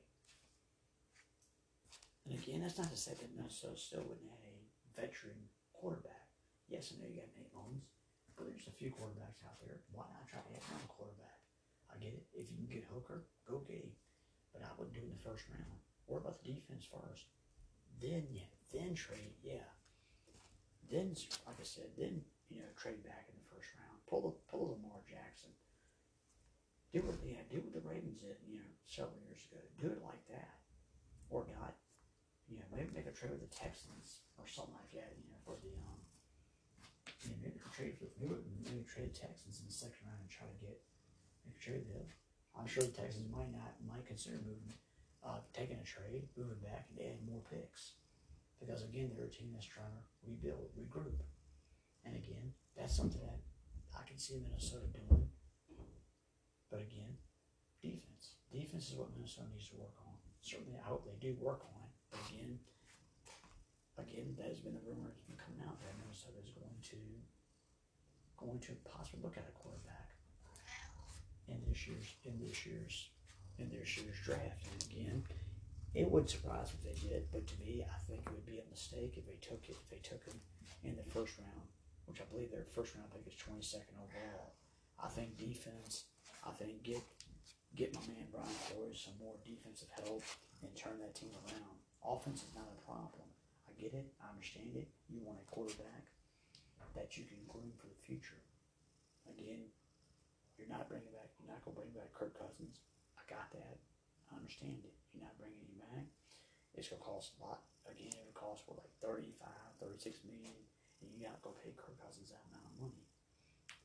And 2.28 2.36
again, 2.36 2.60
that's 2.62 2.78
not 2.78 2.92
to 2.92 3.00
say 3.00 3.16
that 3.16 3.34
Minnesota 3.34 3.80
still 3.80 4.04
wouldn't 4.04 4.28
have 4.28 4.44
a 4.44 4.60
veteran 4.92 5.50
quarterback. 5.80 6.28
Yes, 6.68 6.92
I 6.92 7.00
know 7.00 7.08
you 7.08 7.16
got 7.16 7.32
Nate 7.32 7.48
Mullens, 7.56 7.88
but 8.36 8.44
there's 8.44 8.68
a 8.68 8.76
few 8.76 8.92
quarterbacks 8.92 9.40
out 9.48 9.56
there. 9.64 9.80
Why 9.96 10.04
not 10.12 10.28
try 10.28 10.44
to 10.44 10.52
get 10.52 10.60
another 10.68 10.92
quarterback? 10.92 11.40
I 11.88 11.96
get 11.96 12.12
it. 12.14 12.28
If 12.36 12.52
you 12.52 12.60
can 12.60 12.68
get 12.68 12.84
Hooker, 12.92 13.24
go 13.48 13.64
get 13.64 13.82
him. 13.82 13.96
But 14.52 14.62
I 14.62 14.70
wouldn't 14.76 14.92
do 14.94 15.02
it 15.02 15.08
in 15.08 15.16
the 15.16 15.24
first 15.24 15.48
round. 15.48 15.80
Worry 16.06 16.20
about 16.20 16.38
the 16.44 16.52
defense 16.52 16.84
first. 16.84 17.32
Then 17.98 18.28
yeah, 18.30 18.52
then 18.70 18.94
trade, 18.94 19.34
yeah. 19.42 19.66
Then 20.90 21.16
like 21.48 21.58
I 21.58 21.66
said, 21.66 21.90
then 21.96 22.22
you 22.52 22.60
know, 22.60 22.70
trade 22.76 23.02
back 23.02 23.30
in 23.30 23.36
the 23.40 23.48
first 23.48 23.72
round. 23.78 23.98
Pull 24.06 24.22
the 24.26 24.32
pull 24.50 24.74
Lamar 24.74 25.00
Jackson. 25.06 25.54
Do 26.92 27.06
what 27.06 27.18
yeah, 27.22 27.46
do 27.46 27.62
what 27.62 27.74
the 27.74 27.86
Ravens 27.86 28.18
did, 28.18 28.38
you 28.46 28.58
know, 28.58 28.70
several 28.86 29.18
years 29.22 29.42
ago. 29.46 29.62
Do 29.78 29.94
it 29.94 30.02
like 30.02 30.22
that. 30.28 30.58
Or 31.30 31.46
not. 31.46 31.78
You 32.50 32.58
know, 32.58 32.68
maybe 32.74 32.90
make 32.90 33.06
a 33.06 33.14
trade 33.14 33.30
with 33.30 33.46
the 33.46 33.54
Texans 33.54 34.26
or 34.34 34.44
something 34.44 34.74
like 34.74 34.90
that, 34.98 35.14
you 35.14 35.30
know, 35.30 35.38
for 35.46 35.54
the 35.62 35.70
um 35.86 36.02
you 37.22 37.30
know, 37.30 37.38
maybe 37.46 37.62
trade 37.70 37.94
for 37.94 38.10
maybe, 38.18 38.42
maybe 38.66 38.82
trade 38.84 39.14
the 39.14 39.18
Texans 39.22 39.62
in 39.62 39.70
the 39.70 39.72
second 39.72 40.02
round 40.02 40.18
and 40.18 40.30
try 40.30 40.50
to 40.50 40.58
get 40.58 40.82
make 41.46 41.54
a 41.54 41.62
trade 41.62 41.86
them. 41.86 42.10
I'm 42.58 42.66
sure 42.66 42.82
the 42.82 42.90
Texans 42.90 43.30
might 43.30 43.54
not 43.54 43.78
might 43.86 44.02
consider 44.02 44.42
moving, 44.42 44.74
uh, 45.22 45.38
taking 45.54 45.78
a 45.78 45.86
trade, 45.86 46.26
moving 46.34 46.58
back, 46.58 46.90
and 46.90 46.98
adding 46.98 47.22
more 47.22 47.40
picks, 47.46 47.94
because 48.58 48.82
again 48.82 49.14
they're 49.14 49.30
a 49.30 49.32
team 49.32 49.54
that's 49.54 49.70
trying 49.70 49.94
to 49.94 50.02
rebuild, 50.26 50.74
regroup, 50.74 51.22
and 52.02 52.18
again 52.18 52.50
that's 52.74 52.96
something 52.96 53.22
that 53.22 53.38
I 53.94 54.02
can 54.02 54.18
see 54.18 54.42
Minnesota 54.42 54.90
doing. 54.90 55.30
But 56.70 56.82
again, 56.82 57.18
defense, 57.82 58.38
defense 58.50 58.90
is 58.90 58.94
what 58.94 59.14
Minnesota 59.14 59.48
needs 59.50 59.68
to 59.70 59.76
work 59.76 59.94
on. 60.06 60.14
certainly 60.40 60.78
I 60.78 60.86
hope 60.86 61.04
they 61.04 61.18
do 61.18 61.34
work 61.40 61.62
on 61.66 61.82
it. 61.82 61.89
Again, 62.12 62.58
again, 63.98 64.36
has 64.46 64.60
been 64.60 64.74
the 64.74 64.84
rumor 64.86 65.12
coming 65.38 65.62
out 65.66 65.78
that 65.80 65.94
Minnesota 65.98 66.40
is 66.42 66.52
going 66.52 66.78
to 66.90 66.98
going 68.36 68.58
to 68.58 68.72
possibly 68.88 69.20
look 69.22 69.36
at 69.36 69.44
a 69.44 69.54
quarterback 69.60 70.16
in 71.48 71.60
this 71.68 71.86
year's 71.86 72.08
in 72.24 72.40
this 72.40 72.64
year's 72.64 73.10
in 73.58 73.68
this 73.70 73.96
year's 73.96 74.16
draft. 74.24 74.64
And 74.72 74.80
again, 74.90 75.24
it 75.94 76.10
would 76.10 76.30
surprise 76.30 76.72
me 76.72 76.90
if 76.90 77.02
they 77.02 77.08
did, 77.08 77.28
but 77.32 77.46
to 77.46 77.54
me, 77.60 77.84
I 77.84 77.98
think 78.08 78.22
it 78.24 78.32
would 78.32 78.46
be 78.46 78.62
a 78.62 78.70
mistake 78.70 79.14
if 79.16 79.26
they 79.26 79.38
took 79.42 79.62
it 79.68 79.76
if 79.76 79.88
they 79.90 80.02
took 80.02 80.24
him 80.24 80.40
in 80.84 80.96
the 80.96 81.06
first 81.10 81.36
round, 81.38 81.68
which 82.06 82.20
I 82.20 82.26
believe 82.32 82.50
their 82.50 82.66
first 82.74 82.94
round 82.94 83.10
pick 83.10 83.26
is 83.26 83.38
twenty 83.38 83.62
second 83.62 83.94
overall. 84.00 84.54
I 85.02 85.08
think 85.08 85.36
defense. 85.36 86.04
I 86.46 86.50
think 86.52 86.82
get 86.82 87.02
get 87.76 87.94
my 87.94 88.00
man 88.08 88.26
Brian 88.32 88.48
Flores 88.48 89.04
some 89.04 89.14
more 89.20 89.34
defensive 89.44 89.88
help 90.02 90.22
and 90.62 90.74
turn 90.76 90.98
that 91.00 91.14
team 91.14 91.30
around. 91.46 91.79
Offense 92.04 92.42
is 92.42 92.54
not 92.56 92.68
a 92.68 92.80
problem. 92.84 93.28
I 93.68 93.72
get 93.76 93.92
it. 93.92 94.08
I 94.20 94.32
understand 94.32 94.76
it. 94.76 94.88
You 95.08 95.20
want 95.20 95.40
a 95.40 95.46
quarterback 95.50 96.08
that 96.96 97.16
you 97.16 97.24
can 97.24 97.38
groom 97.46 97.70
for 97.78 97.86
the 97.86 98.00
future. 98.02 98.40
Again, 99.30 99.70
you're 100.58 100.70
not 100.70 100.88
bringing 100.88 101.12
back. 101.14 101.30
You're 101.38 101.52
not 101.52 101.62
gonna 101.62 101.78
bring 101.78 101.94
back 101.94 102.10
Kirk 102.12 102.34
Cousins. 102.34 102.82
I 103.14 103.22
got 103.30 103.52
that. 103.54 103.78
I 104.32 104.36
understand 104.36 104.82
it. 104.82 104.96
You're 105.14 105.24
not 105.24 105.38
bringing 105.38 105.62
him 105.62 105.78
back. 105.78 106.06
It's 106.74 106.90
gonna 106.90 107.02
cost 107.02 107.36
a 107.38 107.44
lot. 107.44 107.62
Again, 107.86 108.12
it 108.14 108.24
would 108.26 108.36
cost 108.36 108.66
like 108.68 108.90
35, 109.02 109.48
36 109.80 110.24
million, 110.26 110.56
and 111.00 111.08
you 111.14 111.22
gotta 111.22 111.40
go 111.42 111.54
pay 111.56 111.72
Kirk 111.76 111.98
Cousins 112.00 112.30
that 112.30 112.42
amount 112.50 112.66
of 112.68 112.74
money. 112.80 113.04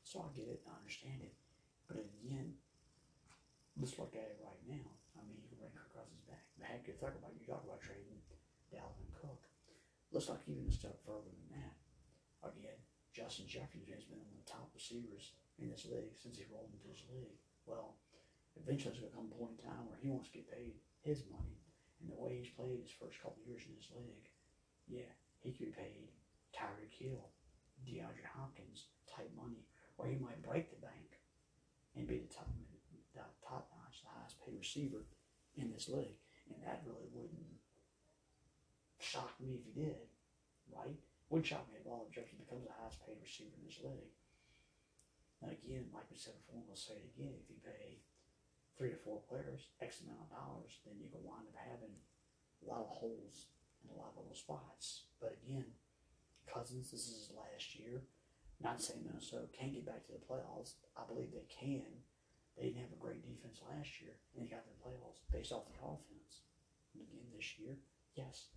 So 0.02 0.22
I 0.22 0.28
get 0.34 0.48
it. 0.50 0.62
I 0.66 0.74
understand 0.78 1.22
it. 1.22 1.34
But 1.86 2.02
again, 2.02 2.58
let's 3.78 3.98
look 3.98 4.14
at 4.14 4.30
it 4.34 4.38
right 4.42 4.62
now. 4.66 4.86
Mean, 5.56 5.72
you 5.72 5.80
can 5.80 5.90
bring 5.92 6.24
back. 6.28 6.44
Heck, 6.60 6.84
you 6.88 6.94
talk 6.98 7.14
about 7.16 7.32
you 7.36 7.46
talk 7.46 7.64
about 7.64 7.80
trading 7.80 8.20
Dalvin 8.68 9.08
Cook. 9.16 9.42
Let's 10.12 10.28
look 10.28 10.42
even 10.46 10.68
a 10.68 10.72
step 10.72 10.98
further 11.04 11.32
than 11.32 11.60
that. 11.60 11.74
Again, 12.44 12.78
Justin 13.16 13.48
Jefferson 13.48 13.88
has 13.90 14.04
been 14.04 14.20
one 14.20 14.28
of 14.28 14.38
the 14.38 14.50
top 14.50 14.68
receivers 14.76 15.32
in 15.56 15.72
this 15.72 15.88
league 15.88 16.14
since 16.20 16.36
he 16.36 16.44
rolled 16.52 16.68
into 16.68 16.86
this 16.86 17.08
league. 17.08 17.40
Well, 17.64 17.96
eventually 18.60 18.92
there's 18.92 19.08
gonna 19.08 19.16
come 19.16 19.32
a 19.32 19.38
point 19.40 19.56
in 19.56 19.64
time 19.64 19.88
where 19.88 19.98
he 19.98 20.12
wants 20.12 20.28
to 20.30 20.36
get 20.36 20.52
paid 20.52 20.76
his 21.00 21.24
money. 21.32 21.56
And 22.00 22.12
the 22.12 22.20
way 22.20 22.36
he's 22.36 22.52
played 22.52 22.84
his 22.84 22.92
first 22.92 23.16
couple 23.24 23.40
years 23.48 23.64
in 23.64 23.72
this 23.72 23.88
league, 23.96 24.28
yeah, 24.84 25.10
he 25.40 25.56
could 25.56 25.72
be 25.72 25.80
paid 25.80 26.12
Tyreek 26.52 26.92
Hill, 26.92 27.32
DeAndre 27.88 28.28
Hopkins 28.36 28.92
type 29.08 29.32
money, 29.32 29.64
or 29.96 30.06
he 30.06 30.20
might 30.20 30.44
break 30.44 30.68
the 30.68 30.84
bank 30.84 31.24
and 31.96 32.06
be 32.06 32.20
the 32.20 32.28
top 32.28 32.52
the 33.16 33.24
top 33.40 33.72
notch, 33.72 34.04
the 34.04 34.12
highest 34.12 34.36
paid 34.44 34.60
receiver 34.60 35.08
in 35.56 35.72
this 35.72 35.88
league. 35.88 36.20
And 36.52 36.62
that 36.62 36.84
really 36.86 37.08
wouldn't 37.10 37.58
shock 39.00 39.34
me 39.40 39.58
if 39.58 39.64
he 39.66 39.72
did, 39.74 40.06
right? 40.70 40.94
Wouldn't 41.28 41.48
shock 41.48 41.66
me 41.68 41.80
at 41.82 41.88
all 41.90 42.06
if 42.06 42.14
Jefferson 42.14 42.38
becomes 42.38 42.64
the 42.64 42.76
highest 42.78 43.02
paid 43.02 43.18
receiver 43.18 43.56
in 43.58 43.66
this 43.66 43.82
league. 43.82 44.14
And 45.42 45.52
again, 45.52 45.90
like 45.92 46.06
we 46.08 46.16
said 46.16 46.38
before, 46.46 46.62
we'll 46.64 46.78
say 46.78 46.96
it 46.96 47.12
again, 47.12 47.34
if 47.36 47.50
you 47.50 47.58
pay 47.60 48.00
three 48.78 48.94
to 48.94 49.00
four 49.02 49.20
players 49.26 49.68
X 49.82 50.00
amount 50.04 50.28
of 50.28 50.32
dollars, 50.32 50.80
then 50.86 50.96
you 51.02 51.10
can 51.10 51.24
wind 51.26 51.50
up 51.50 51.58
having 51.58 51.92
a 52.62 52.64
lot 52.64 52.86
of 52.86 52.94
holes 52.94 53.50
in 53.82 53.90
a 53.90 53.98
lot 53.98 54.14
of 54.14 54.22
little 54.22 54.38
spots. 54.38 55.10
But 55.20 55.36
again, 55.42 55.76
Cousins, 56.46 56.90
this 56.90 57.04
is 57.04 57.26
his 57.26 57.36
last 57.36 57.74
year. 57.76 58.06
Not 58.62 58.80
saying 58.80 59.04
Minnesota 59.04 59.50
can't 59.52 59.74
get 59.74 59.84
back 59.84 60.06
to 60.06 60.12
the 60.12 60.24
playoffs. 60.24 60.80
I 60.96 61.04
believe 61.04 61.32
they 61.32 61.44
can. 61.50 61.84
They 62.56 62.72
didn't 62.72 62.88
have 62.88 62.96
a 62.96 63.04
great 63.04 63.20
defense 63.20 63.60
last 63.68 64.00
year, 64.00 64.16
and 64.32 64.40
they 64.40 64.48
got 64.48 64.64
to 64.64 64.72
the 64.72 64.80
playoffs 64.80 65.20
based 65.28 65.52
off 65.52 65.68
the 65.68 65.76
offense. 65.84 66.48
And 66.96 67.04
again, 67.04 67.28
this 67.36 67.52
year, 67.60 67.76
yes, 68.16 68.48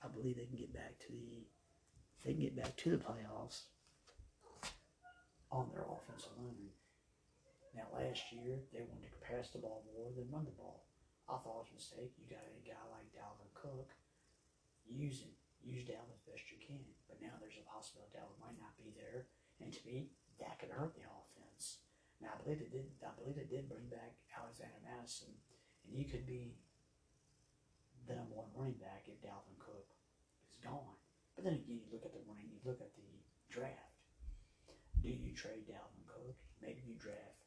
I 0.00 0.08
believe 0.08 0.40
they 0.40 0.48
can 0.48 0.56
get 0.56 0.72
back 0.72 0.96
to 1.06 1.12
the 1.12 1.44
they 2.24 2.32
can 2.32 2.42
get 2.42 2.56
back 2.56 2.76
to 2.86 2.90
the 2.96 3.02
playoffs 3.02 3.66
on 5.50 5.68
their 5.74 5.84
offense 5.84 6.30
alone. 6.32 6.70
Now, 7.74 7.90
last 7.92 8.30
year 8.32 8.62
they 8.72 8.86
wanted 8.86 9.12
to 9.12 9.26
pass 9.26 9.50
the 9.50 9.60
ball 9.60 9.84
more 9.92 10.14
than 10.14 10.30
run 10.30 10.46
the 10.46 10.54
ball. 10.54 10.86
I 11.28 11.36
thought 11.40 11.66
it 11.66 11.68
was 11.68 11.74
a 11.74 11.80
mistake. 11.80 12.12
You 12.16 12.30
got 12.30 12.44
a 12.46 12.62
guy 12.62 12.84
like 12.94 13.10
Dalvin 13.12 13.52
Cook. 13.52 13.90
Use 14.86 15.24
him. 15.24 15.34
Use 15.64 15.84
Dalvin 15.84 16.20
best 16.28 16.46
you 16.50 16.62
can. 16.62 16.82
But 17.08 17.22
now 17.22 17.34
there's 17.40 17.58
a 17.58 17.66
possibility 17.66 18.16
Dalvin 18.16 18.38
might 18.42 18.60
not 18.60 18.76
be 18.78 18.94
there, 18.94 19.26
and 19.60 19.72
to 19.72 19.82
me, 19.86 20.10
that 20.40 20.58
could 20.58 20.70
hurt 20.70 20.94
the 20.94 21.06
offense. 21.06 21.21
Now, 22.22 22.38
I 22.38 22.42
believe 22.46 22.62
it 22.62 22.70
did. 22.70 22.86
I 23.02 23.10
believe 23.18 23.34
it 23.34 23.50
did 23.50 23.66
bring 23.66 23.90
back 23.90 24.14
Alexander 24.30 24.78
Mattison, 24.86 25.34
and 25.82 25.90
he 25.90 26.06
could 26.06 26.22
be 26.22 26.54
the 28.06 28.14
number 28.14 28.38
one 28.38 28.54
running 28.54 28.78
back 28.78 29.10
if 29.10 29.18
Dalvin 29.18 29.58
Cook 29.58 29.90
is 30.46 30.54
gone. 30.62 30.94
But 31.34 31.42
then 31.42 31.58
again, 31.58 31.82
you 31.82 31.90
look 31.90 32.06
at 32.06 32.14
the 32.14 32.22
running, 32.22 32.46
you 32.46 32.62
look 32.62 32.78
at 32.78 32.94
the 32.94 33.10
draft. 33.50 33.98
Do 35.02 35.10
you 35.10 35.34
trade 35.34 35.66
Dalvin 35.66 36.06
Cook? 36.06 36.38
Maybe 36.62 36.86
you 36.86 36.94
draft 36.94 37.42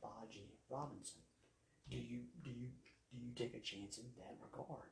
Bijan 0.00 0.48
Robinson. 0.72 1.20
Do 1.92 2.00
you 2.00 2.24
do 2.40 2.48
you 2.48 2.72
do 3.12 3.20
you 3.20 3.36
take 3.36 3.52
a 3.52 3.60
chance 3.60 4.00
in 4.00 4.08
that 4.16 4.40
regard? 4.40 4.88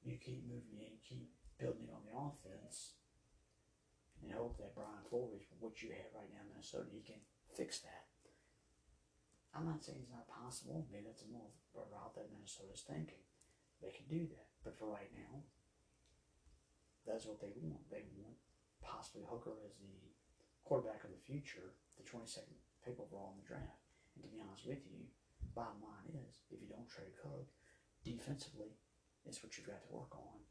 You 0.00 0.16
keep 0.16 0.48
moving, 0.48 0.80
you 0.80 1.00
keep 1.04 1.28
building 1.60 1.92
on 1.92 2.08
the 2.08 2.16
offense, 2.16 2.96
and 4.20 4.32
hope 4.32 4.56
that 4.56 4.74
Brian 4.74 5.04
Flores, 5.08 5.44
what 5.60 5.80
you 5.80 5.92
have 5.92 6.12
right 6.16 6.28
now 6.32 6.40
in 6.40 6.48
Minnesota, 6.48 6.88
he 6.88 7.04
can 7.04 7.20
fix 7.54 7.80
that. 7.86 8.10
I'm 9.54 9.70
not 9.70 9.86
saying 9.86 10.02
it's 10.02 10.10
not 10.10 10.26
possible. 10.26 10.86
Maybe 10.90 11.06
that's 11.06 11.22
a 11.22 11.30
more 11.30 11.54
route 11.74 12.14
that 12.18 12.30
Minnesota's 12.34 12.82
thinking. 12.82 13.22
They 13.78 13.94
can 13.94 14.10
do 14.10 14.26
that, 14.26 14.50
but 14.66 14.74
for 14.74 14.90
right 14.90 15.10
now, 15.14 15.46
that's 17.06 17.26
what 17.26 17.38
they 17.38 17.54
want. 17.62 17.86
They 17.90 18.02
want 18.18 18.34
possibly 18.82 19.22
Hooker 19.28 19.54
as 19.62 19.78
the 19.78 19.94
quarterback 20.66 21.04
of 21.04 21.14
the 21.14 21.22
future, 21.22 21.76
the 21.94 22.02
22nd 22.02 22.58
pick 22.82 22.98
overall 22.98 23.36
in 23.36 23.44
the 23.44 23.48
draft. 23.48 23.84
And 24.16 24.24
to 24.24 24.30
be 24.32 24.42
honest 24.42 24.66
with 24.66 24.82
you, 24.90 25.06
bottom 25.54 25.84
line 25.84 26.10
is, 26.18 26.42
if 26.50 26.58
you 26.58 26.66
don't 26.66 26.88
trade 26.88 27.14
Cook, 27.20 27.46
defensively, 28.02 28.74
it's 29.22 29.40
what 29.40 29.54
you've 29.54 29.68
got 29.70 29.84
to 29.84 29.94
work 29.94 30.12
on. 30.16 30.42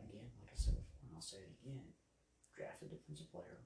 Again, 0.00 0.32
like 0.40 0.52
I 0.52 0.58
said 0.58 0.76
before, 0.76 1.08
and 1.08 1.16
I'll 1.16 1.24
say 1.24 1.44
it 1.44 1.56
again, 1.60 1.92
draft 2.54 2.82
a 2.84 2.88
defensive 2.88 3.30
player. 3.32 3.64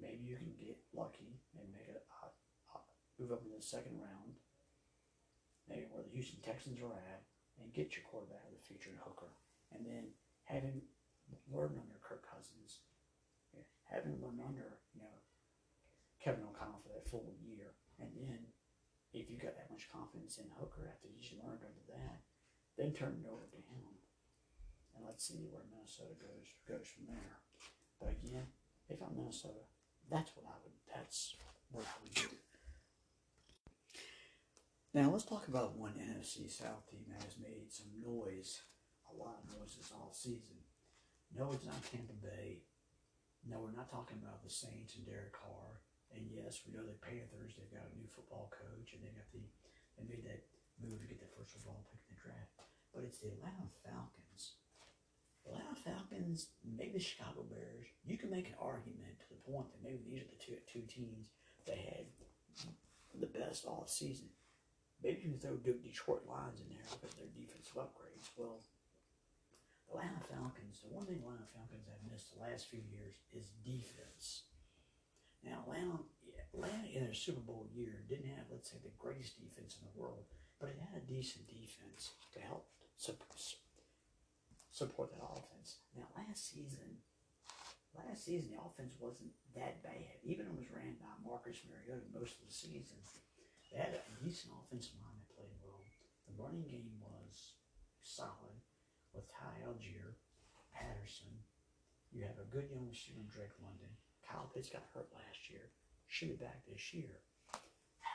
Maybe 0.00 0.24
you 0.24 0.36
can 0.36 0.52
get 0.58 0.76
lucky 0.92 1.40
and 1.56 1.72
make 1.72 1.88
a, 1.88 1.98
a, 2.00 2.28
a 2.28 2.78
move 3.18 3.32
up 3.32 3.44
in 3.44 3.52
the 3.52 3.62
second 3.64 3.96
round, 3.96 4.36
maybe 5.68 5.88
where 5.88 6.04
the 6.04 6.12
Houston 6.12 6.40
Texans 6.44 6.80
are 6.80 6.92
at, 6.92 7.24
and 7.60 7.72
get 7.72 7.96
your 7.96 8.04
quarterback 8.04 8.44
of 8.44 8.52
the 8.52 8.66
future 8.66 8.92
in 8.92 9.00
Hooker. 9.00 9.32
And 9.72 9.82
then 9.82 10.12
have 10.44 10.62
him 10.62 10.84
learn 11.50 11.74
under 11.80 11.98
Kirk 11.98 12.22
Cousins, 12.22 12.86
have 13.90 14.04
him 14.04 14.22
learn 14.22 14.38
under, 14.42 14.78
you 14.94 15.02
know, 15.02 15.16
Kevin 16.22 16.46
O'Connell 16.46 16.82
for 16.82 16.90
that 16.94 17.08
full 17.08 17.26
year. 17.42 17.74
And 17.98 18.10
then, 18.14 18.50
if 19.14 19.30
you 19.30 19.38
got 19.38 19.56
that 19.56 19.72
much 19.72 19.88
confidence 19.88 20.36
in 20.36 20.50
Hooker 20.58 20.84
after 20.90 21.08
he's 21.08 21.32
learned 21.38 21.64
under 21.64 21.84
that, 21.94 22.20
then 22.76 22.92
turn 22.92 23.22
it 23.22 23.30
over 23.30 23.48
to 23.48 23.60
him. 23.72 23.96
And 24.94 25.04
let's 25.04 25.24
see 25.24 25.48
where 25.48 25.64
Minnesota 25.68 26.12
goes 26.20 26.48
goes 26.68 26.88
from 26.88 27.08
there. 27.08 27.40
But 28.00 28.16
again, 28.20 28.52
if 28.88 29.00
I'm 29.00 29.16
Minnesota, 29.16 29.64
that's 30.10 30.30
what 30.36 30.46
I 30.46 30.56
would. 30.62 30.76
That's 30.94 31.34
what 31.70 31.84
I 31.84 31.94
would 32.02 32.14
do. 32.14 32.30
Now 34.94 35.12
let's 35.12 35.28
talk 35.28 35.48
about 35.48 35.76
one 35.76 35.92
NFC 36.00 36.48
South 36.48 36.88
team 36.88 37.04
that 37.12 37.20
has 37.20 37.36
made 37.36 37.68
some 37.68 37.92
noise, 38.00 38.64
a 39.04 39.12
lot 39.12 39.36
of 39.36 39.52
noise 39.52 39.76
this 39.76 39.92
all 39.92 40.08
season. 40.16 40.56
No, 41.36 41.52
it's 41.52 41.68
not 41.68 41.84
Tampa 41.92 42.16
Bay. 42.16 42.64
No, 43.44 43.60
we're 43.60 43.76
not 43.76 43.92
talking 43.92 44.18
about 44.24 44.40
the 44.40 44.48
Saints 44.48 44.96
and 44.96 45.04
Derek 45.04 45.36
Carr. 45.36 45.84
And 46.14 46.24
yes, 46.32 46.64
we 46.64 46.72
know 46.72 46.86
the 46.86 46.96
Panthers. 46.96 47.58
They've 47.58 47.76
got 47.76 47.92
a 47.92 47.98
new 47.98 48.08
football 48.08 48.48
coach, 48.48 48.96
and 48.96 49.04
they 49.04 49.12
got 49.12 49.28
the 49.36 49.44
they 50.00 50.04
made 50.08 50.24
that 50.24 50.48
move 50.80 51.00
to 51.00 51.08
get 51.08 51.20
the 51.20 51.28
first 51.36 51.56
overall 51.60 51.84
pick 51.88 52.00
in 52.08 52.16
the 52.16 52.20
draft. 52.20 52.56
But 52.92 53.04
it's 53.04 53.20
the 53.20 53.36
Atlanta 53.36 53.68
Falcons. 53.84 54.60
The 55.46 55.54
Atlanta 55.54 55.78
Falcons, 55.78 56.48
maybe 56.66 56.98
the 56.98 57.00
Chicago 57.00 57.46
Bears. 57.46 57.86
You 58.04 58.18
can 58.18 58.30
make 58.30 58.48
an 58.48 58.58
argument 58.60 59.14
to 59.22 59.28
the 59.30 59.40
point 59.46 59.70
that 59.70 59.82
maybe 59.82 60.02
these 60.02 60.22
are 60.22 60.32
the 60.34 60.42
two 60.42 60.58
two 60.66 60.82
teams 60.90 61.30
that 61.66 61.78
had 61.78 62.06
the 63.14 63.30
best 63.30 63.64
all 63.64 63.86
season. 63.86 64.28
Maybe 65.02 65.22
you 65.22 65.30
can 65.30 65.38
throw 65.38 65.56
Detroit 65.56 66.26
Lions 66.26 66.60
in 66.60 66.68
there 66.68 66.82
because 66.90 67.14
they're 67.14 67.30
defensive 67.36 67.78
upgrades. 67.78 68.26
Well, 68.36 68.58
the 69.86 69.94
Atlanta 69.94 70.24
Falcons, 70.26 70.82
the 70.82 70.90
one 70.90 71.06
thing 71.06 71.22
Atlanta 71.22 71.46
Falcons 71.54 71.86
have 71.86 72.02
missed 72.10 72.34
the 72.34 72.42
last 72.42 72.66
few 72.66 72.82
years 72.90 73.22
is 73.30 73.54
defense. 73.62 74.50
Now, 75.44 75.62
Atlanta, 75.62 76.02
Atlanta 76.52 76.90
in 76.90 77.04
their 77.04 77.14
Super 77.14 77.44
Bowl 77.44 77.68
year 77.70 78.02
didn't 78.08 78.34
have, 78.34 78.50
let's 78.50 78.70
say, 78.70 78.82
the 78.82 78.90
greatest 78.98 79.38
defense 79.38 79.78
in 79.78 79.86
the 79.86 79.94
world, 79.94 80.26
but 80.58 80.70
it 80.70 80.80
had 80.80 80.98
a 80.98 81.06
decent 81.06 81.46
defense 81.46 82.16
to 82.34 82.40
help 82.40 82.66
support, 82.96 83.38
support 84.76 85.08
that 85.08 85.24
offense. 85.24 85.80
Now, 85.96 86.04
last 86.12 86.52
season, 86.52 87.00
last 87.96 88.28
season 88.28 88.52
the 88.52 88.60
offense 88.60 88.92
wasn't 89.00 89.32
that 89.56 89.80
bad. 89.80 90.20
Even 90.20 90.52
when 90.52 90.60
it 90.60 90.68
was 90.68 90.76
ran 90.76 91.00
by 91.00 91.08
Marcus 91.24 91.64
Mariota 91.64 92.04
most 92.12 92.36
of 92.36 92.44
the 92.44 92.52
season. 92.52 93.00
They 93.72 93.80
had 93.80 93.96
a 93.96 94.04
decent 94.20 94.52
offensive 94.52 95.00
line 95.00 95.16
that 95.16 95.32
played 95.32 95.56
well. 95.64 95.80
The 96.28 96.36
running 96.36 96.68
game 96.68 96.92
was 97.00 97.56
solid 98.04 98.60
with 99.16 99.24
Ty 99.32 99.64
Allgeier, 99.64 100.20
Patterson. 100.76 101.40
You 102.12 102.28
have 102.28 102.36
a 102.36 102.52
good 102.52 102.68
young 102.68 102.84
receiver 102.84 103.24
Drake 103.32 103.56
London. 103.64 103.88
Kyle 104.28 104.50
Pitts 104.52 104.68
got 104.68 104.84
hurt 104.92 105.08
last 105.16 105.48
year. 105.48 105.72
Should 106.06 106.36
be 106.36 106.44
back 106.44 106.68
this 106.68 106.92
year. 106.92 107.24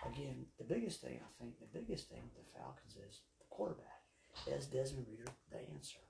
Again, 0.06 0.46
the 0.62 0.70
biggest 0.70 1.02
thing 1.02 1.20
I 1.22 1.30
think, 1.42 1.58
the 1.58 1.74
biggest 1.74 2.10
thing 2.10 2.22
with 2.22 2.38
the 2.38 2.54
Falcons 2.54 3.02
is 3.02 3.26
the 3.42 3.50
quarterback. 3.50 4.06
Is 4.48 4.70
Desmond 4.70 5.10
Ridder 5.10 5.30
the 5.50 5.62
answer? 5.74 6.02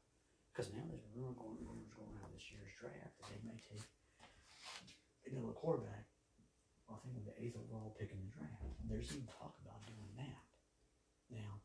Because 0.52 0.68
now 0.76 0.84
there's 0.92 1.08
rumor 1.16 1.32
going, 1.34 1.56
rumors 1.64 1.88
going 1.96 2.12
around 2.20 2.36
this 2.36 2.52
year's 2.52 2.76
draft 2.76 3.16
that 3.18 3.28
they 3.32 3.40
may 3.48 3.56
take 3.56 3.88
you 5.32 5.40
know, 5.40 5.48
a 5.48 5.56
quarterback. 5.56 6.12
I 6.92 7.00
think 7.00 7.16
with 7.16 7.24
the 7.24 7.38
eighth 7.40 7.56
overall 7.56 7.96
pick 7.96 8.12
in 8.12 8.20
the 8.20 8.32
draft. 8.36 8.68
There's 8.84 9.16
even 9.16 9.32
talk 9.32 9.56
about 9.64 9.80
doing 9.88 10.12
that. 10.20 10.44
Now, 11.32 11.64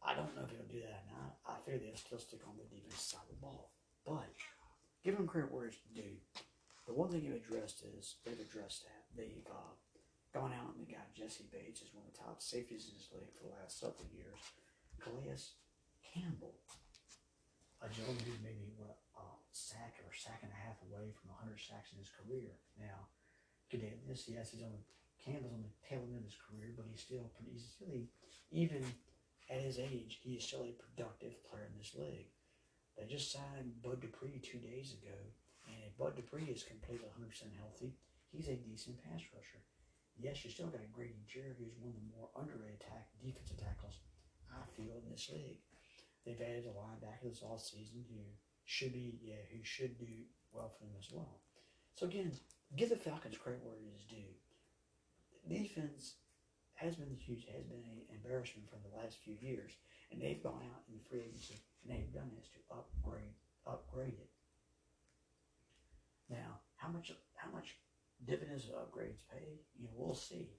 I 0.00 0.16
don't 0.16 0.32
know 0.32 0.48
if 0.48 0.50
they'll 0.56 0.72
do 0.72 0.80
that 0.80 1.04
or 1.04 1.08
not. 1.12 1.32
I 1.44 1.60
figure 1.60 1.84
they'll 1.84 2.00
still 2.00 2.16
stick 2.16 2.40
on 2.48 2.56
the 2.56 2.64
defensive 2.64 2.96
side 2.96 3.28
of 3.28 3.36
the 3.36 3.44
ball. 3.44 3.76
But 4.08 4.32
give 5.04 5.20
them 5.20 5.28
credit 5.28 5.52
where 5.52 5.68
it's 5.68 5.84
due. 5.92 6.16
The 6.88 6.96
one 6.96 7.12
thing 7.12 7.28
they've 7.28 7.36
addressed 7.44 7.84
is 7.84 8.16
they've 8.24 8.40
addressed 8.40 8.88
that. 8.88 9.04
They've 9.12 9.44
uh, 9.44 9.76
gone 10.32 10.56
out 10.56 10.72
and 10.72 10.80
they 10.80 10.88
got 10.88 11.12
Jessie 11.12 11.44
Bates 11.52 11.84
as 11.84 11.92
one 11.92 12.08
of 12.08 12.16
the 12.16 12.24
top 12.24 12.40
safeties 12.40 12.88
in 12.88 12.96
this 12.96 13.12
league 13.12 13.36
for 13.36 13.52
the 13.52 13.56
last 13.60 13.76
several 13.76 14.08
years. 14.16 14.40
Calais 14.96 15.52
Campbell, 16.00 16.56
a 17.82 17.88
gentleman 17.90 18.22
who's 18.26 18.42
maybe 18.42 18.70
what 18.74 18.98
a 19.18 19.26
sack 19.52 19.98
or 20.02 20.10
a 20.10 20.18
sack 20.18 20.42
and 20.42 20.50
a 20.50 20.60
half 20.66 20.78
away 20.90 21.14
from 21.14 21.30
100 21.30 21.58
sacks 21.58 21.94
in 21.94 21.98
his 21.98 22.10
career. 22.10 22.58
Now, 22.78 23.10
Kadalius, 23.70 24.26
yes, 24.26 24.50
he's 24.50 24.64
on 24.64 24.72
the 24.72 24.82
on 25.28 25.60
the 25.60 25.76
tail 25.84 26.00
end 26.08 26.16
of 26.16 26.24
his 26.24 26.40
career, 26.40 26.72
but 26.72 26.88
he's 26.88 27.04
still 27.04 27.28
pretty, 27.36 27.52
he's 27.52 27.76
really 27.84 28.08
even 28.48 28.80
at 29.52 29.60
his 29.60 29.78
age, 29.78 30.20
he 30.24 30.40
is 30.40 30.44
still 30.44 30.64
a 30.64 30.80
productive 30.80 31.36
player 31.44 31.68
in 31.68 31.76
this 31.76 31.92
league. 31.96 32.32
They 32.96 33.04
just 33.04 33.32
signed 33.32 33.80
Bud 33.84 34.00
Dupree 34.00 34.40
two 34.40 34.58
days 34.58 34.96
ago, 34.96 35.16
and 35.68 35.76
if 35.84 35.96
Bud 35.96 36.16
Dupree 36.16 36.48
is 36.48 36.64
completely 36.64 37.08
100% 37.12 37.28
healthy, 37.60 37.92
he's 38.32 38.48
a 38.48 38.56
decent 38.56 38.96
pass 39.04 39.20
rusher. 39.36 39.60
Yes, 40.18 40.44
you 40.44 40.50
still 40.50 40.72
got 40.72 40.82
a 40.82 40.90
Grady 40.90 41.22
Jarrett, 41.30 41.60
who's 41.60 41.78
one 41.78 41.94
of 41.94 42.00
the 42.00 42.10
more 42.10 42.32
underrated 42.34 42.82
attack, 42.82 43.06
defensive 43.22 43.60
tackles 43.60 44.00
I 44.50 44.64
feel 44.74 44.98
in 44.98 45.12
this 45.12 45.30
league. 45.30 45.62
They've 46.28 46.44
added 46.44 46.68
a 46.68 46.76
linebacker 46.76 47.24
this 47.24 47.40
all 47.40 47.56
season 47.56 48.04
who 48.12 48.20
should 48.66 48.92
be, 48.92 49.18
yeah, 49.24 49.40
who 49.50 49.64
should 49.64 49.98
do 49.98 50.04
well 50.52 50.68
for 50.68 50.84
them 50.84 50.92
as 51.00 51.08
well. 51.10 51.40
So 51.94 52.04
again, 52.04 52.32
give 52.76 52.90
the 52.90 52.96
Falcons 52.96 53.38
credit 53.38 53.64
where 53.64 53.76
it 53.76 53.88
is 53.96 54.04
due. 54.04 54.36
Defense 55.48 56.16
has 56.74 56.96
been 56.96 57.16
huge, 57.16 57.46
has 57.46 57.64
been 57.64 57.80
an 57.80 58.04
embarrassment 58.12 58.68
for 58.68 58.76
the 58.76 59.02
last 59.02 59.16
few 59.24 59.36
years, 59.40 59.72
and 60.12 60.20
they've 60.20 60.42
gone 60.42 60.60
out 60.68 60.84
in 60.86 60.98
the 60.98 61.08
free 61.08 61.24
agency 61.24 61.56
and 61.82 61.96
they've 61.96 62.12
done 62.12 62.30
this 62.36 62.50
to 62.52 62.76
upgrade, 62.76 63.32
upgrade 63.66 64.20
it. 64.20 64.28
Now, 66.28 66.60
how 66.76 66.88
much, 66.88 67.10
how 67.36 67.50
much 67.50 67.76
dividends 68.26 68.66
upgrades 68.68 69.24
pay? 69.32 69.64
You 69.80 69.84
know, 69.84 69.96
we'll 69.96 70.14
see. 70.14 70.50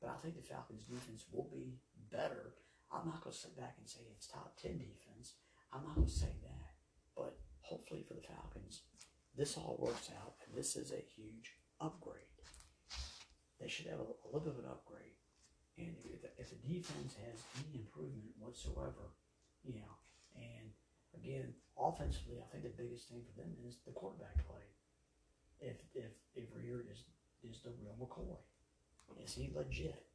But 0.00 0.08
I 0.08 0.22
think 0.22 0.36
the 0.36 0.48
Falcons' 0.48 0.84
defense 0.84 1.26
will 1.30 1.50
be 1.52 1.76
better. 2.10 2.54
I'm 2.92 3.06
not 3.06 3.22
going 3.22 3.34
to 3.34 3.38
sit 3.38 3.56
back 3.56 3.76
and 3.78 3.88
say 3.88 4.00
it's 4.14 4.26
top 4.26 4.56
ten 4.60 4.78
defense. 4.78 5.34
I'm 5.72 5.84
not 5.84 5.94
going 5.94 6.06
to 6.06 6.12
say 6.12 6.32
that. 6.42 6.72
But 7.16 7.36
hopefully 7.60 8.04
for 8.06 8.14
the 8.14 8.22
Falcons, 8.22 8.82
this 9.36 9.56
all 9.56 9.76
works 9.78 10.10
out, 10.22 10.34
and 10.46 10.56
this 10.56 10.76
is 10.76 10.92
a 10.92 11.04
huge 11.14 11.52
upgrade. 11.80 12.24
They 13.60 13.68
should 13.68 13.86
have 13.86 14.00
a, 14.00 14.08
a 14.08 14.26
little 14.32 14.40
bit 14.40 14.54
of 14.54 14.64
an 14.64 14.70
upgrade. 14.70 15.18
And 15.76 15.94
if 16.10 16.22
the, 16.22 16.30
if 16.38 16.50
the 16.50 16.60
defense 16.66 17.14
has 17.26 17.38
any 17.58 17.82
improvement 17.82 18.34
whatsoever, 18.38 19.14
you 19.62 19.74
know, 19.74 19.94
and 20.34 20.70
again, 21.14 21.54
offensively, 21.78 22.38
I 22.42 22.50
think 22.50 22.64
the 22.64 22.82
biggest 22.82 23.08
thing 23.08 23.22
for 23.22 23.40
them 23.40 23.54
is 23.66 23.76
the 23.86 23.92
quarterback 23.92 24.34
play. 24.46 24.66
If 25.60 25.76
if 25.94 26.10
if 26.34 26.44
Ridder 26.54 26.84
is 26.90 27.02
is 27.42 27.62
the 27.62 27.70
real 27.82 27.94
McCoy, 28.00 28.38
is 29.22 29.34
he 29.34 29.52
legit? 29.54 30.07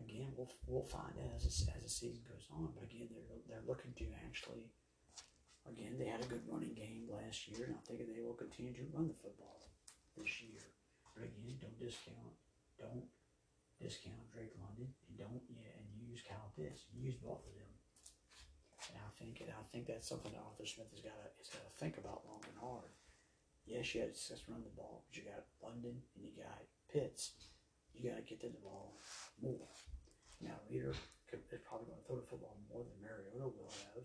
Again, 0.00 0.32
we'll 0.36 0.50
we'll 0.66 0.88
find 0.88 1.12
as 1.36 1.44
as 1.44 1.82
the 1.82 1.88
season 1.88 2.22
goes 2.28 2.48
on. 2.52 2.72
But 2.74 2.84
again, 2.84 3.08
they're 3.10 3.42
they're 3.48 3.68
looking 3.68 3.92
to 3.98 4.06
actually 4.26 4.72
Again, 5.68 6.00
they 6.00 6.08
had 6.08 6.24
a 6.24 6.30
good 6.32 6.42
running 6.48 6.72
game 6.72 7.04
last 7.06 7.44
year, 7.48 7.68
and 7.68 7.76
I'm 7.76 7.84
thinking 7.84 8.08
they 8.08 8.24
will 8.24 8.38
continue 8.38 8.72
to 8.72 8.90
run 8.96 9.12
the 9.12 9.20
football 9.20 9.60
this 10.16 10.40
year. 10.40 10.64
But 11.12 11.28
again, 11.28 11.60
don't 11.60 11.76
discount, 11.76 12.32
don't 12.80 13.04
discount 13.76 14.24
Drake 14.32 14.56
London, 14.56 14.88
and 14.88 15.14
don't 15.20 15.44
yeah, 15.52 15.76
and 15.76 15.86
use 16.00 16.24
Kyle 16.24 16.50
Pitts. 16.56 16.88
Use 16.96 17.20
both 17.20 17.44
of 17.44 17.52
them. 17.52 17.72
And 18.88 18.96
I 19.04 19.10
think, 19.20 19.44
and 19.44 19.52
I 19.52 19.62
think 19.68 19.86
that's 19.86 20.08
something 20.08 20.32
that 20.32 20.40
Arthur 20.40 20.64
Smith 20.64 20.88
has 20.96 21.04
got 21.04 21.12
to 21.12 21.28
has 21.36 21.52
got 21.52 21.62
to 21.68 21.76
think 21.76 22.00
about 22.00 22.24
long 22.24 22.40
and 22.48 22.56
hard. 22.56 22.90
Yes, 23.68 23.92
you 23.94 24.00
had 24.00 24.16
success 24.16 24.48
run 24.48 24.64
the 24.64 24.72
ball, 24.72 25.04
but 25.04 25.12
you 25.12 25.28
got 25.28 25.44
London 25.60 26.00
and 26.16 26.20
you 26.24 26.32
got 26.40 26.64
Pitts. 26.88 27.36
You 27.92 28.08
got 28.08 28.16
to 28.16 28.26
get 28.26 28.40
them 28.40 28.56
the 28.56 28.64
ball 28.64 28.96
more. 29.38 29.68
Now, 30.40 30.56
Ridder 30.68 30.96
is 30.96 31.62
probably 31.68 31.92
going 31.92 32.00
to 32.00 32.06
throw 32.08 32.18
the 32.18 32.26
football 32.26 32.56
more 32.72 32.82
than 32.82 32.96
Mariota 33.00 33.46
will 33.46 33.72
have. 33.92 34.04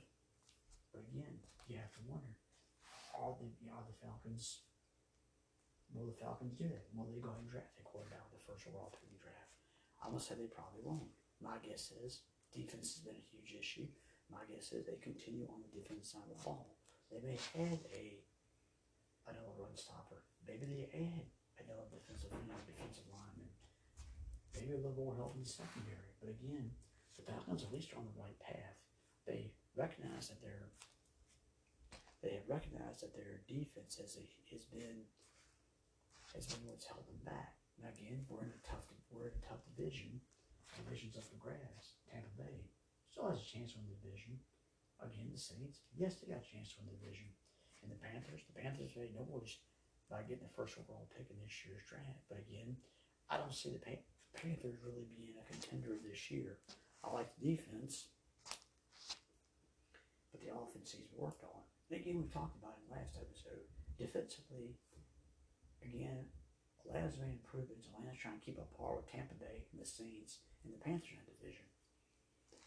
But 0.91 1.07
again, 1.11 1.39
you 1.67 1.79
have 1.79 1.91
to 1.95 2.03
wonder, 2.05 2.35
are 3.15 3.35
the 3.39 3.49
are 3.71 3.83
the 3.87 3.95
Falcons 4.03 4.67
will 5.95 6.11
the 6.11 6.19
Falcons 6.19 6.59
do 6.59 6.67
that? 6.67 6.91
Will 6.91 7.07
they 7.07 7.23
go 7.23 7.31
ahead 7.31 7.39
and 7.39 7.51
draft 7.51 7.79
a 7.79 7.85
quarterback 7.87 8.27
with 8.27 8.43
the 8.43 8.45
first 8.47 8.67
overall 8.67 8.91
pick 8.91 9.07
in 9.07 9.15
the 9.15 9.23
draft? 9.23 9.55
I'm 10.03 10.11
gonna 10.11 10.23
say 10.23 10.35
they 10.35 10.51
probably 10.51 10.83
won't. 10.83 11.07
My 11.39 11.55
guess 11.63 11.95
is 12.03 12.27
defense 12.51 12.99
has 12.99 13.01
been 13.07 13.15
a 13.15 13.29
huge 13.31 13.55
issue. 13.55 13.87
My 14.27 14.43
guess 14.49 14.75
is 14.75 14.83
they 14.83 14.99
continue 14.99 15.47
on 15.47 15.63
the 15.63 15.71
defense 15.71 16.11
side 16.11 16.27
of 16.27 16.35
the 16.35 16.43
ball. 16.43 16.75
They 17.07 17.23
may 17.23 17.39
add 17.55 17.79
a 17.87 18.19
another 19.31 19.55
run 19.55 19.73
stopper. 19.77 20.25
Maybe 20.43 20.67
they 20.67 20.85
add 20.91 21.25
another 21.63 21.87
defensive 21.87 22.33
another 22.33 22.65
defensive 22.67 23.07
lineman. 23.07 23.49
Maybe 24.51 24.75
a 24.75 24.81
little 24.81 24.97
more 24.97 25.15
help 25.15 25.39
in 25.39 25.43
the 25.43 25.49
secondary. 25.49 26.14
But 26.25 26.41
again, 26.41 26.73
the 27.13 27.21
Falcons 27.21 27.61
at 27.61 27.69
least 27.69 27.93
are 27.93 28.01
on 28.01 28.09
the 28.09 28.17
right 28.17 28.39
path. 28.41 28.81
They 29.29 29.53
recognize 29.77 30.33
that 30.33 30.41
they're 30.41 30.73
they 32.25 32.41
have 32.41 32.49
recognized 32.49 33.05
that 33.05 33.13
their 33.13 33.45
defense 33.45 34.01
has, 34.01 34.17
has 34.17 34.65
been 34.73 35.05
has 36.33 36.49
been 36.49 36.65
what's 36.65 36.89
held 36.89 37.05
them 37.05 37.21
back. 37.21 37.61
Now 37.77 37.93
again, 37.93 38.25
we're 38.25 38.41
in 38.41 38.57
a 38.57 38.61
tough 38.65 38.89
we're 39.13 39.29
in 39.29 39.37
a 39.37 39.45
tough 39.45 39.61
division. 39.69 40.17
Division's 40.73 41.13
up 41.13 41.29
for 41.29 41.37
grabs. 41.37 42.01
Tampa 42.09 42.33
Bay 42.41 42.65
still 43.13 43.29
has 43.29 43.39
a 43.39 43.45
chance 43.45 43.77
to 43.77 43.79
win 43.79 43.93
the 43.93 44.01
division. 44.01 44.41
Again, 44.97 45.29
the 45.29 45.37
Saints, 45.37 45.85
yes, 45.93 46.17
they 46.17 46.33
got 46.33 46.41
a 46.41 46.49
chance 46.49 46.73
to 46.73 46.81
win 46.81 46.89
the 46.89 46.97
division. 46.97 47.29
And 47.85 47.93
the 47.93 48.01
Panthers, 48.01 48.41
the 48.49 48.57
Panthers 48.57 48.97
made 48.97 49.13
no 49.13 49.23
noise 49.29 49.61
by 50.09 50.25
getting 50.25 50.43
the 50.43 50.57
first 50.57 50.75
overall 50.81 51.05
pick 51.13 51.29
in 51.29 51.37
this 51.37 51.53
year's 51.63 51.85
draft. 51.85 52.25
But 52.27 52.41
again, 52.41 52.75
I 53.29 53.37
don't 53.37 53.53
see 53.53 53.71
the 53.71 53.79
Pan- 53.79 54.03
Panthers 54.35 54.77
really 54.83 55.07
being 55.15 55.35
a 55.39 55.45
contender 55.47 55.95
this 56.03 56.29
year. 56.29 56.59
I 57.03 57.11
like 57.11 57.31
the 57.39 57.55
defense, 57.55 58.11
but 60.31 60.41
the 60.41 60.51
offense 60.51 60.91
he's 60.91 61.11
worked 61.15 61.43
on. 61.43 61.63
Again, 61.93 62.19
we 62.21 62.27
talked 62.27 62.57
about 62.59 62.75
in 62.81 62.89
the 62.89 62.95
last 62.99 63.15
episode. 63.15 63.63
Defensively, 63.95 64.75
again, 65.79 66.27
Atlanta's 66.83 67.15
made 67.21 67.39
improvements. 67.39 67.87
Atlanta's 67.87 68.19
trying 68.19 68.37
to 68.41 68.45
keep 68.45 68.59
up 68.59 68.73
par 68.75 68.97
with 68.99 69.07
Tampa 69.07 69.37
Bay 69.39 69.63
and 69.71 69.79
the 69.79 69.87
Saints 69.87 70.43
and 70.65 70.73
the 70.73 70.81
Panthers 70.81 71.15
in 71.15 71.23
the 71.23 71.37
division. 71.39 71.65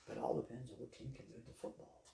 But 0.06 0.16
it 0.16 0.24
all 0.24 0.38
depends 0.38 0.72
on 0.72 0.80
what 0.80 0.94
team 0.94 1.12
can 1.12 1.28
move 1.28 1.44
the 1.44 1.54
football. 1.54 2.08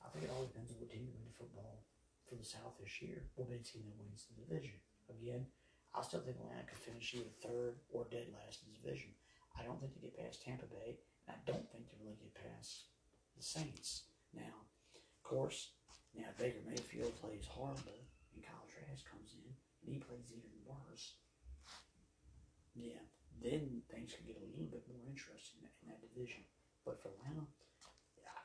I 0.00 0.08
think 0.08 0.24
it 0.24 0.32
all 0.32 0.48
depends 0.48 0.72
on 0.72 0.80
what 0.80 0.88
team 0.88 1.04
can 1.04 1.20
move 1.20 1.36
the 1.36 1.44
football 1.44 1.84
for 2.30 2.38
the 2.38 2.46
South 2.46 2.78
this 2.78 3.02
year 3.02 3.26
will 3.34 3.50
be 3.50 3.58
the 3.58 3.66
team 3.66 3.82
that 3.90 3.98
wins 3.98 4.30
the 4.30 4.38
division. 4.38 4.78
Again, 5.10 5.50
I 5.94 6.02
still 6.02 6.20
think 6.20 6.38
Atlanta 6.38 6.66
could 6.66 6.78
finish 6.78 7.14
either 7.14 7.34
third 7.42 7.74
or 7.90 8.06
dead 8.10 8.30
last 8.30 8.62
in 8.62 8.72
the 8.72 8.78
division. 8.78 9.10
I 9.58 9.64
don't 9.64 9.80
think 9.80 9.94
they 9.94 10.06
get 10.06 10.18
past 10.18 10.42
Tampa 10.42 10.66
Bay, 10.66 11.02
and 11.26 11.34
I 11.34 11.40
don't 11.50 11.66
think 11.70 11.90
they 11.90 11.98
really 11.98 12.18
get 12.22 12.34
past 12.34 12.94
the 13.36 13.42
Saints. 13.42 14.06
Now, 14.32 14.54
of 14.94 15.22
course, 15.26 15.74
now, 16.14 16.26
Baker 16.38 16.62
Mayfield 16.66 17.14
plays 17.22 17.46
horrible, 17.46 18.02
and 18.34 18.42
Kyle 18.42 18.66
Trask 18.66 19.06
comes 19.06 19.30
in, 19.38 19.54
and 19.86 19.94
he 19.94 20.02
plays 20.02 20.34
even 20.34 20.50
worse. 20.66 21.14
Yeah, 22.74 23.02
then 23.38 23.82
things 23.90 24.14
can 24.14 24.26
get 24.26 24.42
a 24.42 24.50
little 24.50 24.70
bit 24.70 24.86
more 24.90 25.06
interesting 25.06 25.62
in 25.62 25.86
that, 25.86 26.02
division. 26.02 26.42
But 26.82 26.98
for 26.98 27.14
Atlanta, 27.14 27.46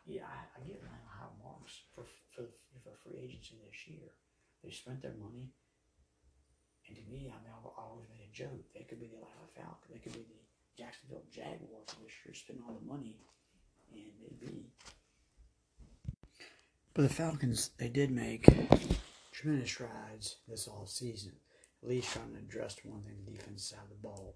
yeah, 0.05 0.29
I, 0.29 0.45
I 0.53 0.59
give 0.61 0.77
Atlanta 0.77 1.09
high 1.09 1.33
marks 1.41 1.89
for, 1.93 2.05
for, 2.29 2.45
for 2.85 2.93
free 3.01 3.17
agency 3.17 3.57
this 3.65 3.89
year. 3.89 4.13
They 4.61 4.69
spent 4.69 5.01
their 5.01 5.17
money, 5.17 5.49
and 6.87 6.95
to 6.97 7.03
me, 7.11 7.31
I 7.33 7.37
mean, 7.43 7.53
I 7.53 7.81
always 7.81 8.07
made 8.09 8.27
a 8.29 8.33
joke. 8.35 8.63
They 8.73 8.83
could 8.83 8.99
be 8.99 9.07
the 9.07 9.17
Atlanta 9.17 9.49
Falcons. 9.55 9.91
They 9.91 9.99
could 9.99 10.13
be 10.13 10.25
the 10.27 10.83
Jacksonville 10.83 11.23
Jaguars 11.31 11.87
this 12.01 12.13
year, 12.25 12.33
spending 12.33 12.63
all 12.67 12.77
the 12.79 12.87
money, 12.87 13.17
and 13.91 14.01
it'd 14.23 14.39
be. 14.39 14.65
but 16.93 17.03
the 17.03 17.09
Falcons, 17.09 17.71
they 17.77 17.89
did 17.89 18.11
make 18.11 18.45
tremendous 19.31 19.71
strides 19.71 20.37
this 20.47 20.67
all 20.67 20.85
season, 20.85 21.33
at 21.83 21.89
least 21.89 22.13
trying 22.13 22.33
to 22.33 22.39
address 22.39 22.77
one 22.83 23.01
thing, 23.03 23.17
the 23.25 23.31
defense 23.31 23.69
side 23.69 23.79
of 23.83 23.89
the 23.89 24.07
ball. 24.07 24.35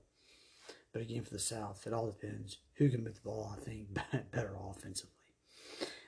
But 0.92 1.02
again, 1.04 1.24
for 1.24 1.32
the 1.32 1.40
South, 1.40 1.86
it 1.86 1.94
all 1.94 2.08
depends 2.08 2.58
who 2.76 2.90
can 2.90 3.04
move 3.04 3.16
the 3.16 3.22
ball. 3.22 3.56
I 3.56 3.64
think 3.64 3.88
better 4.32 4.56
offensively. 4.70 5.14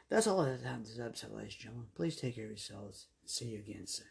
That's 0.09 0.27
all 0.27 0.41
I 0.41 0.49
have 0.49 0.63
time 0.63 0.83
to 0.83 0.89
this 0.89 0.99
episode, 0.99 1.31
ladies 1.33 1.53
and 1.53 1.63
gentlemen. 1.63 1.87
Please 1.95 2.15
take 2.15 2.35
care 2.35 2.45
of 2.45 2.51
yourselves. 2.51 3.07
See 3.25 3.45
you 3.45 3.59
again 3.59 3.87
soon. 3.87 4.07